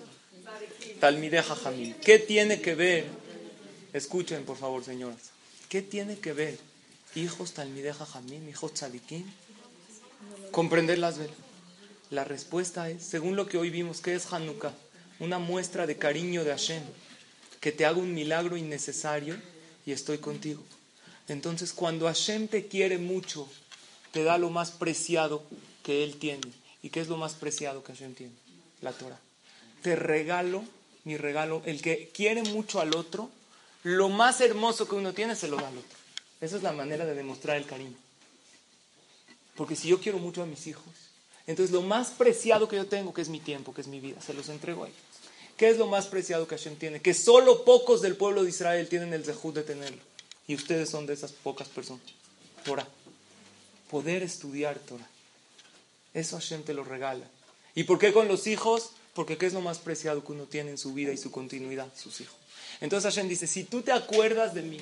Talmide 1.01 1.43
Jajamil. 1.43 1.97
¿Qué 1.97 2.19
tiene 2.19 2.61
que 2.61 2.75
ver? 2.75 3.07
Escuchen, 3.93 4.45
por 4.45 4.57
favor, 4.57 4.85
señoras. 4.85 5.31
¿Qué 5.69 5.83
tiene 5.83 6.19
que 6.19 6.33
ver 6.33 6.59
hijos 7.15 7.53
Talmide 7.53 7.93
Jajamil, 7.93 8.49
hijos 8.49 8.75
Tzadikim? 8.75 9.25
Comprender 10.51 10.99
las 10.99 11.19
velas. 11.19 11.37
La 12.11 12.25
respuesta 12.25 12.89
es, 12.89 13.03
según 13.03 13.37
lo 13.37 13.47
que 13.47 13.59
hoy 13.59 13.71
vimos, 13.71 14.01
¿qué 14.01 14.15
es 14.15 14.33
Hanukkah? 14.33 14.73
Una 15.21 15.39
muestra 15.39 15.87
de 15.87 15.97
cariño 15.97 16.43
de 16.43 16.51
Hashem. 16.51 16.83
Que 17.61 17.73
te 17.73 17.85
haga 17.85 17.99
un 17.99 18.15
milagro 18.15 18.57
innecesario 18.57 19.37
y 19.85 19.93
estoy 19.93 20.19
contigo. 20.19 20.63
Entonces, 21.29 21.73
cuando 21.73 22.07
Hashem 22.07 22.49
te 22.49 22.67
quiere 22.67 22.99
mucho, 22.99 23.49
te 24.13 24.25
da 24.25 24.39
lo 24.39 24.49
más 24.49 24.71
preciado 24.71 25.45
que 25.83 26.03
Él 26.03 26.17
tiene. 26.19 26.53
¿Y 26.83 26.91
qué 26.91 27.01
es 27.01 27.09
lo 27.09 27.17
más 27.17 27.35
preciado 27.35 27.83
que 27.83 27.93
Hashem 27.93 28.15
tiene? 28.15 28.33
La 28.81 28.93
Torah. 28.93 29.21
Te 29.83 29.97
regalo 29.97 30.65
mi 31.05 31.17
regalo, 31.17 31.63
el 31.65 31.81
que 31.83 32.11
quiere 32.13 32.43
mucho 32.43 32.81
al 32.81 32.95
otro, 32.95 33.31
lo 33.83 34.09
más 34.09 34.41
hermoso 34.41 34.89
que 34.89 34.95
uno 34.95 35.13
tiene 35.13 35.37
se 35.37 35.49
lo 35.49 35.57
da 35.57 35.69
al 35.69 35.79
otro. 35.79 35.99
Esa 36.41 36.57
es 36.57 36.63
la 36.63 36.73
manera 36.73 37.05
de 37.05 37.15
demostrar 37.15 37.57
el 37.57 37.67
cariño. 37.67 37.97
Porque 39.57 39.77
si 39.77 39.89
yo 39.89 40.01
quiero 40.01 40.19
mucho 40.19 40.43
a 40.43 40.47
mis 40.47 40.67
hijos, 40.67 40.85
entonces 41.47 41.73
lo 41.73 41.83
más 41.83 42.11
preciado 42.11 42.69
que 42.69 42.77
yo 42.77 42.87
tengo, 42.87 43.15
que 43.15 43.23
es 43.23 43.29
mi 43.29 43.41
tiempo, 43.41 43.75
que 43.75 43.81
es 43.81 43.89
mi 43.89 44.01
vida, 44.01 44.21
se 44.21 44.35
los 44.35 44.49
entrego 44.49 44.85
a 44.85 44.89
ellos. 44.89 45.01
¿Qué 45.57 45.69
es 45.69 45.79
lo 45.79 45.89
más 45.89 46.07
preciado 46.07 46.47
que 46.47 46.57
Hashem 46.57 46.77
tiene? 46.77 47.01
Que 47.01 47.15
solo 47.15 47.65
pocos 47.65 48.01
del 48.01 48.17
pueblo 48.17 48.45
de 48.45 48.51
Israel 48.51 48.89
tienen 48.89 49.13
el 49.13 49.25
zehut 49.25 49.57
de 49.57 49.65
tenerlo. 49.65 50.01
Y 50.47 50.55
ustedes 50.55 50.89
son 50.89 51.07
de 51.07 51.15
esas 51.15 51.33
pocas 51.33 51.69
personas. 51.69 52.05
Torah. 52.65 52.87
Poder 53.91 54.23
estudiar 54.23 54.79
Torah. 54.79 55.09
Eso 56.15 56.37
Hashem 56.37 56.63
te 56.63 56.75
lo 56.75 56.85
regala. 56.85 57.27
¿Y 57.75 57.85
por 57.85 57.99
qué 57.99 58.13
con 58.13 58.29
los 58.29 58.47
hijos? 58.47 58.93
Porque 59.19 59.37
¿qué 59.37 59.47
es 59.47 59.53
lo 59.53 59.61
más 59.61 59.79
preciado 59.79 60.25
que 60.25 60.31
uno 60.31 60.45
tiene 60.45 60.71
en 60.71 60.79
su 60.79 60.95
vida 60.95 61.11
y 61.11 61.17
su 61.17 61.33
continuidad? 61.33 61.89
Sus 61.97 62.21
hijos. 62.21 62.37
Entonces 62.81 63.13
Hashem 63.13 63.29
dice, 63.29 63.49
si 63.49 63.65
tú 63.65 63.83
te 63.83 63.91
acuerdas 63.91 64.55
de 64.55 64.63
mí 64.63 64.79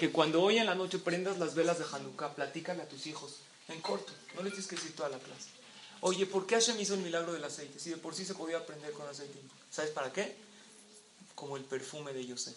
que 0.00 0.10
cuando 0.10 0.42
hoy 0.42 0.58
en 0.58 0.66
la 0.66 0.74
noche 0.74 0.98
prendas 0.98 1.38
las 1.38 1.54
velas 1.54 1.78
de 1.78 1.84
Hanukkah, 1.84 2.34
platícale 2.34 2.82
a 2.82 2.88
tus 2.88 3.06
hijos 3.06 3.36
en 3.68 3.80
corto, 3.80 4.12
no 4.34 4.42
les 4.42 4.52
tienes 4.52 4.66
que 4.68 4.74
decir 4.74 4.96
toda 4.96 5.10
la 5.10 5.18
clase. 5.20 5.50
Oye, 6.00 6.26
¿por 6.26 6.44
qué 6.44 6.56
Hashem 6.56 6.80
hizo 6.80 6.94
el 6.94 7.02
milagro 7.02 7.32
del 7.32 7.44
aceite? 7.44 7.78
Si 7.78 7.90
de 7.90 7.98
por 7.98 8.16
sí 8.16 8.24
se 8.24 8.34
podía 8.34 8.66
prender 8.66 8.90
con 8.90 9.06
aceite. 9.06 9.38
¿Sabes 9.70 9.92
para 9.92 10.12
qué? 10.12 10.34
Como 11.36 11.56
el 11.56 11.62
perfume 11.62 12.12
de 12.12 12.26
Yosef. 12.26 12.56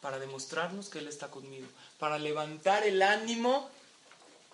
Para 0.00 0.20
demostrarnos 0.20 0.88
que 0.88 1.00
Él 1.00 1.08
está 1.08 1.32
conmigo. 1.32 1.66
Para 1.98 2.16
levantar 2.20 2.86
el 2.86 3.02
ánimo 3.02 3.68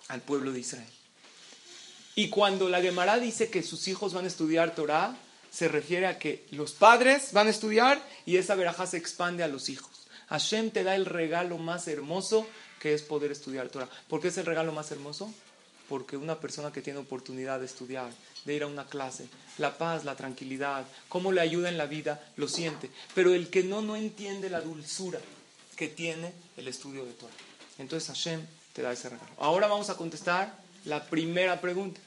al 0.07 0.21
pueblo 0.21 0.51
de 0.51 0.61
Israel. 0.61 0.93
Y 2.15 2.29
cuando 2.29 2.69
la 2.69 2.81
Gemara 2.81 3.19
dice 3.19 3.51
que 3.51 3.61
sus 3.61 3.87
hijos 3.87 4.15
van 4.15 4.25
a 4.25 4.29
estudiar 4.29 4.73
Torah, 4.73 5.15
se 5.57 5.67
refiere 5.67 6.05
a 6.05 6.19
que 6.19 6.45
los 6.51 6.73
padres 6.73 7.33
van 7.33 7.47
a 7.47 7.49
estudiar 7.49 7.99
y 8.27 8.37
esa 8.37 8.53
verajá 8.53 8.85
se 8.85 8.97
expande 8.97 9.41
a 9.41 9.47
los 9.47 9.69
hijos. 9.69 10.05
Hashem 10.29 10.69
te 10.69 10.83
da 10.83 10.95
el 10.95 11.07
regalo 11.07 11.57
más 11.57 11.87
hermoso 11.87 12.45
que 12.79 12.93
es 12.93 13.01
poder 13.01 13.31
estudiar 13.31 13.69
Torah. 13.69 13.89
¿Por 14.07 14.21
qué 14.21 14.27
es 14.27 14.37
el 14.37 14.45
regalo 14.45 14.71
más 14.71 14.91
hermoso? 14.91 15.33
Porque 15.89 16.15
una 16.15 16.39
persona 16.39 16.71
que 16.71 16.83
tiene 16.83 16.99
oportunidad 16.99 17.59
de 17.59 17.65
estudiar, 17.65 18.11
de 18.45 18.53
ir 18.53 18.61
a 18.61 18.67
una 18.67 18.85
clase, 18.85 19.29
la 19.57 19.79
paz, 19.79 20.05
la 20.05 20.15
tranquilidad, 20.15 20.85
cómo 21.09 21.31
le 21.31 21.41
ayuda 21.41 21.69
en 21.69 21.79
la 21.79 21.87
vida, 21.87 22.23
lo 22.35 22.47
siente. 22.47 22.91
Pero 23.15 23.33
el 23.33 23.49
que 23.49 23.63
no, 23.63 23.81
no 23.81 23.95
entiende 23.95 24.51
la 24.51 24.61
dulzura 24.61 25.19
que 25.75 25.87
tiene 25.87 26.33
el 26.55 26.67
estudio 26.67 27.03
de 27.03 27.13
Torah. 27.13 27.33
Entonces 27.79 28.09
Hashem 28.09 28.45
te 28.73 28.83
da 28.83 28.91
ese 28.91 29.09
regalo. 29.09 29.31
Ahora 29.39 29.65
vamos 29.65 29.89
a 29.89 29.97
contestar 29.97 30.55
la 30.85 31.03
primera 31.05 31.59
pregunta. 31.59 31.99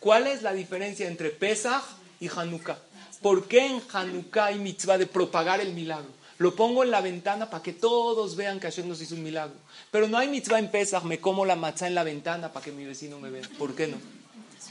¿Cuál 0.00 0.26
es 0.26 0.42
la 0.42 0.52
diferencia 0.52 1.06
entre 1.06 1.30
Pesach 1.30 1.84
y 2.18 2.28
Hanukkah? 2.28 2.80
¿Por 3.22 3.48
qué 3.48 3.66
en 3.66 3.82
Hanukkah 3.92 4.46
hay 4.46 4.58
mitzvah 4.58 4.98
de 4.98 5.06
propagar 5.06 5.60
el 5.60 5.72
milagro? 5.72 6.10
Lo 6.38 6.54
pongo 6.54 6.84
en 6.84 6.90
la 6.90 7.00
ventana 7.00 7.48
para 7.48 7.62
que 7.62 7.72
todos 7.72 8.36
vean 8.36 8.60
que 8.60 8.66
Hashem 8.66 8.88
nos 8.88 9.00
hizo 9.00 9.14
un 9.14 9.22
milagro. 9.22 9.56
Pero 9.90 10.06
no 10.06 10.18
hay 10.18 10.28
mitzvah 10.28 10.58
en 10.58 10.70
Pesach, 10.70 11.02
me 11.04 11.18
como 11.18 11.46
la 11.46 11.56
matzah 11.56 11.86
en 11.86 11.94
la 11.94 12.04
ventana 12.04 12.52
para 12.52 12.64
que 12.64 12.72
mi 12.72 12.84
vecino 12.84 13.18
me 13.18 13.30
vea. 13.30 13.48
¿Por 13.58 13.74
qué 13.74 13.86
no? 13.86 13.96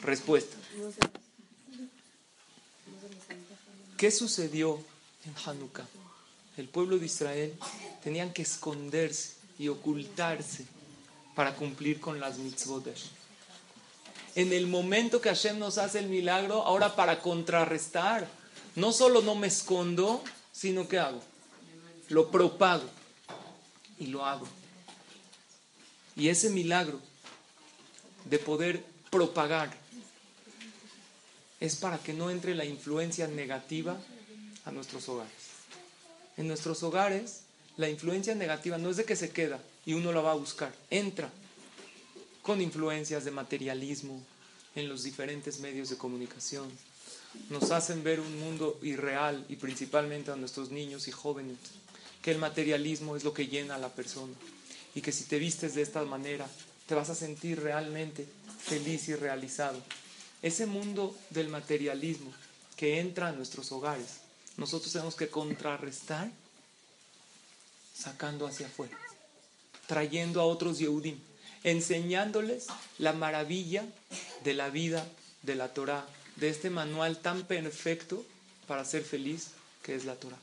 Respuesta. 0.04 0.56
¿Qué 3.98 4.12
sucedió 4.12 4.80
en 5.26 5.34
Hanukkah? 5.46 5.88
El 6.58 6.70
pueblo 6.70 7.00
de 7.00 7.08
Israel 7.08 7.54
tenían 8.04 8.32
que 8.32 8.44
esconderse 8.44 9.34
y 9.58 9.68
ocultarse 9.68 10.66
para 11.34 11.56
cumplir 11.56 12.00
con 12.00 12.20
las 12.20 12.38
mitzvot 12.38 12.86
de 12.86 12.92
Hashem. 12.92 13.25
En 14.36 14.54
el 14.54 14.68
momento 14.68 15.22
que 15.22 15.30
Hashem 15.30 15.58
nos 15.58 15.78
hace 15.78 16.00
el 16.00 16.08
milagro, 16.08 16.64
ahora 16.64 16.96
para 16.96 17.22
contrarrestar, 17.22 18.28
no 18.76 18.92
solo 18.92 19.22
no 19.22 19.36
me 19.36 19.48
escondo, 19.48 20.22
sino 20.52 20.88
que 20.88 21.00
hago 21.00 21.22
lo 22.10 22.30
propago 22.32 22.90
y 24.00 24.08
lo 24.08 24.26
hago. 24.26 24.48
Y 26.16 26.30
ese 26.30 26.50
milagro 26.50 27.00
de 28.26 28.40
poder 28.40 28.84
propagar 29.10 29.72
es 31.60 31.76
para 31.76 31.98
que 31.98 32.14
no 32.14 32.30
entre 32.30 32.56
la 32.56 32.66
influencia 32.66 33.28
negativa 33.28 33.98
a 34.66 34.72
nuestros 34.72 35.08
hogares. 35.10 35.34
En 36.38 36.48
nuestros 36.48 36.84
hogares, 36.84 37.42
la 37.78 37.90
influencia 37.90 38.36
negativa 38.36 38.78
no 38.78 38.90
es 38.90 38.98
de 38.98 39.06
que 39.06 39.16
se 39.16 39.32
queda 39.32 39.60
y 39.86 39.94
uno 39.94 40.12
la 40.12 40.22
va 40.22 40.32
a 40.32 40.36
buscar, 40.36 40.74
entra 40.90 41.30
con 42.46 42.62
influencias 42.62 43.26
de 43.26 43.32
materialismo 43.32 44.22
en 44.76 44.88
los 44.88 45.02
diferentes 45.02 45.60
medios 45.60 45.90
de 45.90 45.98
comunicación. 45.98 46.70
Nos 47.50 47.72
hacen 47.72 48.04
ver 48.04 48.20
un 48.20 48.40
mundo 48.40 48.78
irreal 48.84 49.44
y 49.50 49.56
principalmente 49.56 50.30
a 50.30 50.36
nuestros 50.36 50.70
niños 50.70 51.08
y 51.08 51.12
jóvenes 51.12 51.58
que 52.22 52.30
el 52.30 52.38
materialismo 52.38 53.16
es 53.16 53.24
lo 53.24 53.34
que 53.34 53.48
llena 53.48 53.76
a 53.76 53.80
la 53.80 53.90
persona 53.90 54.34
y 54.94 55.02
que 55.02 55.12
si 55.12 55.24
te 55.24 55.40
vistes 55.40 55.74
de 55.74 55.82
esta 55.82 56.04
manera 56.04 56.48
te 56.86 56.94
vas 56.94 57.10
a 57.10 57.16
sentir 57.16 57.62
realmente 57.62 58.28
feliz 58.60 59.10
y 59.10 59.16
realizado. 59.16 59.82
Ese 60.44 60.68
mundo 60.68 61.18
del 61.32 61.50
materialismo 61.50 62.32
que 62.78 63.00
entra 63.00 63.30
a 63.30 63.32
nuestros 63.32 63.72
hogares, 63.72 64.20
nosotros 64.56 64.94
tenemos 64.94 65.16
que 65.16 65.30
contrarrestar 65.30 66.30
sacando 67.96 68.46
hacia 68.46 68.68
afuera, 68.68 68.96
trayendo 69.88 70.42
a 70.42 70.46
otros 70.46 70.78
Yehudim, 70.78 71.18
enseñándoles 71.66 72.68
la 73.00 73.12
maravilla 73.12 73.84
de 74.44 74.54
la 74.54 74.70
vida 74.70 75.06
de 75.42 75.56
la 75.56 75.74
Torah, 75.74 76.06
de 76.38 76.50
este 76.50 76.70
manual 76.70 77.18
tan 77.18 77.44
perfecto 77.44 78.24
para 78.68 78.86
ser 78.86 79.04
feliz 79.04 79.50
que 79.84 79.96
es 79.96 80.06
la 80.06 80.16
Torah. 80.16 80.38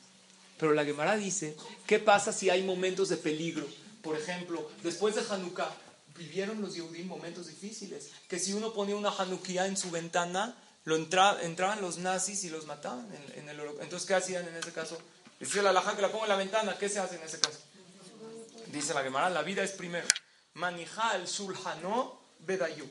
Pero 0.59 0.75
la 0.75 0.85
Gemara 0.85 1.17
dice, 1.17 1.57
¿qué 1.87 2.01
pasa 2.01 2.33
si 2.33 2.51
hay 2.51 2.63
momentos 2.65 3.09
de 3.09 3.17
peligro? 3.17 3.67
Por 4.03 4.19
ejemplo, 4.19 4.69
después 4.83 5.15
de 5.15 5.23
Hanukkah, 5.29 5.71
vivieron 6.19 6.61
los 6.61 6.75
Yehudim 6.75 7.07
momentos 7.07 7.47
difíciles. 7.47 8.11
Que 8.29 8.41
si 8.41 8.53
uno 8.53 8.73
ponía 8.73 8.97
una 8.97 9.11
Hanukkah 9.11 9.67
en 9.67 9.77
su 9.77 9.93
ventana, 9.93 10.57
lo 10.85 10.97
entraban 10.97 11.81
los 11.81 11.99
nazis 11.99 12.43
y 12.43 12.51
los 12.51 12.67
mataban. 12.67 13.09
En, 13.37 13.49
el, 13.49 13.61
entonces, 13.81 14.09
¿qué 14.09 14.15
hacían 14.15 14.47
en 14.49 14.57
ese 14.57 14.73
caso? 14.73 14.99
Dice 15.39 15.63
la 15.63 15.71
alhaja 15.71 15.95
que 15.95 16.03
la 16.03 16.11
pongo 16.11 16.25
en 16.25 16.31
la 16.31 16.37
ventana, 16.37 16.77
¿qué 16.79 16.89
se 16.89 16.99
hace 16.99 17.15
en 17.15 17.23
ese 17.23 17.39
caso? 17.39 17.59
Dice 18.73 18.93
la 18.93 19.03
Gemara, 19.03 19.31
la 19.31 19.43
vida 19.43 19.63
es 19.63 19.73
primero. 19.73 20.07
Manijal 20.55 21.27
sulhano 21.27 22.19
bedayu. 22.41 22.89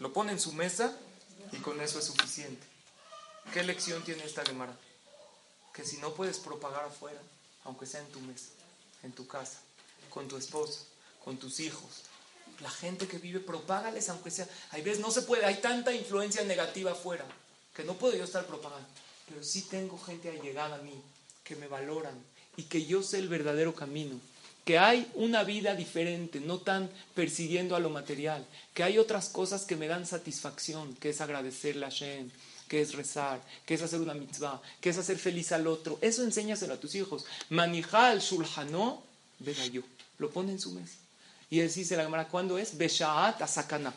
Lo 0.00 0.12
pone 0.12 0.32
en 0.32 0.40
su 0.40 0.52
mesa 0.52 0.96
y 1.52 1.58
con 1.58 1.80
eso 1.80 1.98
es 1.98 2.04
suficiente. 2.04 2.66
¿Qué 3.52 3.62
lección 3.62 4.02
tiene 4.04 4.24
esta 4.24 4.44
Gemara? 4.44 4.76
que 5.76 5.84
si 5.84 5.98
no 5.98 6.14
puedes 6.14 6.38
propagar 6.38 6.86
afuera, 6.86 7.20
aunque 7.64 7.84
sea 7.84 8.00
en 8.00 8.10
tu 8.10 8.18
mesa, 8.20 8.48
en 9.02 9.12
tu 9.12 9.26
casa, 9.26 9.58
con 10.08 10.26
tu 10.26 10.38
esposa, 10.38 10.80
con 11.22 11.36
tus 11.36 11.60
hijos, 11.60 12.02
la 12.60 12.70
gente 12.70 13.06
que 13.06 13.18
vive, 13.18 13.40
propágales 13.40 14.08
aunque 14.08 14.30
sea. 14.30 14.48
Hay 14.70 14.80
veces 14.80 15.00
no 15.00 15.10
se 15.10 15.20
puede, 15.22 15.44
hay 15.44 15.56
tanta 15.56 15.92
influencia 15.92 16.42
negativa 16.44 16.92
afuera 16.92 17.26
que 17.74 17.84
no 17.84 17.92
puedo 17.92 18.16
yo 18.16 18.24
estar 18.24 18.46
propagando. 18.46 18.88
Pero 19.28 19.44
sí 19.44 19.62
tengo 19.62 19.98
gente 19.98 20.30
allegada 20.30 20.76
a 20.76 20.82
mí 20.82 20.98
que 21.44 21.56
me 21.56 21.68
valoran 21.68 22.14
y 22.56 22.62
que 22.62 22.86
yo 22.86 23.02
sé 23.02 23.18
el 23.18 23.28
verdadero 23.28 23.74
camino. 23.74 24.18
Que 24.66 24.78
hay 24.78 25.10
una 25.14 25.44
vida 25.44 25.74
diferente, 25.74 26.40
no 26.40 26.58
tan 26.58 26.90
persiguiendo 27.14 27.74
a 27.74 27.80
lo 27.80 27.88
material. 27.88 28.44
Que 28.74 28.82
hay 28.82 28.98
otras 28.98 29.30
cosas 29.30 29.64
que 29.64 29.76
me 29.76 29.88
dan 29.88 30.04
satisfacción, 30.04 30.94
que 30.96 31.10
es 31.10 31.22
agradecerle 31.22 31.86
a 31.86 31.88
Shem, 31.88 32.30
qué 32.68 32.82
es 32.82 32.92
rezar, 32.94 33.40
qué 33.64 33.74
es 33.74 33.82
hacer 33.82 34.00
una 34.00 34.12
mitzvah, 34.12 34.60
qué 34.80 34.90
es 34.90 34.98
hacer 34.98 35.18
feliz 35.18 35.52
al 35.52 35.66
otro. 35.66 35.98
Eso 36.02 36.24
enséñaselo 36.24 36.74
a 36.74 36.80
tus 36.80 36.94
hijos. 36.96 37.24
Manijal 37.48 38.20
shulhano 38.20 39.02
yo. 39.72 39.82
Lo 40.18 40.30
pone 40.30 40.52
en 40.52 40.60
su 40.60 40.72
mesa. 40.72 40.96
Y 41.48 41.60
él 41.60 41.72
dice 41.72 41.96
la 41.96 42.02
Gemara, 42.02 42.28
¿cuándo 42.28 42.58
es? 42.58 42.76
Beshaat 42.76 43.40
asakana. 43.40 43.94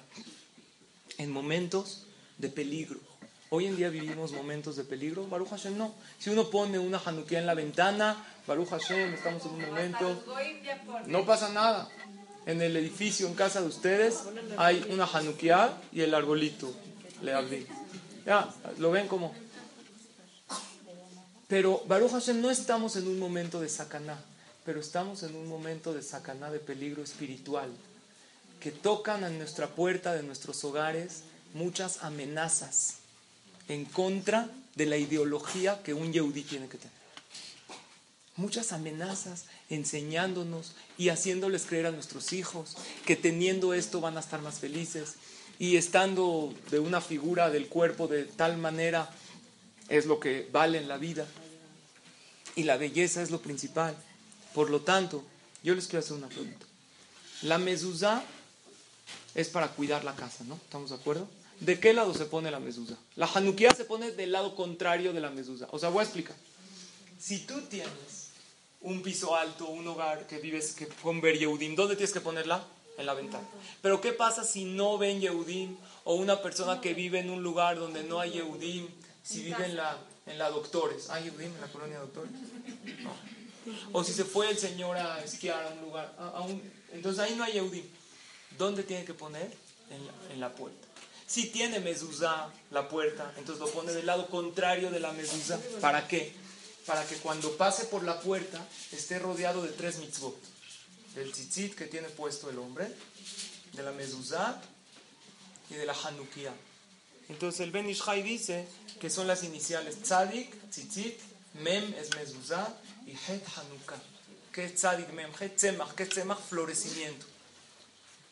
En 1.17 1.31
momentos 1.31 2.03
de 2.37 2.49
peligro. 2.49 3.08
Hoy 3.51 3.65
en 3.65 3.75
día 3.75 3.89
vivimos 3.89 4.31
momentos 4.31 4.75
de 4.75 4.83
peligro. 4.83 5.25
Baruch 5.27 5.49
Hashem 5.49 5.75
no. 5.75 5.95
Si 6.19 6.29
uno 6.29 6.51
pone 6.51 6.77
una 6.77 7.01
Hanukkah 7.03 7.39
en 7.39 7.47
la 7.47 7.55
ventana, 7.55 8.23
Baruch 8.45 8.69
Hashem, 8.69 9.15
estamos 9.15 9.43
en 9.45 9.51
un 9.53 9.61
momento. 9.65 10.23
No 11.07 11.25
pasa 11.25 11.49
nada. 11.49 11.89
En 12.45 12.61
el 12.61 12.77
edificio, 12.77 13.27
en 13.27 13.33
casa 13.33 13.61
de 13.61 13.67
ustedes, 13.67 14.19
hay 14.57 14.85
una 14.91 15.05
Hanukkah 15.05 15.81
y 15.91 16.01
el 16.01 16.13
arbolito. 16.13 16.71
Le 17.23 17.33
abrí. 17.33 17.65
Ya, 18.23 18.53
lo 18.77 18.91
ven 18.91 19.07
como. 19.07 19.33
Pero 21.47 21.81
Baruch 21.87 22.11
Hashem 22.11 22.39
no 22.39 22.51
estamos 22.51 22.97
en 22.97 23.07
un 23.07 23.17
momento 23.17 23.59
de 23.59 23.69
sacaná, 23.69 24.23
pero 24.63 24.79
estamos 24.79 25.23
en 25.23 25.35
un 25.35 25.47
momento 25.47 25.91
de 25.95 26.03
sacaná 26.03 26.51
de 26.51 26.59
peligro 26.59 27.01
espiritual, 27.01 27.71
que 28.59 28.69
tocan 28.69 29.23
a 29.23 29.29
nuestra 29.29 29.65
puerta 29.65 30.13
de 30.13 30.21
nuestros 30.21 30.63
hogares 30.63 31.23
muchas 31.55 32.03
amenazas 32.03 32.98
en 33.69 33.85
contra 33.85 34.49
de 34.75 34.85
la 34.85 34.97
ideología 34.97 35.81
que 35.81 35.93
un 35.93 36.11
yehudí 36.11 36.43
tiene 36.43 36.67
que 36.67 36.77
tener. 36.77 36.99
Muchas 38.35 38.73
amenazas 38.73 39.45
enseñándonos 39.69 40.73
y 40.97 41.09
haciéndoles 41.09 41.65
creer 41.65 41.87
a 41.87 41.91
nuestros 41.91 42.33
hijos 42.33 42.75
que 43.05 43.15
teniendo 43.15 43.73
esto 43.73 44.01
van 44.01 44.17
a 44.17 44.21
estar 44.21 44.41
más 44.41 44.59
felices, 44.59 45.15
y 45.59 45.75
estando 45.75 46.53
de 46.71 46.79
una 46.79 47.01
figura 47.01 47.49
del 47.49 47.67
cuerpo 47.67 48.07
de 48.07 48.23
tal 48.23 48.57
manera 48.57 49.09
es 49.89 50.05
lo 50.05 50.19
que 50.19 50.47
vale 50.53 50.77
en 50.77 50.87
la 50.87 50.97
vida 50.97 51.27
y 52.55 52.63
la 52.63 52.77
belleza 52.77 53.21
es 53.21 53.29
lo 53.29 53.41
principal. 53.41 53.95
Por 54.55 54.69
lo 54.69 54.81
tanto, 54.81 55.23
yo 55.61 55.75
les 55.75 55.87
quiero 55.87 55.99
hacer 55.99 56.15
una 56.15 56.29
pregunta. 56.29 56.65
La 57.41 57.57
mezuzá 57.57 58.23
es 59.35 59.49
para 59.49 59.67
cuidar 59.69 60.05
la 60.05 60.15
casa, 60.15 60.45
¿no? 60.45 60.55
¿Estamos 60.55 60.89
de 60.91 60.95
acuerdo? 60.95 61.27
¿De 61.59 61.79
qué 61.79 61.93
lado 61.93 62.13
se 62.13 62.25
pone 62.25 62.51
la 62.51 62.59
mezuzá? 62.59 62.95
La 63.15 63.25
hanukkah 63.27 63.75
se 63.75 63.85
pone 63.85 64.11
del 64.11 64.31
lado 64.31 64.55
contrario 64.55 65.13
de 65.13 65.19
la 65.19 65.29
mezuzá. 65.29 65.67
O 65.71 65.79
sea, 65.79 65.89
voy 65.89 66.01
a 66.01 66.03
explicar. 66.03 66.35
Si 67.19 67.39
tú 67.39 67.61
tienes 67.61 68.29
un 68.81 69.01
piso 69.01 69.35
alto, 69.35 69.67
un 69.67 69.85
hogar 69.87 70.25
que 70.27 70.39
vives 70.39 70.73
que, 70.73 70.87
con 70.87 71.19
Ber 71.19 71.37
Yehudim, 71.37 71.75
¿dónde 71.75 71.95
tienes 71.95 72.13
que 72.13 72.21
ponerla? 72.21 72.65
en 72.99 73.05
la 73.05 73.13
ventana. 73.13 73.47
Pero 73.81 74.01
¿qué 74.01 74.11
pasa 74.11 74.43
si 74.43 74.65
no 74.65 74.97
ven 74.97 75.21
Yehudim 75.21 75.77
o 76.03 76.15
una 76.15 76.41
persona 76.41 76.81
que 76.81 76.93
vive 76.93 77.19
en 77.19 77.29
un 77.29 77.41
lugar 77.41 77.79
donde 77.79 78.03
no 78.03 78.19
hay 78.19 78.31
Yehudim, 78.31 78.87
si 79.23 79.41
vive 79.41 79.65
en 79.65 79.77
la, 79.77 79.97
en 80.25 80.37
la 80.37 80.49
Doctores? 80.49 81.09
¿Hay 81.09 81.23
Yehudim 81.23 81.55
en 81.55 81.61
la 81.61 81.67
colonia 81.67 81.99
Doctores? 81.99 82.31
No. 82.99 83.13
O 83.93 84.03
si 84.03 84.11
se 84.11 84.25
fue 84.25 84.49
el 84.49 84.57
señor 84.57 84.97
a 84.97 85.23
esquiar 85.23 85.63
a 85.63 85.69
un 85.69 85.81
lugar, 85.81 86.13
a, 86.19 86.27
a 86.29 86.41
un, 86.41 86.61
entonces 86.91 87.23
ahí 87.23 87.35
no 87.35 87.43
hay 87.43 87.53
Yehudim. 87.53 87.85
¿Dónde 88.57 88.83
tiene 88.83 89.05
que 89.05 89.13
poner? 89.13 89.49
En 89.89 90.05
la, 90.05 90.33
en 90.33 90.39
la 90.39 90.53
puerta. 90.53 90.87
Si 91.29 91.51
tiene 91.51 91.79
mezuzá 91.79 92.51
la 92.71 92.89
puerta, 92.89 93.31
entonces 93.37 93.63
lo 93.63 93.69
pone 93.71 93.93
del 93.93 94.07
lado 94.07 94.27
contrario 94.29 94.89
de 94.89 94.99
la 94.99 95.11
mezuzá. 95.11 95.59
¿Para 95.79 96.07
qué? 96.07 96.33
Para 96.87 97.05
que 97.05 97.17
cuando 97.17 97.55
pase 97.55 97.85
por 97.85 98.03
la 98.03 98.19
puerta 98.19 98.67
esté 98.91 99.19
rodeado 99.19 99.61
de 99.61 99.69
tres 99.69 99.97
mitzvot. 99.97 100.35
Del 101.13 101.31
tzitzit 101.31 101.75
que 101.75 101.85
tiene 101.85 102.09
puesto 102.09 102.49
el 102.49 102.57
hombre, 102.57 102.91
de 103.73 103.83
la 103.83 103.91
mezuzá 103.91 104.59
y 105.69 105.75
de 105.75 105.85
la 105.85 105.93
hanukkah. 105.93 106.55
Entonces 107.29 107.61
el 107.61 107.69
Ben 107.69 107.87
Ishai 107.87 108.23
dice 108.23 108.67
que 108.99 109.11
son 109.11 109.27
las 109.27 109.43
iniciales 109.43 110.01
tzadik, 110.01 110.49
tzitzit, 110.71 111.19
mem 111.53 111.93
es 111.93 112.09
mezuzá 112.15 112.75
y 113.05 113.11
het 113.11 113.45
hanukkah. 113.55 114.01
¿Qué 114.51 114.65
es 114.65 114.73
tzadik, 114.73 115.13
mem? 115.13 115.31
Het 115.39 115.55
tzemach. 115.57 115.93
¿Qué 115.93 116.03
es? 116.03 116.15
Florecimiento. 116.49 117.27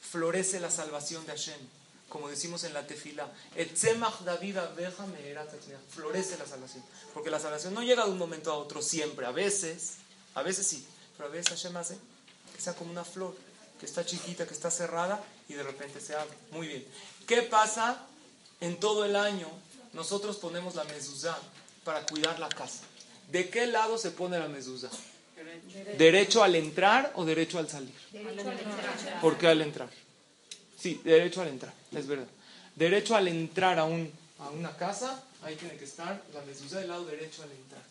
Florece 0.02 0.60
la 0.60 0.72
salvación 0.72 1.24
de 1.28 1.34
Hashem. 1.34 1.77
Como 2.18 2.30
decimos 2.30 2.64
en 2.64 2.74
la 2.74 2.88
tefila, 2.88 3.32
David 4.26 4.58
abeja 4.58 5.06
florece 5.94 6.36
la 6.40 6.48
salvación. 6.48 6.84
Porque 7.14 7.30
la 7.30 7.40
salvación 7.40 7.76
no 7.76 7.84
llega 7.84 8.06
de 8.06 8.10
un 8.10 8.18
momento 8.18 8.52
a 8.52 8.56
otro 8.56 8.82
siempre. 8.82 9.28
A 9.28 9.32
veces, 9.32 9.98
a 10.34 10.42
veces 10.42 10.66
sí, 10.66 10.84
pero 11.16 11.30
a 11.30 11.32
veces 11.32 11.50
Hashem 11.50 11.78
hace 11.78 11.96
que 12.56 12.60
sea 12.60 12.74
como 12.74 12.90
una 12.90 13.06
flor, 13.06 13.36
que 13.80 13.86
está 13.86 14.04
chiquita, 14.04 14.48
que 14.48 14.56
está 14.56 14.72
cerrada 14.72 15.24
y 15.48 15.54
de 15.54 15.62
repente 15.62 16.02
se 16.02 16.16
abre. 16.16 16.34
Muy 16.50 16.68
bien. 16.68 16.88
¿Qué 17.28 17.44
pasa 17.44 18.04
en 18.62 18.80
todo 18.80 19.06
el 19.06 19.16
año? 19.16 19.48
Nosotros 19.94 20.38
ponemos 20.38 20.74
la 20.74 20.86
mezuzá 20.86 21.38
para 21.84 22.04
cuidar 22.08 22.40
la 22.40 22.50
casa. 22.50 22.80
¿De 23.32 23.52
qué 23.52 23.68
lado 23.68 24.00
se 24.00 24.10
pone 24.10 24.40
la 24.40 24.48
mezuzá? 24.48 24.90
¿Derecho 26.00 26.42
al 26.42 26.56
entrar 26.56 27.12
o 27.14 27.26
derecho 27.26 27.60
al 27.60 27.70
salir? 27.70 27.94
¿Por 29.22 29.38
qué 29.38 29.50
al 29.50 29.62
entrar? 29.62 30.07
Sí, 30.78 31.02
derecho 31.04 31.42
al 31.42 31.48
entrar, 31.50 31.74
es 31.92 32.08
verdad. 32.08 32.28
Derecho 32.76 33.16
al 33.16 33.28
entrar 33.28 33.80
a, 33.80 33.86
un, 33.86 34.12
a 34.40 34.50
una 34.50 34.76
casa, 34.78 35.24
ahí 35.42 35.56
tiene 35.56 35.76
que 35.78 35.86
estar 35.86 36.24
la 36.34 36.42
mezuzá 36.42 36.80
del 36.80 36.90
lado 36.90 37.06
derecho 37.06 37.42
al 37.42 37.52
entrar. 37.52 37.82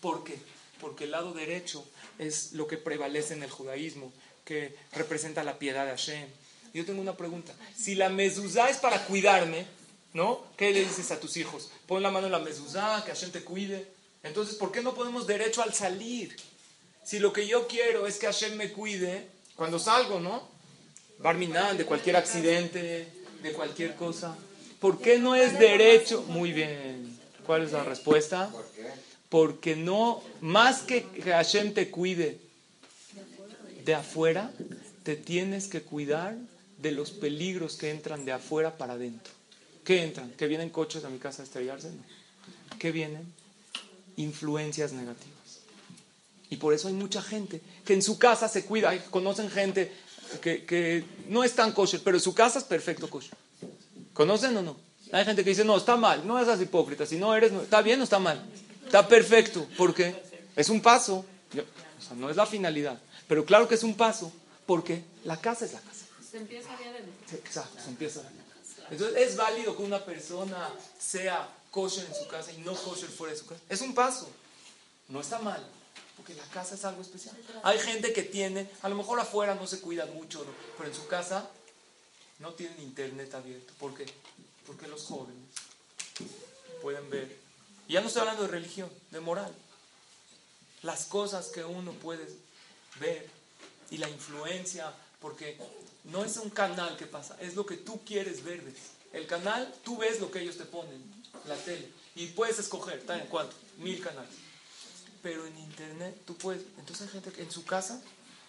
¿Por 0.00 0.22
qué? 0.22 0.38
Porque 0.80 1.04
el 1.04 1.10
lado 1.10 1.32
derecho 1.32 1.84
es 2.18 2.52
lo 2.52 2.68
que 2.68 2.76
prevalece 2.76 3.34
en 3.34 3.42
el 3.42 3.50
judaísmo, 3.50 4.12
que 4.44 4.76
representa 4.92 5.42
la 5.42 5.58
piedad 5.58 5.84
de 5.84 5.90
Hashem. 5.90 6.28
Yo 6.72 6.84
tengo 6.84 7.00
una 7.00 7.16
pregunta. 7.16 7.52
Si 7.76 7.96
la 7.96 8.08
mezuzá 8.08 8.70
es 8.70 8.76
para 8.76 9.04
cuidarme, 9.06 9.66
¿no? 10.12 10.44
¿Qué 10.56 10.70
le 10.70 10.84
dices 10.84 11.10
a 11.10 11.18
tus 11.18 11.36
hijos? 11.36 11.70
Pon 11.86 12.02
la 12.02 12.10
mano 12.10 12.26
en 12.26 12.32
la 12.32 12.38
mezuzá, 12.38 13.02
que 13.04 13.10
Hashem 13.10 13.32
te 13.32 13.42
cuide. 13.42 13.88
Entonces, 14.22 14.54
¿por 14.54 14.70
qué 14.70 14.82
no 14.82 14.94
podemos 14.94 15.26
derecho 15.26 15.62
al 15.62 15.74
salir? 15.74 16.36
Si 17.04 17.18
lo 17.18 17.32
que 17.32 17.46
yo 17.46 17.66
quiero 17.66 18.06
es 18.06 18.18
que 18.18 18.26
Hashem 18.26 18.54
me 18.56 18.72
cuide 18.72 19.28
cuando 19.56 19.78
salgo, 19.78 20.20
¿no? 20.20 20.57
Barminan, 21.18 21.76
de 21.76 21.84
cualquier 21.84 22.16
accidente, 22.16 23.08
de 23.42 23.52
cualquier 23.52 23.94
cosa. 23.96 24.36
¿Por 24.80 25.00
qué 25.00 25.18
no 25.18 25.34
es 25.34 25.58
derecho? 25.58 26.24
Muy 26.28 26.52
bien. 26.52 27.18
¿Cuál 27.44 27.62
es 27.64 27.72
la 27.72 27.82
respuesta? 27.82 28.52
Porque 29.28 29.74
no, 29.74 30.22
más 30.40 30.82
que 30.82 31.02
que 31.04 31.32
Hashem 31.32 31.74
te 31.74 31.90
cuide 31.90 32.38
de 33.84 33.94
afuera, 33.94 34.52
te 35.02 35.16
tienes 35.16 35.66
que 35.66 35.82
cuidar 35.82 36.36
de 36.78 36.92
los 36.92 37.10
peligros 37.10 37.76
que 37.76 37.90
entran 37.90 38.24
de 38.24 38.32
afuera 38.32 38.76
para 38.76 38.94
adentro. 38.94 39.32
¿Qué 39.84 40.02
entran? 40.04 40.30
¿Que 40.32 40.46
vienen 40.46 40.70
coches 40.70 41.04
a 41.04 41.08
mi 41.08 41.18
casa 41.18 41.42
a 41.42 41.46
estrellarse? 41.46 41.90
No. 41.90 42.02
¿Qué 42.78 42.92
vienen? 42.92 43.22
Influencias 44.16 44.92
negativas. 44.92 45.60
Y 46.50 46.56
por 46.56 46.74
eso 46.74 46.88
hay 46.88 46.94
mucha 46.94 47.22
gente 47.22 47.60
que 47.84 47.94
en 47.94 48.02
su 48.02 48.18
casa 48.18 48.48
se 48.48 48.64
cuida. 48.64 48.96
Conocen 49.10 49.50
gente 49.50 49.92
que, 50.40 50.64
que 50.64 51.04
no 51.28 51.44
es 51.44 51.54
tan 51.54 51.72
kosher, 51.72 52.00
pero 52.02 52.18
su 52.20 52.34
casa 52.34 52.58
es 52.58 52.64
perfecto 52.64 53.08
kosher. 53.10 53.34
¿Conocen 54.12 54.56
o 54.56 54.62
no? 54.62 54.76
Hay 55.12 55.24
gente 55.24 55.42
que 55.42 55.50
dice, 55.50 55.64
no, 55.64 55.76
está 55.76 55.96
mal, 55.96 56.26
no 56.26 56.42
seas 56.44 56.60
hipócrita, 56.60 57.06
si 57.06 57.16
no 57.16 57.34
eres, 57.34 57.50
no- 57.52 57.62
está 57.62 57.80
bien 57.82 58.00
o 58.00 58.04
está 58.04 58.18
mal. 58.18 58.44
Está 58.84 59.06
perfecto. 59.08 59.66
¿Por 59.76 59.94
qué? 59.94 60.14
Es 60.56 60.68
un 60.68 60.80
paso. 60.80 61.24
Yo- 61.52 61.62
o 61.62 62.02
sea, 62.02 62.14
no 62.16 62.28
es 62.30 62.36
la 62.36 62.46
finalidad. 62.46 62.98
Pero 63.26 63.44
claro 63.44 63.68
que 63.68 63.74
es 63.74 63.82
un 63.82 63.94
paso. 63.96 64.32
porque 64.66 65.02
La 65.24 65.38
casa 65.40 65.64
es 65.64 65.72
la 65.72 65.80
casa. 65.80 66.04
Se 66.30 66.36
empieza 66.36 66.68
adentro. 66.74 67.04
Sí, 67.28 67.36
Exacto, 67.36 67.82
se 67.82 67.88
empieza. 67.88 68.20
Entonces, 68.90 69.16
¿es 69.16 69.36
válido 69.36 69.74
que 69.76 69.82
una 69.82 70.04
persona 70.04 70.68
sea 70.98 71.48
kosher 71.70 72.04
en 72.06 72.14
su 72.14 72.26
casa 72.28 72.52
y 72.52 72.58
no 72.58 72.74
kosher 72.74 73.08
fuera 73.08 73.32
de 73.32 73.38
su 73.40 73.46
casa? 73.46 73.60
Es 73.68 73.80
un 73.80 73.94
paso. 73.94 74.28
No 75.08 75.20
está 75.22 75.38
mal, 75.38 75.66
porque 76.18 76.34
la 76.34 76.44
casa 76.46 76.74
es 76.74 76.84
algo 76.84 77.00
especial. 77.00 77.36
Hay 77.62 77.78
gente 77.78 78.12
que 78.12 78.24
tiene, 78.24 78.68
a 78.82 78.88
lo 78.88 78.96
mejor 78.96 79.20
afuera 79.20 79.54
no 79.54 79.68
se 79.68 79.80
cuida 79.80 80.04
mucho, 80.06 80.40
¿no? 80.40 80.50
pero 80.76 80.90
en 80.90 80.94
su 80.94 81.06
casa 81.06 81.48
no 82.40 82.52
tienen 82.54 82.82
internet 82.82 83.32
abierto. 83.34 83.72
¿Por 83.78 83.94
qué? 83.94 84.04
Porque 84.66 84.88
los 84.88 85.04
jóvenes 85.04 85.38
pueden 86.82 87.08
ver. 87.08 87.36
Y 87.86 87.92
ya 87.92 88.00
no 88.00 88.08
estoy 88.08 88.22
hablando 88.22 88.42
de 88.42 88.48
religión, 88.48 88.90
de 89.12 89.20
moral. 89.20 89.54
Las 90.82 91.04
cosas 91.04 91.46
que 91.48 91.64
uno 91.64 91.92
puede 91.92 92.26
ver 92.98 93.30
y 93.90 93.98
la 93.98 94.08
influencia, 94.08 94.92
porque 95.20 95.56
no 96.02 96.24
es 96.24 96.36
un 96.36 96.50
canal 96.50 96.96
que 96.96 97.06
pasa, 97.06 97.36
es 97.40 97.54
lo 97.54 97.64
que 97.64 97.76
tú 97.76 98.00
quieres 98.04 98.42
ver. 98.42 98.60
El 99.12 99.28
canal, 99.28 99.72
tú 99.84 99.98
ves 99.98 100.20
lo 100.20 100.32
que 100.32 100.40
ellos 100.40 100.58
te 100.58 100.64
ponen, 100.64 101.00
la 101.46 101.56
tele, 101.56 101.88
y 102.16 102.26
puedes 102.26 102.58
escoger, 102.58 102.98
¿está 102.98 103.16
en 103.20 103.28
cuánto? 103.28 103.54
Mil 103.78 104.02
canales. 104.02 104.34
Pero 105.22 105.46
en 105.46 105.58
internet 105.58 106.16
tú 106.26 106.36
puedes, 106.36 106.62
entonces 106.78 107.06
hay 107.06 107.12
gente 107.12 107.32
que 107.32 107.42
en 107.42 107.50
su 107.50 107.64
casa, 107.64 108.00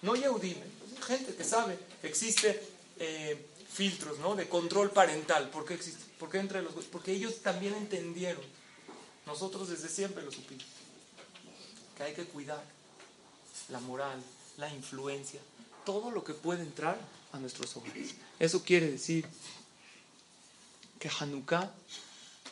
no 0.02 0.16
Yehudim, 0.16 0.58
gente 1.06 1.36
que 1.36 1.44
sabe, 1.44 1.78
existe 2.04 2.62
eh, 3.00 3.48
filtros, 3.72 4.20
¿no? 4.20 4.36
De 4.36 4.48
control 4.48 4.92
parental. 4.92 5.50
¿Por 5.50 5.66
qué 5.66 5.76
existe? 5.76 6.04
¿Por 6.20 6.30
qué 6.30 6.40
entre 6.40 6.62
los 6.62 6.74
Porque 6.86 7.12
ellos 7.12 7.42
también 7.42 7.74
entendieron. 7.76 8.44
Nosotros 9.26 9.70
desde 9.70 9.90
siempre 9.90 10.24
lo 10.24 10.32
supimos. 10.32 10.66
Que 11.98 12.04
hay 12.04 12.14
que 12.14 12.26
cuidar 12.26 12.64
la 13.70 13.80
moral, 13.80 14.22
la 14.58 14.74
influencia, 14.74 15.40
todo 15.86 16.12
lo 16.12 16.24
que 16.24 16.34
puede 16.34 16.64
entrar 16.64 16.98
a 17.32 17.40
nuestros 17.40 17.76
hogares. 17.78 18.16
Eso 18.40 18.64
quiere 18.64 18.90
decir 18.92 19.26
que 21.00 21.10
Hanukkah 21.20 21.72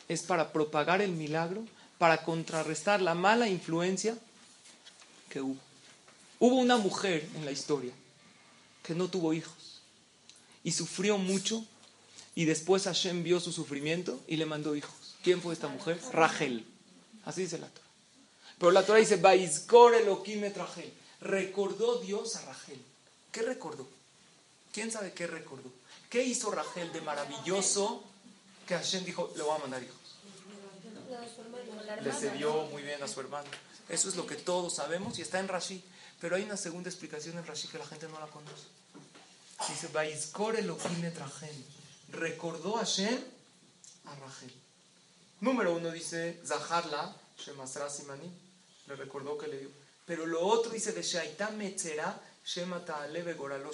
es 0.08 0.22
para 0.22 0.52
propagar 0.52 1.02
el 1.02 1.12
milagro, 1.12 1.64
para 1.98 2.24
contrarrestar 2.24 3.00
la 3.02 3.14
mala 3.14 3.48
influencia 3.48 4.16
que 5.28 5.40
hubo. 5.40 5.58
Hubo 6.38 6.56
una 6.56 6.76
mujer 6.76 7.28
en 7.34 7.44
la 7.44 7.50
historia 7.50 7.92
que 8.82 8.94
no 8.94 9.08
tuvo 9.08 9.34
hijos 9.34 9.80
y 10.62 10.72
sufrió 10.72 11.18
mucho 11.18 11.64
y 12.34 12.44
después 12.44 12.84
Hashem 12.84 13.24
vio 13.24 13.40
su 13.40 13.52
sufrimiento 13.52 14.20
y 14.28 14.36
le 14.36 14.46
mandó 14.46 14.76
hijos. 14.76 15.16
¿Quién 15.22 15.42
fue 15.42 15.54
esta 15.54 15.66
mujer? 15.68 16.00
Rachel. 16.12 16.64
Así 17.24 17.42
dice 17.42 17.58
la 17.58 17.66
Torah. 17.66 17.88
Pero 18.58 18.70
la 18.70 18.86
Torah 18.86 19.00
dice, 19.00 19.16
Rachel. 19.16 20.92
Recordó 21.20 21.98
Dios 22.00 22.36
a 22.36 22.42
Rachel. 22.42 22.80
¿Qué 23.32 23.42
recordó? 23.42 23.88
¿Quién 24.72 24.92
sabe 24.92 25.12
qué 25.12 25.26
recordó? 25.26 25.72
¿Qué 26.08 26.22
hizo 26.22 26.50
Rachel 26.50 26.92
de 26.92 27.00
maravilloso 27.00 28.04
que 28.66 28.74
Hashem 28.74 29.04
dijo, 29.04 29.32
le 29.36 29.42
voy 29.42 29.56
a 29.56 29.58
mandar 29.58 29.82
hijos? 29.82 29.96
Le 32.02 32.12
cedió 32.12 32.64
muy 32.64 32.82
bien 32.82 33.02
a 33.02 33.08
su 33.08 33.20
hermano. 33.20 33.48
Eso 33.88 34.08
es 34.08 34.16
lo 34.16 34.26
que 34.26 34.36
todos 34.36 34.74
sabemos 34.74 35.18
y 35.18 35.22
está 35.22 35.38
en 35.38 35.48
Rashi. 35.48 35.82
Pero 36.20 36.36
hay 36.36 36.42
una 36.42 36.56
segunda 36.56 36.90
explicación 36.90 37.38
en 37.38 37.46
Rashi 37.46 37.68
que 37.68 37.78
la 37.78 37.86
gente 37.86 38.08
no 38.08 38.18
la 38.18 38.26
conoce. 38.26 38.66
Dice, 39.68 39.88
Baizkor 39.88 40.56
Elohim 40.56 41.04
et 41.04 41.18
Rachel. 41.18 41.64
Recordó 42.10 42.74
Hashem 42.74 43.18
a 44.06 44.14
Rachel. 44.14 44.52
Número 45.40 45.74
uno 45.74 45.90
dice, 45.90 46.40
Zaharla, 46.44 47.14
Shemasra 47.38 47.88
Simani. 47.90 48.30
Le 48.86 48.96
recordó 48.96 49.36
que 49.36 49.48
le 49.48 49.58
dio. 49.58 49.70
Pero 50.06 50.26
lo 50.26 50.46
otro 50.46 50.72
dice, 50.72 50.92
de 50.92 51.02
Shaita 51.02 51.50
Metzera, 51.50 52.20
Goralo. 53.36 53.70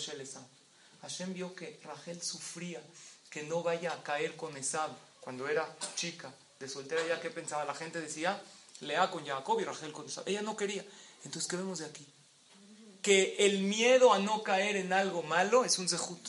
Hashem 1.02 1.34
vio 1.34 1.54
que 1.54 1.80
Rachel 1.84 2.20
sufría 2.22 2.82
que 3.30 3.42
no 3.42 3.62
vaya 3.62 3.92
a 3.92 4.02
caer 4.02 4.36
con 4.36 4.56
Esab 4.56 4.90
cuando 5.20 5.48
era 5.48 5.68
chica, 5.96 6.32
de 6.58 6.68
soltera, 6.68 7.06
ya 7.06 7.20
que 7.20 7.30
pensaba, 7.30 7.64
la 7.64 7.74
gente 7.74 8.00
decía, 8.00 8.40
Lea 8.80 9.10
con 9.10 9.26
Jacob 9.26 9.60
y 9.60 9.64
Rachel 9.64 9.92
con 9.92 10.06
Esab. 10.06 10.28
Ella 10.28 10.42
no 10.42 10.56
quería. 10.56 10.84
Entonces, 11.24 11.48
¿qué 11.48 11.56
vemos 11.56 11.78
de 11.78 11.86
aquí? 11.86 12.06
Que 13.02 13.36
el 13.38 13.60
miedo 13.60 14.12
a 14.12 14.18
no 14.18 14.42
caer 14.42 14.76
en 14.76 14.92
algo 14.92 15.22
malo 15.22 15.64
es 15.64 15.78
un 15.78 15.88
zehut, 15.88 16.28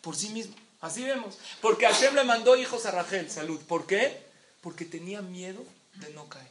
por 0.00 0.16
sí 0.16 0.28
mismo. 0.30 0.54
Así 0.80 1.04
vemos. 1.04 1.38
Porque 1.60 1.86
Hashem 1.86 2.14
le 2.14 2.24
mandó 2.24 2.56
hijos 2.56 2.86
a 2.86 2.90
Rachel, 2.90 3.30
salud. 3.30 3.60
¿Por 3.62 3.86
qué? 3.86 4.20
Porque 4.60 4.84
tenía 4.84 5.22
miedo 5.22 5.64
de 5.94 6.10
no 6.10 6.28
caer. 6.28 6.50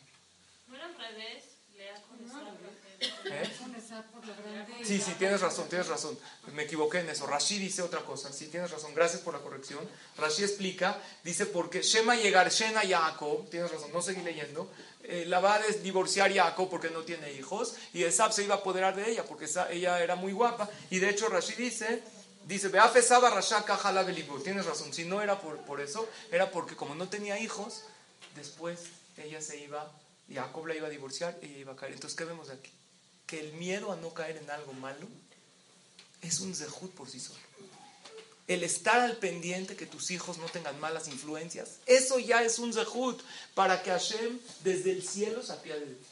¿No 0.68 0.76
era 0.76 0.86
al 0.86 0.98
revés? 0.98 1.44
Lea 1.76 2.02
con. 2.08 2.22
¿Eh? 3.26 3.52
Sí, 4.84 5.00
sí, 5.00 5.14
tienes 5.18 5.42
razón, 5.42 5.68
tienes 5.70 5.88
razón. 5.88 6.18
Me 6.54 6.64
equivoqué 6.64 7.00
en 7.00 7.10
eso. 7.10 7.26
Rashi 7.28 7.60
dice 7.60 7.82
otra 7.82 8.02
cosa. 8.02 8.32
Sí, 8.32 8.48
tienes 8.48 8.72
razón. 8.72 8.94
Gracias 8.94 9.22
por 9.22 9.34
la 9.34 9.40
corrección. 9.40 9.88
Rashi 10.18 10.44
explica, 10.44 11.02
dice, 11.24 11.46
porque 11.46 11.82
Shema 11.82 12.16
llegar, 12.16 12.50
Shena 12.50 12.84
Yaakov, 12.84 13.50
tienes 13.50 13.72
razón, 13.72 13.92
no 13.94 14.02
seguí 14.02 14.22
leyendo. 14.22 14.70
La 15.26 15.40
va 15.40 15.56
a 15.56 15.60
divorciar 15.84 16.34
Jacob 16.34 16.70
porque 16.70 16.90
no 16.90 17.02
tiene 17.02 17.34
hijos. 17.34 17.76
Y 17.94 18.04
Esab 18.04 18.32
se 18.32 18.44
iba 18.44 18.56
a 18.56 18.58
apoderar 18.60 18.96
de 18.96 19.10
ella 19.10 19.24
porque 19.26 19.46
ella 19.72 20.02
era 20.02 20.16
muy 20.16 20.32
guapa. 20.32 20.70
Y 20.90 21.00
de 21.00 21.10
hecho, 21.10 21.28
Rashi 21.30 21.54
dice, 21.54 22.02
dice, 22.46 22.70
Beafesaba 22.70 23.30
Rashaka 23.30 23.80
Tienes 24.44 24.66
razón. 24.66 24.94
Si 24.94 25.06
no 25.06 25.22
era 25.22 25.40
por, 25.40 25.58
por 25.60 25.82
eso, 25.82 26.08
era 26.32 26.52
porque 26.52 26.76
como 26.76 26.96
no 26.96 27.10
tenía 27.10 27.40
hijos, 27.40 27.84
después 28.36 28.80
ella 29.18 29.42
se 29.42 29.60
iba, 29.60 29.92
Jacob 30.32 30.66
la 30.68 30.76
iba 30.76 30.88
a 30.88 30.92
divorciar 30.92 31.38
y 31.42 31.46
ella 31.46 31.58
iba 31.58 31.74
a 31.74 31.76
caer. 31.76 31.94
Entonces, 31.94 32.18
¿qué 32.18 32.26
vemos 32.26 32.48
de 32.48 32.54
aquí? 32.54 32.72
Que 33.32 33.40
el 33.40 33.54
miedo 33.54 33.94
a 33.94 33.96
no 33.96 34.14
caer 34.14 34.36
en 34.36 34.52
algo 34.52 34.74
malo 34.74 35.08
es 36.22 36.42
un 36.42 36.54
zehut 36.54 36.92
por 36.92 37.10
sí 37.10 37.18
solo. 37.18 37.40
El 38.46 38.62
estar 38.62 39.00
al 39.00 39.16
pendiente 39.16 39.78
que 39.78 39.86
tus 39.86 40.12
hijos 40.12 40.38
no 40.38 40.48
tengan 40.48 40.78
malas 40.82 41.08
influencias, 41.08 41.78
eso 41.86 42.20
ya 42.20 42.44
es 42.44 42.60
un 42.60 42.74
zehut 42.74 43.22
para 43.56 43.82
que 43.82 43.90
Hashem 43.90 44.38
desde 44.66 44.92
el 44.92 45.08
cielo 45.08 45.42
se 45.42 45.54
apiade 45.54 45.86
de 45.86 45.96
ti. 45.96 46.06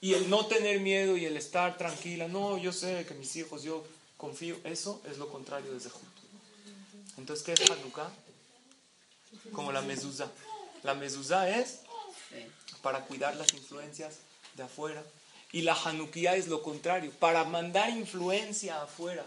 Y 0.00 0.14
el 0.14 0.28
no 0.28 0.46
tener 0.46 0.80
miedo 0.80 1.16
y 1.16 1.26
el 1.26 1.36
estar 1.36 1.78
tranquila, 1.78 2.26
no, 2.26 2.58
yo 2.58 2.72
sé 2.72 3.06
que 3.06 3.14
mis 3.14 3.36
hijos, 3.36 3.62
yo 3.62 3.84
confío, 4.16 4.58
eso 4.64 5.00
es 5.08 5.18
lo 5.18 5.28
contrario 5.28 5.72
de 5.72 5.78
zehut. 5.78 6.02
Entonces, 7.18 7.44
¿qué 7.44 7.52
es 7.52 7.70
Hanukkah? 7.70 8.10
Como 9.52 9.70
la 9.70 9.80
mezuzá. 9.80 10.28
La 10.82 10.94
mezuzá 10.94 11.48
es 11.48 11.82
para 12.82 13.04
cuidar 13.04 13.36
las 13.36 13.54
influencias 13.54 14.16
de 14.56 14.64
afuera 14.64 15.04
y 15.52 15.60
la 15.60 15.74
Hanukkah 15.74 16.34
es 16.34 16.48
lo 16.48 16.62
contrario, 16.62 17.12
para 17.18 17.44
mandar 17.44 17.90
influencia 17.90 18.82
afuera, 18.82 19.24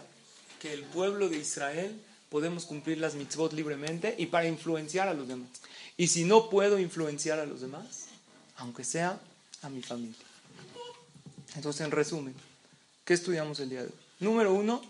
que 0.60 0.72
el 0.72 0.82
pueblo 0.82 1.28
de 1.28 1.38
Israel 1.38 2.00
podemos 2.28 2.66
cumplir 2.66 2.98
las 2.98 3.14
mitzvot 3.14 3.52
libremente 3.52 4.14
y 4.18 4.26
para 4.26 4.48
influenciar 4.48 5.06
a 5.06 5.14
los 5.14 5.28
demás. 5.28 5.48
Y 5.96 6.08
si 6.08 6.24
no 6.24 6.50
puedo 6.50 6.80
influenciar 6.80 7.38
a 7.38 7.46
los 7.46 7.60
demás, 7.60 8.06
aunque 8.56 8.82
sea 8.82 9.20
a 9.62 9.68
mi 9.68 9.82
familia. 9.82 10.18
Entonces, 11.54 11.82
en 11.82 11.92
resumen, 11.92 12.34
¿qué 13.04 13.14
estudiamos 13.14 13.60
el 13.60 13.70
día 13.70 13.82
de 13.82 13.86
hoy? 13.86 13.94
Número 14.18 14.52
uno, 14.52 14.82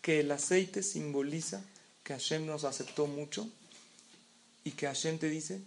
que 0.00 0.20
el 0.20 0.30
aceite 0.32 0.82
simboliza 0.82 1.62
que 2.02 2.14
Hashem 2.14 2.46
nos 2.46 2.64
aceptó 2.64 3.06
mucho 3.06 3.46
y 4.64 4.72
que 4.72 4.86
Hashem 4.86 5.18
te 5.18 5.28
dice, 5.28 5.60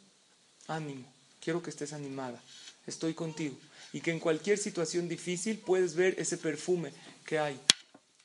ánimo, 0.68 1.06
quiero 1.40 1.62
que 1.62 1.70
estés 1.70 1.94
animada, 1.94 2.42
estoy 2.88 3.14
contigo 3.14 3.56
y 3.94 4.02
que 4.02 4.12
en 4.12 4.20
cualquier 4.20 4.58
situación 4.58 5.08
difícil 5.08 5.60
puedes 5.60 5.96
ver 5.96 6.16
ese 6.18 6.38
perfume 6.38 6.92
que 7.26 7.40
hay, 7.40 7.60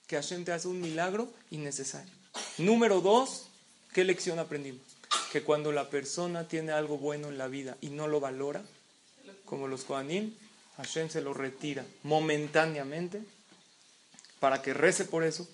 que 0.07 0.17
Hashem 0.17 0.45
te 0.45 0.53
hace 0.53 0.67
un 0.67 0.81
milagro 0.81 1.31
innecesario. 1.51 2.13
Número 2.57 3.01
dos, 3.03 3.47
¿qué 3.93 4.03
lección 4.03 4.39
aprendimos? 4.39 4.83
Que 5.31 5.43
cuando 5.43 5.71
la 5.71 5.91
persona 5.91 6.49
tiene 6.49 6.73
algo 6.73 6.97
bueno 6.97 7.29
en 7.29 7.37
la 7.37 7.49
vida 7.49 7.77
y 7.83 7.91
no 7.91 8.09
lo 8.09 8.19
valora, 8.19 8.65
como 9.45 9.69
los 9.69 9.85
Kohanim, 9.85 10.35
Hashem 10.79 11.11
se 11.11 11.21
lo 11.21 11.35
retira 11.35 11.85
momentáneamente 12.03 13.21
para 14.41 14.63
que 14.63 14.73
rece 14.73 15.05
por 15.05 15.25
eso. 15.25 15.47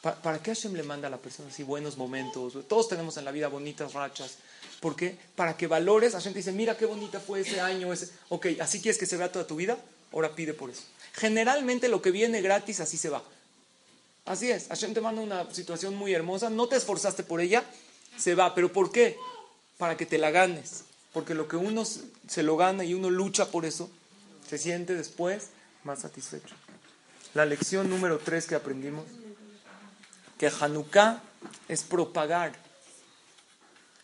¿Para, 0.00 0.42
qué 0.42 0.54
Hashem 0.54 0.74
le 0.74 0.82
manda 0.82 1.08
a 1.08 1.10
la 1.10 1.18
persona 1.18 1.50
así 1.50 1.62
buenos 1.62 1.98
momentos? 1.98 2.56
Todos 2.66 2.88
tenemos 2.88 3.16
en 3.18 3.24
la 3.24 3.32
vida 3.32 3.48
bonitas 3.48 3.92
rachas, 3.92 4.38
¿Por 4.80 4.96
qué? 4.96 5.16
Para 5.36 5.56
que 5.56 5.66
valores. 5.66 6.14
La 6.14 6.22
gente 6.22 6.38
dice, 6.38 6.52
mira 6.52 6.76
qué 6.76 6.86
bonita 6.86 7.20
fue 7.20 7.40
ese 7.40 7.60
año. 7.60 7.92
Ese... 7.92 8.10
Ok, 8.30 8.46
así 8.60 8.80
quieres 8.80 8.98
que 8.98 9.04
se 9.04 9.18
vea 9.18 9.30
toda 9.30 9.46
tu 9.46 9.56
vida. 9.56 9.76
Ahora 10.12 10.34
pide 10.34 10.54
por 10.54 10.70
eso. 10.70 10.82
Generalmente 11.12 11.88
lo 11.88 12.00
que 12.00 12.10
viene 12.10 12.40
gratis 12.40 12.80
así 12.80 12.96
se 12.96 13.10
va. 13.10 13.22
Así 14.24 14.50
es. 14.50 14.68
Hashem 14.68 14.94
te 14.94 15.02
manda 15.02 15.20
una 15.20 15.52
situación 15.52 15.94
muy 15.96 16.14
hermosa. 16.14 16.48
No 16.48 16.66
te 16.66 16.76
esforzaste 16.76 17.22
por 17.22 17.42
ella. 17.42 17.62
Se 18.16 18.34
va. 18.34 18.54
¿Pero 18.54 18.72
por 18.72 18.90
qué? 18.90 19.18
Para 19.76 19.98
que 19.98 20.06
te 20.06 20.16
la 20.16 20.30
ganes. 20.30 20.84
Porque 21.12 21.34
lo 21.34 21.46
que 21.46 21.56
uno 21.56 21.84
se 21.84 22.42
lo 22.42 22.56
gana 22.56 22.82
y 22.82 22.94
uno 22.94 23.10
lucha 23.10 23.50
por 23.50 23.66
eso, 23.66 23.90
se 24.48 24.56
siente 24.56 24.94
después 24.94 25.48
más 25.84 26.00
satisfecho. 26.00 26.54
La 27.34 27.44
lección 27.44 27.90
número 27.90 28.18
tres 28.18 28.46
que 28.46 28.54
aprendimos, 28.54 29.04
que 30.40 30.48
Hanukkah 30.48 31.20
es 31.68 31.82
propagar 31.82 32.54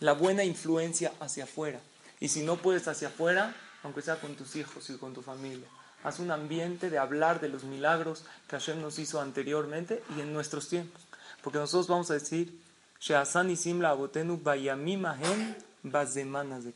la 0.00 0.12
buena 0.12 0.44
influencia 0.44 1.10
hacia 1.18 1.44
afuera. 1.44 1.80
Y 2.20 2.28
si 2.28 2.42
no 2.42 2.56
puedes 2.56 2.86
hacia 2.88 3.08
afuera, 3.08 3.56
aunque 3.82 4.02
sea 4.02 4.20
con 4.20 4.34
tus 4.34 4.54
hijos 4.54 4.90
y 4.90 4.98
con 4.98 5.14
tu 5.14 5.22
familia, 5.22 5.66
haz 6.04 6.18
un 6.18 6.30
ambiente 6.30 6.90
de 6.90 6.98
hablar 6.98 7.40
de 7.40 7.48
los 7.48 7.64
milagros 7.64 8.24
que 8.48 8.56
Hashem 8.56 8.82
nos 8.82 8.98
hizo 8.98 9.18
anteriormente 9.18 10.02
y 10.14 10.20
en 10.20 10.34
nuestros 10.34 10.68
tiempos. 10.68 11.00
Porque 11.42 11.58
nosotros 11.58 11.88
vamos 11.88 12.10
a 12.10 12.14
decir, 12.14 12.60
¿qué 13.00 13.14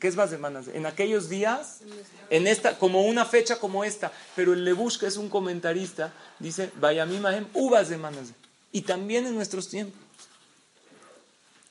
es 0.09 0.17
Bazemanas? 0.17 0.69
En 0.69 0.87
aquellos 0.87 1.29
días, 1.29 1.81
en 2.31 2.47
esta, 2.47 2.79
como 2.79 3.03
una 3.03 3.27
fecha 3.27 3.59
como 3.59 3.85
esta, 3.85 4.11
pero 4.35 4.55
el 4.55 4.65
Lebush, 4.65 4.99
que 4.99 5.07
es 5.07 5.19
un 5.19 5.29
comentarista, 5.29 6.15
dice, 6.39 6.73
Bayamimahem 6.81 7.47
u 7.53 7.69
Y 8.73 8.83
también 8.83 9.27
en 9.27 9.35
nuestros 9.35 9.69
tiempos. 9.69 10.01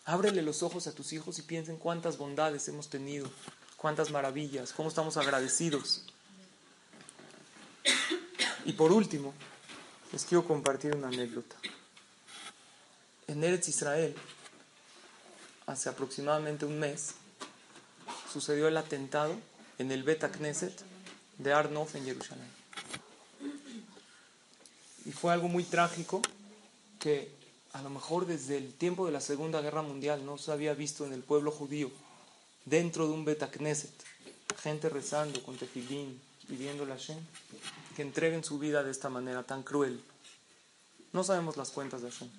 Ábrele 0.06 0.41
los 0.41 0.64
ojos 0.64 0.88
a 0.88 0.91
tus 0.91 1.14
hijos 1.14 1.38
y 1.39 1.43
piensen 1.43 1.78
cuántas 1.78 2.18
bondades 2.18 2.68
hemos 2.68 2.89
tenido, 2.89 3.30
cuántas 3.78 4.10
maravillas, 4.10 4.74
cómo 4.74 4.89
estamos 4.89 5.18
agradecidos. 5.18 6.04
Y 8.66 8.74
por 8.74 8.91
último, 8.91 9.34
les 10.12 10.26
quiero 10.26 10.45
compartir 10.45 10.95
una 10.95 11.10
anécdota. 11.10 11.56
En 13.28 13.43
Eretz 13.43 13.70
Israel, 13.70 14.16
hace 15.68 15.89
aproximadamente 15.89 16.66
un 16.66 16.80
mes, 16.80 17.14
sucedió 18.34 18.68
el 18.68 18.78
atentado 18.78 19.36
en 19.78 19.91
el 19.91 20.02
Bet 20.02 20.26
Knesset 20.32 20.74
de 21.38 21.54
Arnof 21.54 21.95
en 21.95 22.06
Jerusalén. 22.06 22.50
Y 25.06 25.12
fue 25.12 25.32
algo 25.32 25.47
muy 25.47 25.64
trágico 25.64 26.22
que 27.00 27.34
a 27.74 27.82
lo 27.82 27.89
mejor 27.89 28.26
desde 28.26 28.58
el 28.58 28.74
tiempo 28.74 29.06
de 29.06 29.12
la 29.12 29.22
Segunda 29.22 29.62
Guerra 29.62 29.82
Mundial 29.82 30.26
no 30.26 30.38
se 30.38 30.52
había 30.52 30.74
visto 30.74 31.06
en 31.06 31.14
el 31.14 31.24
pueblo 31.24 31.52
judío, 31.52 31.91
dentro 32.66 33.08
de 33.08 33.14
un 33.14 33.26
Betacneset, 33.26 33.93
gente 34.62 34.89
rezando 34.89 35.41
con 35.43 35.58
tefilín, 35.58 36.22
pidiendo 36.47 36.86
la 36.86 36.95
Hashem, 36.95 37.20
que 37.95 38.02
entreguen 38.02 38.43
su 38.43 38.60
vida 38.60 38.84
de 38.84 38.91
esta 38.91 39.10
manera 39.10 39.43
tan 39.43 39.64
cruel. 39.64 40.04
No 41.14 41.24
sabemos 41.24 41.58
las 41.58 41.72
cuentas 41.72 42.02
de 42.02 42.12
Hashem. 42.12 42.30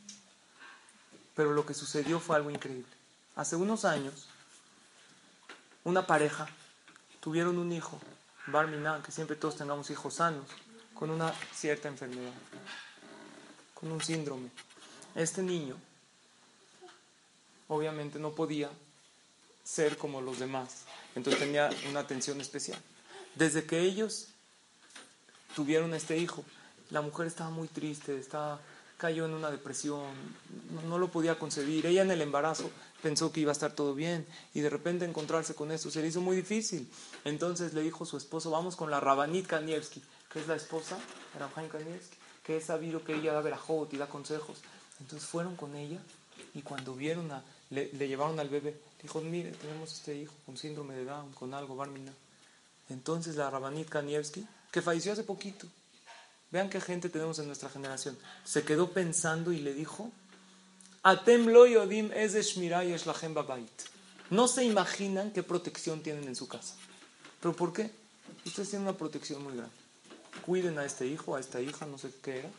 Pero 1.34 1.52
lo 1.52 1.64
que 1.64 1.74
sucedió 1.74 2.20
fue 2.20 2.36
algo 2.36 2.50
increíble. 2.50 2.86
Hace 3.36 3.56
unos 3.56 3.84
años, 3.84 4.28
una 5.84 6.06
pareja 6.06 6.48
tuvieron 7.20 7.58
un 7.58 7.72
hijo, 7.72 7.98
Barminan, 8.46 9.02
que 9.02 9.12
siempre 9.12 9.36
todos 9.36 9.56
tengamos 9.56 9.90
hijos 9.90 10.14
sanos, 10.14 10.46
con 10.94 11.10
una 11.10 11.32
cierta 11.54 11.88
enfermedad, 11.88 12.32
con 13.80 13.90
un 13.90 14.02
síndrome. 14.02 14.50
Este 15.14 15.42
niño 15.42 15.76
obviamente 17.68 18.18
no 18.18 18.32
podía 18.32 18.70
ser 19.64 19.96
como 19.96 20.20
los 20.20 20.38
demás, 20.38 20.84
entonces 21.14 21.40
tenía 21.40 21.70
una 21.88 22.00
atención 22.00 22.40
especial. 22.40 22.78
Desde 23.34 23.64
que 23.64 23.80
ellos 23.80 24.28
tuvieron 25.54 25.94
este 25.94 26.18
hijo, 26.18 26.44
la 26.90 27.00
mujer 27.00 27.26
estaba 27.26 27.50
muy 27.50 27.68
triste, 27.68 28.18
estaba, 28.18 28.60
cayó 28.96 29.24
en 29.24 29.34
una 29.34 29.50
depresión, 29.50 30.04
no, 30.88 30.98
lo 30.98 31.08
podía 31.08 31.38
concebir. 31.38 31.86
Ella 31.86 32.02
en 32.02 32.10
el 32.10 32.20
embarazo 32.20 32.70
pensó 33.02 33.32
que 33.32 33.40
iba 33.40 33.50
a 33.50 33.52
estar 33.52 33.72
todo 33.72 33.94
bien 33.94 34.26
y 34.52 34.60
de 34.60 34.70
repente 34.70 35.04
encontrarse 35.04 35.54
con 35.54 35.70
esto 35.70 35.90
se 35.90 36.02
le 36.02 36.08
hizo 36.08 36.20
muy 36.20 36.36
difícil. 36.36 36.90
Entonces 37.24 37.72
le 37.72 37.82
dijo 37.82 38.04
a 38.04 38.06
su 38.06 38.16
esposo, 38.16 38.50
vamos 38.50 38.74
con 38.74 38.90
la 38.90 39.00
Rabanit 39.00 39.46
Kanievski, 39.46 40.02
que 40.32 40.40
es 40.40 40.48
la 40.48 40.56
esposa 40.56 40.98
de 41.32 41.38
Rabhaim 41.38 41.68
Kanievski, 41.68 42.16
que 42.42 42.56
es 42.56 42.64
sabido 42.64 43.04
que 43.04 43.14
ella 43.14 43.32
da 43.32 43.40
verajot 43.40 43.92
y 43.92 43.96
da 43.96 44.08
consejos. 44.08 44.58
Entonces 45.00 45.28
fueron 45.28 45.56
con 45.56 45.74
ella 45.76 45.98
y 46.54 46.62
cuando 46.62 46.94
vieron 46.94 47.30
a, 47.32 47.42
le, 47.70 47.88
llevaron 47.90 48.38
al 48.40 48.48
bebé, 48.48 48.80
dijo, 49.02 49.20
mire, 49.20 49.52
tenemos 49.52 49.92
este 49.92 50.16
hijo 50.16 50.34
con 50.46 50.56
síndrome 50.56 50.94
de 50.94 51.04
Down, 51.04 51.32
con 51.32 51.54
algo, 51.54 51.76
Barmina. 51.76 52.12
Entonces 52.88 53.36
la 53.36 53.50
Rabanit 53.50 53.88
Kanievski, 53.88 54.46
que 54.70 54.82
falleció 54.82 55.12
hace 55.12 55.24
poquito, 55.24 55.66
vean 56.50 56.68
qué 56.68 56.80
gente 56.80 57.08
tenemos 57.08 57.38
en 57.38 57.46
nuestra 57.46 57.68
generación, 57.68 58.18
se 58.44 58.64
quedó 58.64 58.90
pensando 58.90 59.52
y 59.52 59.60
le 59.60 59.72
dijo, 59.72 60.10
Atem 61.02 61.46
lo 61.46 61.66
yodim 61.66 62.10
No 64.30 64.48
se 64.48 64.64
imaginan 64.64 65.30
qué 65.32 65.42
protección 65.42 66.02
tienen 66.02 66.24
en 66.24 66.36
su 66.36 66.46
casa. 66.46 66.74
¿Pero 67.40 67.56
por 67.56 67.72
qué? 67.72 67.90
Ustedes 68.44 68.70
tienen 68.70 68.88
una 68.88 68.98
protección 68.98 69.42
muy 69.42 69.54
grande. 69.54 69.79
Cuiden 70.44 70.78
a 70.78 70.84
este 70.84 71.06
hijo, 71.06 71.36
a 71.36 71.40
esta 71.40 71.60
hija, 71.60 71.86
no 71.86 71.98
sé 71.98 72.10
qué 72.22 72.40
era 72.40 72.50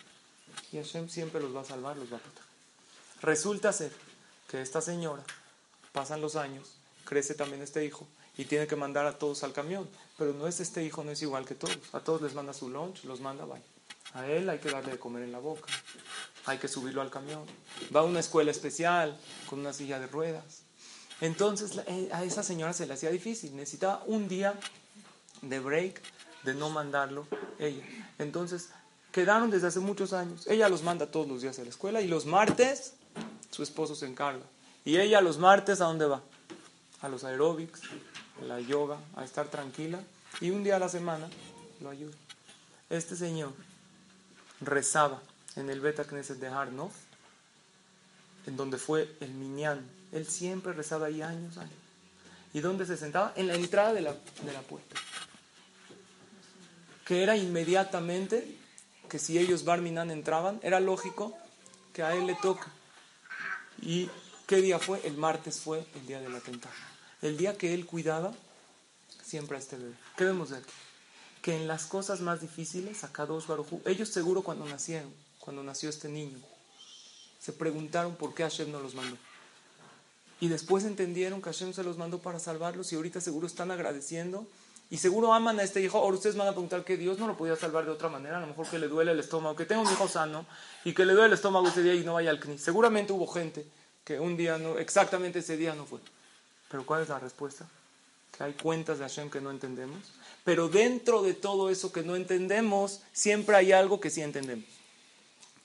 y 0.72 0.78
Hashem 0.78 1.10
siempre 1.10 1.42
los 1.42 1.56
va 1.56 1.62
a 1.62 1.66
salvar, 1.66 1.98
los 1.98 2.12
va 2.12 2.18
a 2.18 2.20
proteger. 2.20 2.50
Resulta 3.22 3.74
ser 3.74 3.92
que 4.50 4.62
esta 4.62 4.82
señora, 4.82 5.24
pasan 5.92 6.22
los 6.22 6.36
años, 6.36 6.76
crece 7.06 7.36
también 7.36 7.62
este 7.62 7.86
hijo 7.86 8.08
y 8.38 8.46
tiene 8.46 8.68
que 8.68 8.76
mandar 8.76 9.06
a 9.06 9.18
todos 9.18 9.44
al 9.44 9.54
camión. 9.54 9.88
Pero 10.18 10.34
no 10.34 10.48
es 10.48 10.60
este 10.60 10.84
hijo, 10.84 11.04
no 11.04 11.12
es 11.12 11.22
igual 11.22 11.46
que 11.46 11.56
todos. 11.56 11.78
A 11.94 12.00
todos 12.00 12.22
les 12.22 12.34
manda 12.34 12.54
su 12.54 12.70
lunch, 12.70 13.04
los 13.04 13.22
manda, 13.22 13.46
vaya. 13.46 13.64
A 14.14 14.28
él 14.28 14.50
hay 14.50 14.60
que 14.60 14.70
darle 14.70 14.92
de 14.92 15.00
comer 15.00 15.24
en 15.24 15.32
la 15.32 15.40
boca, 15.40 15.72
hay 16.46 16.58
que 16.58 16.68
subirlo 16.68 17.02
al 17.02 17.10
camión. 17.10 17.46
Va 17.96 18.02
a 18.02 18.04
una 18.04 18.20
escuela 18.20 18.52
especial 18.52 19.18
con 19.50 19.60
una 19.60 19.74
silla 19.74 20.00
de 20.00 20.08
ruedas. 20.08 20.64
Entonces 21.22 21.80
eh, 21.88 22.10
a 22.12 22.24
esa 22.24 22.44
señora 22.44 22.74
se 22.74 22.88
le 22.88 22.94
hacía 22.94 23.10
difícil, 23.12 23.56
necesitaba 23.56 24.04
un 24.08 24.28
día 24.28 24.60
de 25.42 25.60
break, 25.60 26.02
de 26.44 26.54
no 26.54 26.70
mandarlo 26.70 27.28
ella. 27.60 27.84
Entonces 28.20 28.70
quedaron 29.12 29.50
desde 29.50 29.68
hace 29.68 29.80
muchos 29.80 30.14
años. 30.14 30.48
Ella 30.48 30.70
los 30.70 30.84
manda 30.84 31.08
todos 31.08 31.28
los 31.28 31.42
días 31.42 31.60
a 31.60 31.64
la 31.64 31.70
escuela 31.70 32.02
y 32.02 32.08
los 32.08 32.26
martes 32.26 32.94
su 33.52 33.64
esposo 33.64 33.96
se 33.96 34.08
encarga. 34.08 34.44
Y 34.86 34.98
ella 34.98 35.22
los 35.22 35.38
martes 35.38 35.82
a 35.82 35.86
dónde 35.86 36.06
va? 36.06 36.22
A 37.02 37.10
los 37.10 37.24
aeróbics, 37.24 37.82
a 38.42 38.46
la 38.46 38.60
yoga, 38.60 38.98
a 39.16 39.24
estar 39.24 39.48
tranquila. 39.50 40.00
Y 40.40 40.50
un 40.50 40.64
día 40.64 40.78
a 40.78 40.80
la 40.80 40.90
semana 40.90 41.30
lo 41.82 41.90
ayuda. 41.90 42.16
Este 42.90 43.16
señor 43.16 43.54
rezaba 44.62 45.22
en 45.56 45.70
el 45.70 45.82
Beta 45.82 46.06
Knesset 46.06 46.40
de 46.40 46.48
Harnov, 46.48 46.92
en 48.48 48.58
donde 48.58 48.78
fue 48.78 49.16
el 49.20 49.32
Minyan. 49.32 49.86
Él 50.12 50.28
siempre 50.28 50.74
rezaba 50.74 51.08
ahí 51.08 51.22
años, 51.22 51.58
años. 51.58 51.74
¿Y 52.54 52.60
dónde 52.60 52.86
se 52.86 52.98
sentaba? 52.98 53.34
En 53.36 53.48
la 53.48 53.56
entrada 53.56 53.94
de 53.94 54.02
la, 54.02 54.14
de 54.14 54.54
la 54.54 54.62
puerta. 54.62 54.96
Que 57.06 57.24
era 57.24 57.38
inmediatamente 57.38 58.58
que 59.10 59.20
si 59.20 59.38
ellos 59.38 59.66
Barminan 59.66 60.12
entraban, 60.12 60.60
era 60.64 60.80
lógico 60.80 61.38
que 61.94 62.04
a 62.04 62.16
él 62.16 62.28
le 62.28 62.36
toca. 62.36 62.72
¿Y 63.82 64.10
qué 64.48 64.58
día 64.58 64.80
fue? 64.80 65.06
El 65.06 65.18
martes 65.18 65.60
fue 65.60 65.86
el 65.96 66.08
día 66.08 66.22
del 66.22 66.36
atentado. 66.36 66.74
El 67.22 67.38
día 67.38 67.58
que 67.58 67.74
él 67.74 67.86
cuidaba 67.86 68.34
siempre 69.24 69.58
a 69.58 69.60
este 69.60 69.78
bebé. 69.78 69.96
¿Qué 70.18 70.26
vemos 70.26 70.50
de 70.50 70.58
aquí? 70.58 70.72
Que 71.42 71.56
en 71.56 71.68
las 71.68 71.86
cosas 71.86 72.22
más 72.22 72.42
difíciles, 72.42 73.04
acá 73.04 73.26
dos 73.26 73.48
Barujú, 73.48 73.82
ellos 73.86 74.10
seguro 74.10 74.44
cuando 74.44 74.66
nacieron, 74.66 75.14
cuando 75.40 75.64
nació 75.64 75.90
este 75.90 76.08
niño, 76.08 76.38
se 77.40 77.52
preguntaron 77.52 78.16
por 78.16 78.34
qué 78.34 78.44
Hashem 78.44 78.72
no 78.72 78.80
los 78.80 78.94
mandó. 78.94 79.18
Y 80.40 80.48
después 80.48 80.86
entendieron 80.86 81.42
que 81.42 81.52
Hashem 81.52 81.74
se 81.74 81.84
los 81.84 81.98
mandó 81.98 82.20
para 82.20 82.40
salvarlos 82.40 82.92
y 82.92 82.96
ahorita 82.96 83.22
seguro 83.22 83.48
están 83.48 83.72
agradeciendo 83.72 84.48
y 84.92 84.98
seguro 84.98 85.34
aman 85.34 85.58
a 85.58 85.64
este 85.64 85.82
hijo. 85.82 85.98
Ahora 85.98 86.18
ustedes 86.18 86.36
van 86.36 86.50
a 86.50 86.52
preguntar 86.52 86.84
que 86.84 86.98
Dios 86.98 87.18
no 87.18 87.26
lo 87.26 87.38
podía 87.38 87.56
salvar 87.56 87.86
de 87.86 87.92
otra 87.92 88.10
manera, 88.10 88.38
a 88.38 88.42
lo 88.42 88.48
mejor 88.48 88.68
que 88.68 88.78
le 88.78 88.90
duele 88.90 89.14
el 89.14 89.20
estómago, 89.22 89.56
que 89.56 89.66
tenga 89.66 89.82
un 89.82 89.92
hijo 89.92 90.10
sano 90.10 90.46
y 90.84 90.94
que 90.94 91.06
le 91.06 91.14
duele 91.14 91.28
el 91.28 91.34
estómago 91.34 91.70
ese 91.70 91.82
día 91.82 91.96
y 91.96 92.04
no 92.04 92.16
vaya 92.16 92.30
al 92.30 92.42
CNI. 92.42 92.58
Seguramente 92.58 93.14
hubo 93.14 93.26
gente 93.26 93.66
que 94.04 94.20
un 94.20 94.36
día 94.36 94.58
no, 94.58 94.78
exactamente 94.78 95.40
ese 95.40 95.56
día 95.56 95.74
no 95.76 95.86
fue. 95.86 96.00
Pero 96.70 96.86
¿cuál 96.86 97.04
es 97.04 97.10
la 97.10 97.20
respuesta? 97.20 97.66
Que 98.38 98.44
hay 98.44 98.54
cuentas 98.54 99.00
de 99.00 99.06
Hashem 99.06 99.30
que 99.30 99.40
no 99.40 99.50
entendemos. 99.50 100.12
Pero 100.44 100.68
dentro 100.68 101.24
de 101.24 101.36
todo 101.36 101.70
eso 101.70 101.94
que 101.94 102.04
no 102.04 102.18
entendemos, 102.18 103.00
siempre 103.14 103.56
hay 103.56 103.72
algo 103.72 104.02
que 104.02 104.10
sí 104.10 104.22
entendemos. 104.22 104.66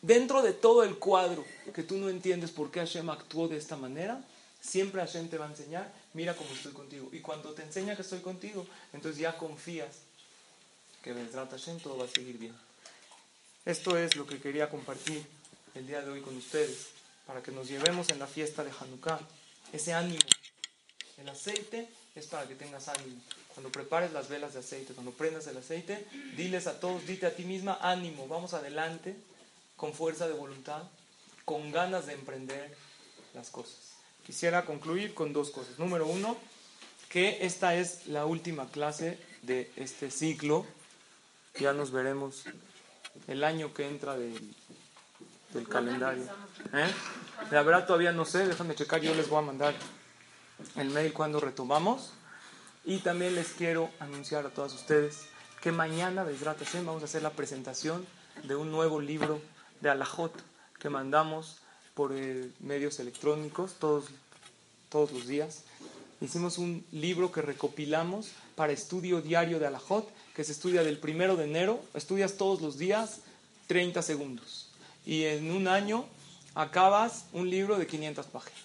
Dentro 0.03 0.41
de 0.41 0.53
todo 0.53 0.85
el 0.85 0.99
cuadro 0.99 1.45
que 1.75 1.83
tú 1.83 1.97
no 1.97 2.11
entiendes 2.11 2.53
por 2.53 2.71
qué 2.71 2.79
Hashem 2.79 3.11
actuó 3.11 3.49
de 3.49 3.57
esta 3.57 3.77
manera, 3.77 4.23
siempre 4.61 5.01
Hashem 5.01 5.29
te 5.29 5.37
va 5.37 5.47
a 5.47 5.51
enseñar, 5.51 5.93
mira 6.17 6.35
cómo 6.35 6.51
estoy 6.53 6.73
contigo. 6.73 7.11
Y 7.13 7.21
cuando 7.21 7.53
te 7.53 7.63
enseña 7.63 7.95
que 7.95 8.03
estoy 8.03 8.21
contigo, 8.21 8.67
entonces 8.93 9.21
ya 9.21 9.37
confías 9.37 9.97
que 11.03 11.13
vendrá 11.13 11.47
Hashem 11.47 11.79
todo 11.79 11.99
va 11.99 12.07
a 12.07 12.09
seguir 12.09 12.39
bien. 12.39 12.57
Esto 13.67 13.97
es 13.99 14.17
lo 14.17 14.27
que 14.27 14.41
quería 14.41 14.71
compartir 14.71 15.25
el 15.75 15.87
día 15.87 16.01
de 16.01 16.11
hoy 16.11 16.23
con 16.23 16.37
ustedes, 16.37 16.89
para 17.27 17.43
que 17.43 17.53
nos 17.53 17.69
llevemos 17.69 18.09
en 18.09 18.19
la 18.19 18.27
fiesta 18.27 18.65
de 18.65 18.71
Hanukkah 18.71 19.21
ese 19.73 19.93
ánimo. 19.93 20.19
El 21.19 21.29
aceite 21.29 21.89
es 22.15 22.27
para 22.27 22.49
que 22.49 22.55
tengas 22.55 22.89
ánimo. 22.89 23.21
Cuando 23.55 23.71
prepares 23.71 24.13
las 24.13 24.29
velas 24.29 24.55
de 24.55 24.61
aceite, 24.61 24.95
cuando 24.95 25.13
prendas 25.13 25.47
el 25.49 25.57
aceite, 25.59 26.07
diles 26.37 26.67
a 26.67 26.81
todos, 26.81 27.07
dite 27.07 27.27
a 27.27 27.37
ti 27.37 27.45
misma, 27.45 27.79
ánimo, 27.83 28.27
vamos 28.27 28.55
adelante, 28.55 29.17
con 29.77 29.93
fuerza 29.93 30.27
de 30.27 30.35
voluntad, 30.35 30.83
con 31.45 31.73
ganas 31.73 32.07
de 32.07 32.15
emprender 32.15 32.75
las 33.35 33.51
cosas. 33.51 33.96
Quisiera 34.27 34.65
concluir 34.65 35.15
con 35.15 35.33
dos 35.33 35.51
cosas. 35.51 35.79
Número 35.79 36.05
uno, 36.05 36.37
que 37.09 37.47
esta 37.47 37.77
es 37.77 38.09
la 38.09 38.27
última 38.27 38.69
clase 38.69 39.21
de 39.43 39.71
este 39.77 40.11
ciclo. 40.11 40.67
Ya 41.61 41.73
nos 41.73 41.93
veremos 41.93 42.43
el 43.29 43.45
año 43.45 43.73
que 43.73 43.87
entra 43.87 44.17
del, 44.17 44.35
calendario. 45.69 46.25
¿Eh? 46.75 46.91
La 47.53 47.63
verdad 47.63 47.87
todavía 47.87 48.11
no 48.11 48.25
sé, 48.25 48.49
déjame 48.49 48.75
checar, 48.75 49.01
yo 49.01 49.15
les 49.15 49.29
voy 49.29 49.39
a 49.39 49.43
mandar 49.43 49.75
el 50.75 50.91
mail 50.91 51.13
cuando 51.13 51.39
retomamos. 51.39 52.13
Y 52.85 52.99
también 52.99 53.37
les 53.37 53.51
quiero 53.51 53.91
anunciar 54.01 54.45
a 54.45 54.51
todas 54.51 54.75
ustedes 54.75 55.29
que 55.61 55.71
mañana, 55.71 56.25
Besrat 56.25 56.59
vamos 56.85 57.03
a 57.03 57.05
hacer 57.05 57.23
la 57.23 57.31
presentación 57.31 58.05
de 58.43 58.57
un 58.57 58.73
nuevo 58.73 59.01
libro 59.01 59.41
de 59.81 59.91
Alajot 59.91 60.33
que 60.81 60.91
mandamos 60.91 61.61
por 61.97 62.13
eh, 62.15 62.51
medios 62.61 63.01
electrónicos 63.01 63.73
todos, 63.81 64.05
todos 64.91 65.11
los 65.13 65.27
días. 65.27 65.63
Hicimos 66.21 66.59
un 66.59 66.85
libro 66.93 67.33
que 67.33 67.41
recopilamos 67.41 68.33
para 68.55 68.73
estudio 68.73 69.23
diario 69.23 69.59
de 69.59 69.67
Alajot, 69.67 70.07
que 70.35 70.45
se 70.45 70.53
estudia 70.53 70.85
del 70.85 70.99
primero 70.99 71.37
de 71.37 71.45
enero, 71.45 71.83
estudias 71.95 72.35
todos 72.35 72.61
los 72.61 72.77
días 72.77 73.21
30 73.67 74.03
segundos. 74.03 74.69
Y 75.07 75.25
en 75.25 75.51
un 75.51 75.69
año 75.69 76.05
acabas 76.55 77.25
un 77.33 77.49
libro 77.49 77.79
de 77.79 77.87
500 77.87 78.27
páginas. 78.27 78.61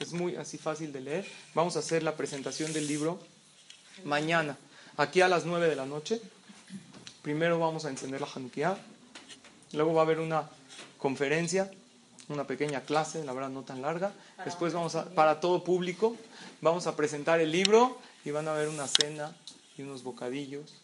Es 0.00 0.14
muy 0.14 0.36
así 0.36 0.56
fácil 0.56 0.90
de 0.92 1.02
leer. 1.02 1.26
Vamos 1.54 1.76
a 1.76 1.80
hacer 1.80 2.02
la 2.02 2.16
presentación 2.16 2.72
del 2.72 2.86
libro 2.86 3.18
mañana, 4.04 4.56
aquí 4.96 5.20
a 5.20 5.28
las 5.28 5.44
9 5.44 5.68
de 5.68 5.76
la 5.76 5.84
noche. 5.84 6.22
Primero 7.20 7.58
vamos 7.58 7.84
a 7.84 7.90
encender 7.90 8.22
la 8.22 8.28
Hanukkah. 8.34 8.78
Luego 9.72 9.92
va 9.92 10.00
a 10.00 10.04
haber 10.04 10.20
una 10.20 10.48
conferencia, 10.96 11.70
una 12.28 12.46
pequeña 12.46 12.82
clase, 12.82 13.24
la 13.24 13.32
verdad 13.32 13.48
no 13.48 13.62
tan 13.62 13.82
larga. 13.82 14.12
Después 14.44 14.72
vamos 14.72 14.94
a, 14.94 15.06
para 15.10 15.40
todo 15.40 15.64
público, 15.64 16.16
vamos 16.60 16.86
a 16.86 16.96
presentar 16.96 17.40
el 17.40 17.52
libro 17.52 17.98
y 18.24 18.30
van 18.30 18.48
a 18.48 18.52
haber 18.52 18.68
una 18.68 18.86
cena 18.86 19.34
y 19.76 19.82
unos 19.82 20.02
bocadillos. 20.02 20.74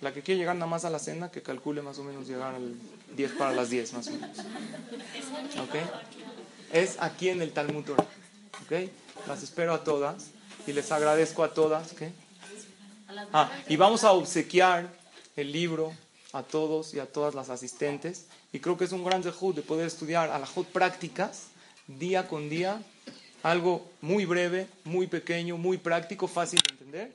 La 0.00 0.12
que 0.12 0.22
quiere 0.22 0.38
llegar 0.38 0.56
nada 0.56 0.66
más 0.66 0.84
a 0.84 0.90
la 0.90 0.98
cena, 0.98 1.30
que 1.30 1.42
calcule 1.42 1.82
más 1.82 1.98
o 1.98 2.04
menos 2.04 2.26
llegar 2.26 2.54
al 2.54 2.74
10 3.16 3.32
para 3.32 3.52
las 3.52 3.70
10 3.70 3.92
más 3.94 4.08
o 4.08 4.10
menos. 4.12 4.38
¿Ok? 4.38 5.76
Es 6.72 6.96
aquí 7.00 7.28
en 7.28 7.42
el 7.42 7.52
Talmud 7.52 7.84
Torah. 7.84 8.06
¿Ok? 8.64 8.90
Las 9.26 9.42
espero 9.42 9.72
a 9.72 9.84
todas 9.84 10.30
y 10.66 10.72
les 10.72 10.90
agradezco 10.90 11.44
a 11.44 11.54
todas. 11.54 11.92
¿qué? 11.92 12.12
Ah, 13.32 13.50
y 13.68 13.76
vamos 13.76 14.04
a 14.04 14.12
obsequiar 14.12 14.90
el 15.36 15.52
libro 15.52 15.92
a 16.32 16.42
todos 16.42 16.94
y 16.94 17.00
a 17.00 17.06
todas 17.06 17.34
las 17.34 17.50
asistentes. 17.50 18.26
Y 18.54 18.60
creo 18.60 18.76
que 18.78 18.84
es 18.84 18.92
un 18.92 19.02
gran 19.02 19.20
dejud 19.20 19.52
de 19.52 19.62
poder 19.62 19.88
estudiar 19.88 20.30
a 20.30 20.38
la 20.38 20.46
Jud 20.46 20.64
prácticas 20.66 21.48
día 21.88 22.28
con 22.28 22.48
día. 22.48 22.80
Algo 23.42 23.84
muy 24.00 24.26
breve, 24.26 24.68
muy 24.84 25.08
pequeño, 25.08 25.58
muy 25.58 25.76
práctico, 25.76 26.28
fácil 26.28 26.60
de 26.60 26.70
entender. 26.70 27.12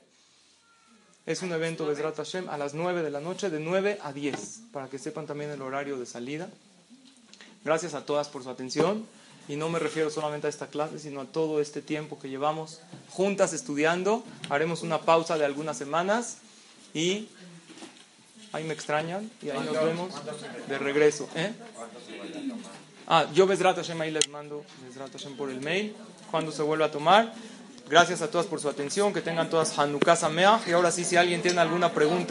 Es 1.24 1.40
un 1.40 1.50
evento 1.52 1.88
de 1.88 1.96
Zrat 1.96 2.18
Hashem 2.18 2.46
a 2.50 2.58
las 2.58 2.74
9 2.74 3.02
de 3.02 3.10
la 3.10 3.20
noche, 3.20 3.48
de 3.48 3.58
9 3.58 4.00
a 4.02 4.12
10, 4.12 4.64
para 4.70 4.88
que 4.88 4.98
sepan 4.98 5.26
también 5.26 5.50
el 5.50 5.62
horario 5.62 5.98
de 5.98 6.04
salida. 6.04 6.50
Gracias 7.64 7.94
a 7.94 8.04
todas 8.04 8.28
por 8.28 8.42
su 8.42 8.50
atención. 8.50 9.06
Y 9.48 9.56
no 9.56 9.70
me 9.70 9.78
refiero 9.78 10.10
solamente 10.10 10.46
a 10.46 10.50
esta 10.50 10.66
clase, 10.66 10.98
sino 10.98 11.22
a 11.22 11.24
todo 11.24 11.62
este 11.62 11.80
tiempo 11.80 12.18
que 12.18 12.28
llevamos 12.28 12.82
juntas 13.08 13.54
estudiando. 13.54 14.24
Haremos 14.50 14.82
una 14.82 15.00
pausa 15.00 15.38
de 15.38 15.46
algunas 15.46 15.78
semanas 15.78 16.36
y 16.92 17.28
ahí 18.52 18.64
me 18.64 18.74
extrañan 18.74 19.30
y 19.42 19.50
ahí 19.50 19.60
nos 19.60 19.84
vemos 19.84 20.14
de 20.68 20.78
regreso. 20.78 21.28
¿eh? 21.34 21.52
Ah, 23.06 23.26
yo 23.32 23.46
Besrat 23.46 23.76
Hashem 23.76 24.00
ahí 24.00 24.10
les 24.10 24.28
mando 24.28 24.64
Besrat 24.86 25.12
Hashem 25.12 25.36
por 25.36 25.50
el 25.50 25.60
mail 25.60 25.94
cuando 26.30 26.52
se 26.52 26.62
vuelva 26.62 26.86
a 26.86 26.90
tomar. 26.90 27.32
Gracias 27.88 28.22
a 28.22 28.30
todas 28.30 28.46
por 28.46 28.60
su 28.60 28.68
atención, 28.68 29.12
que 29.12 29.20
tengan 29.20 29.50
todas 29.50 29.76
Hanukkah 29.76 30.14
Sameach. 30.14 30.68
Y 30.68 30.72
ahora 30.72 30.92
sí, 30.92 31.04
si 31.04 31.16
alguien 31.16 31.42
tiene 31.42 31.60
alguna 31.60 31.92
pregunta. 31.92 32.28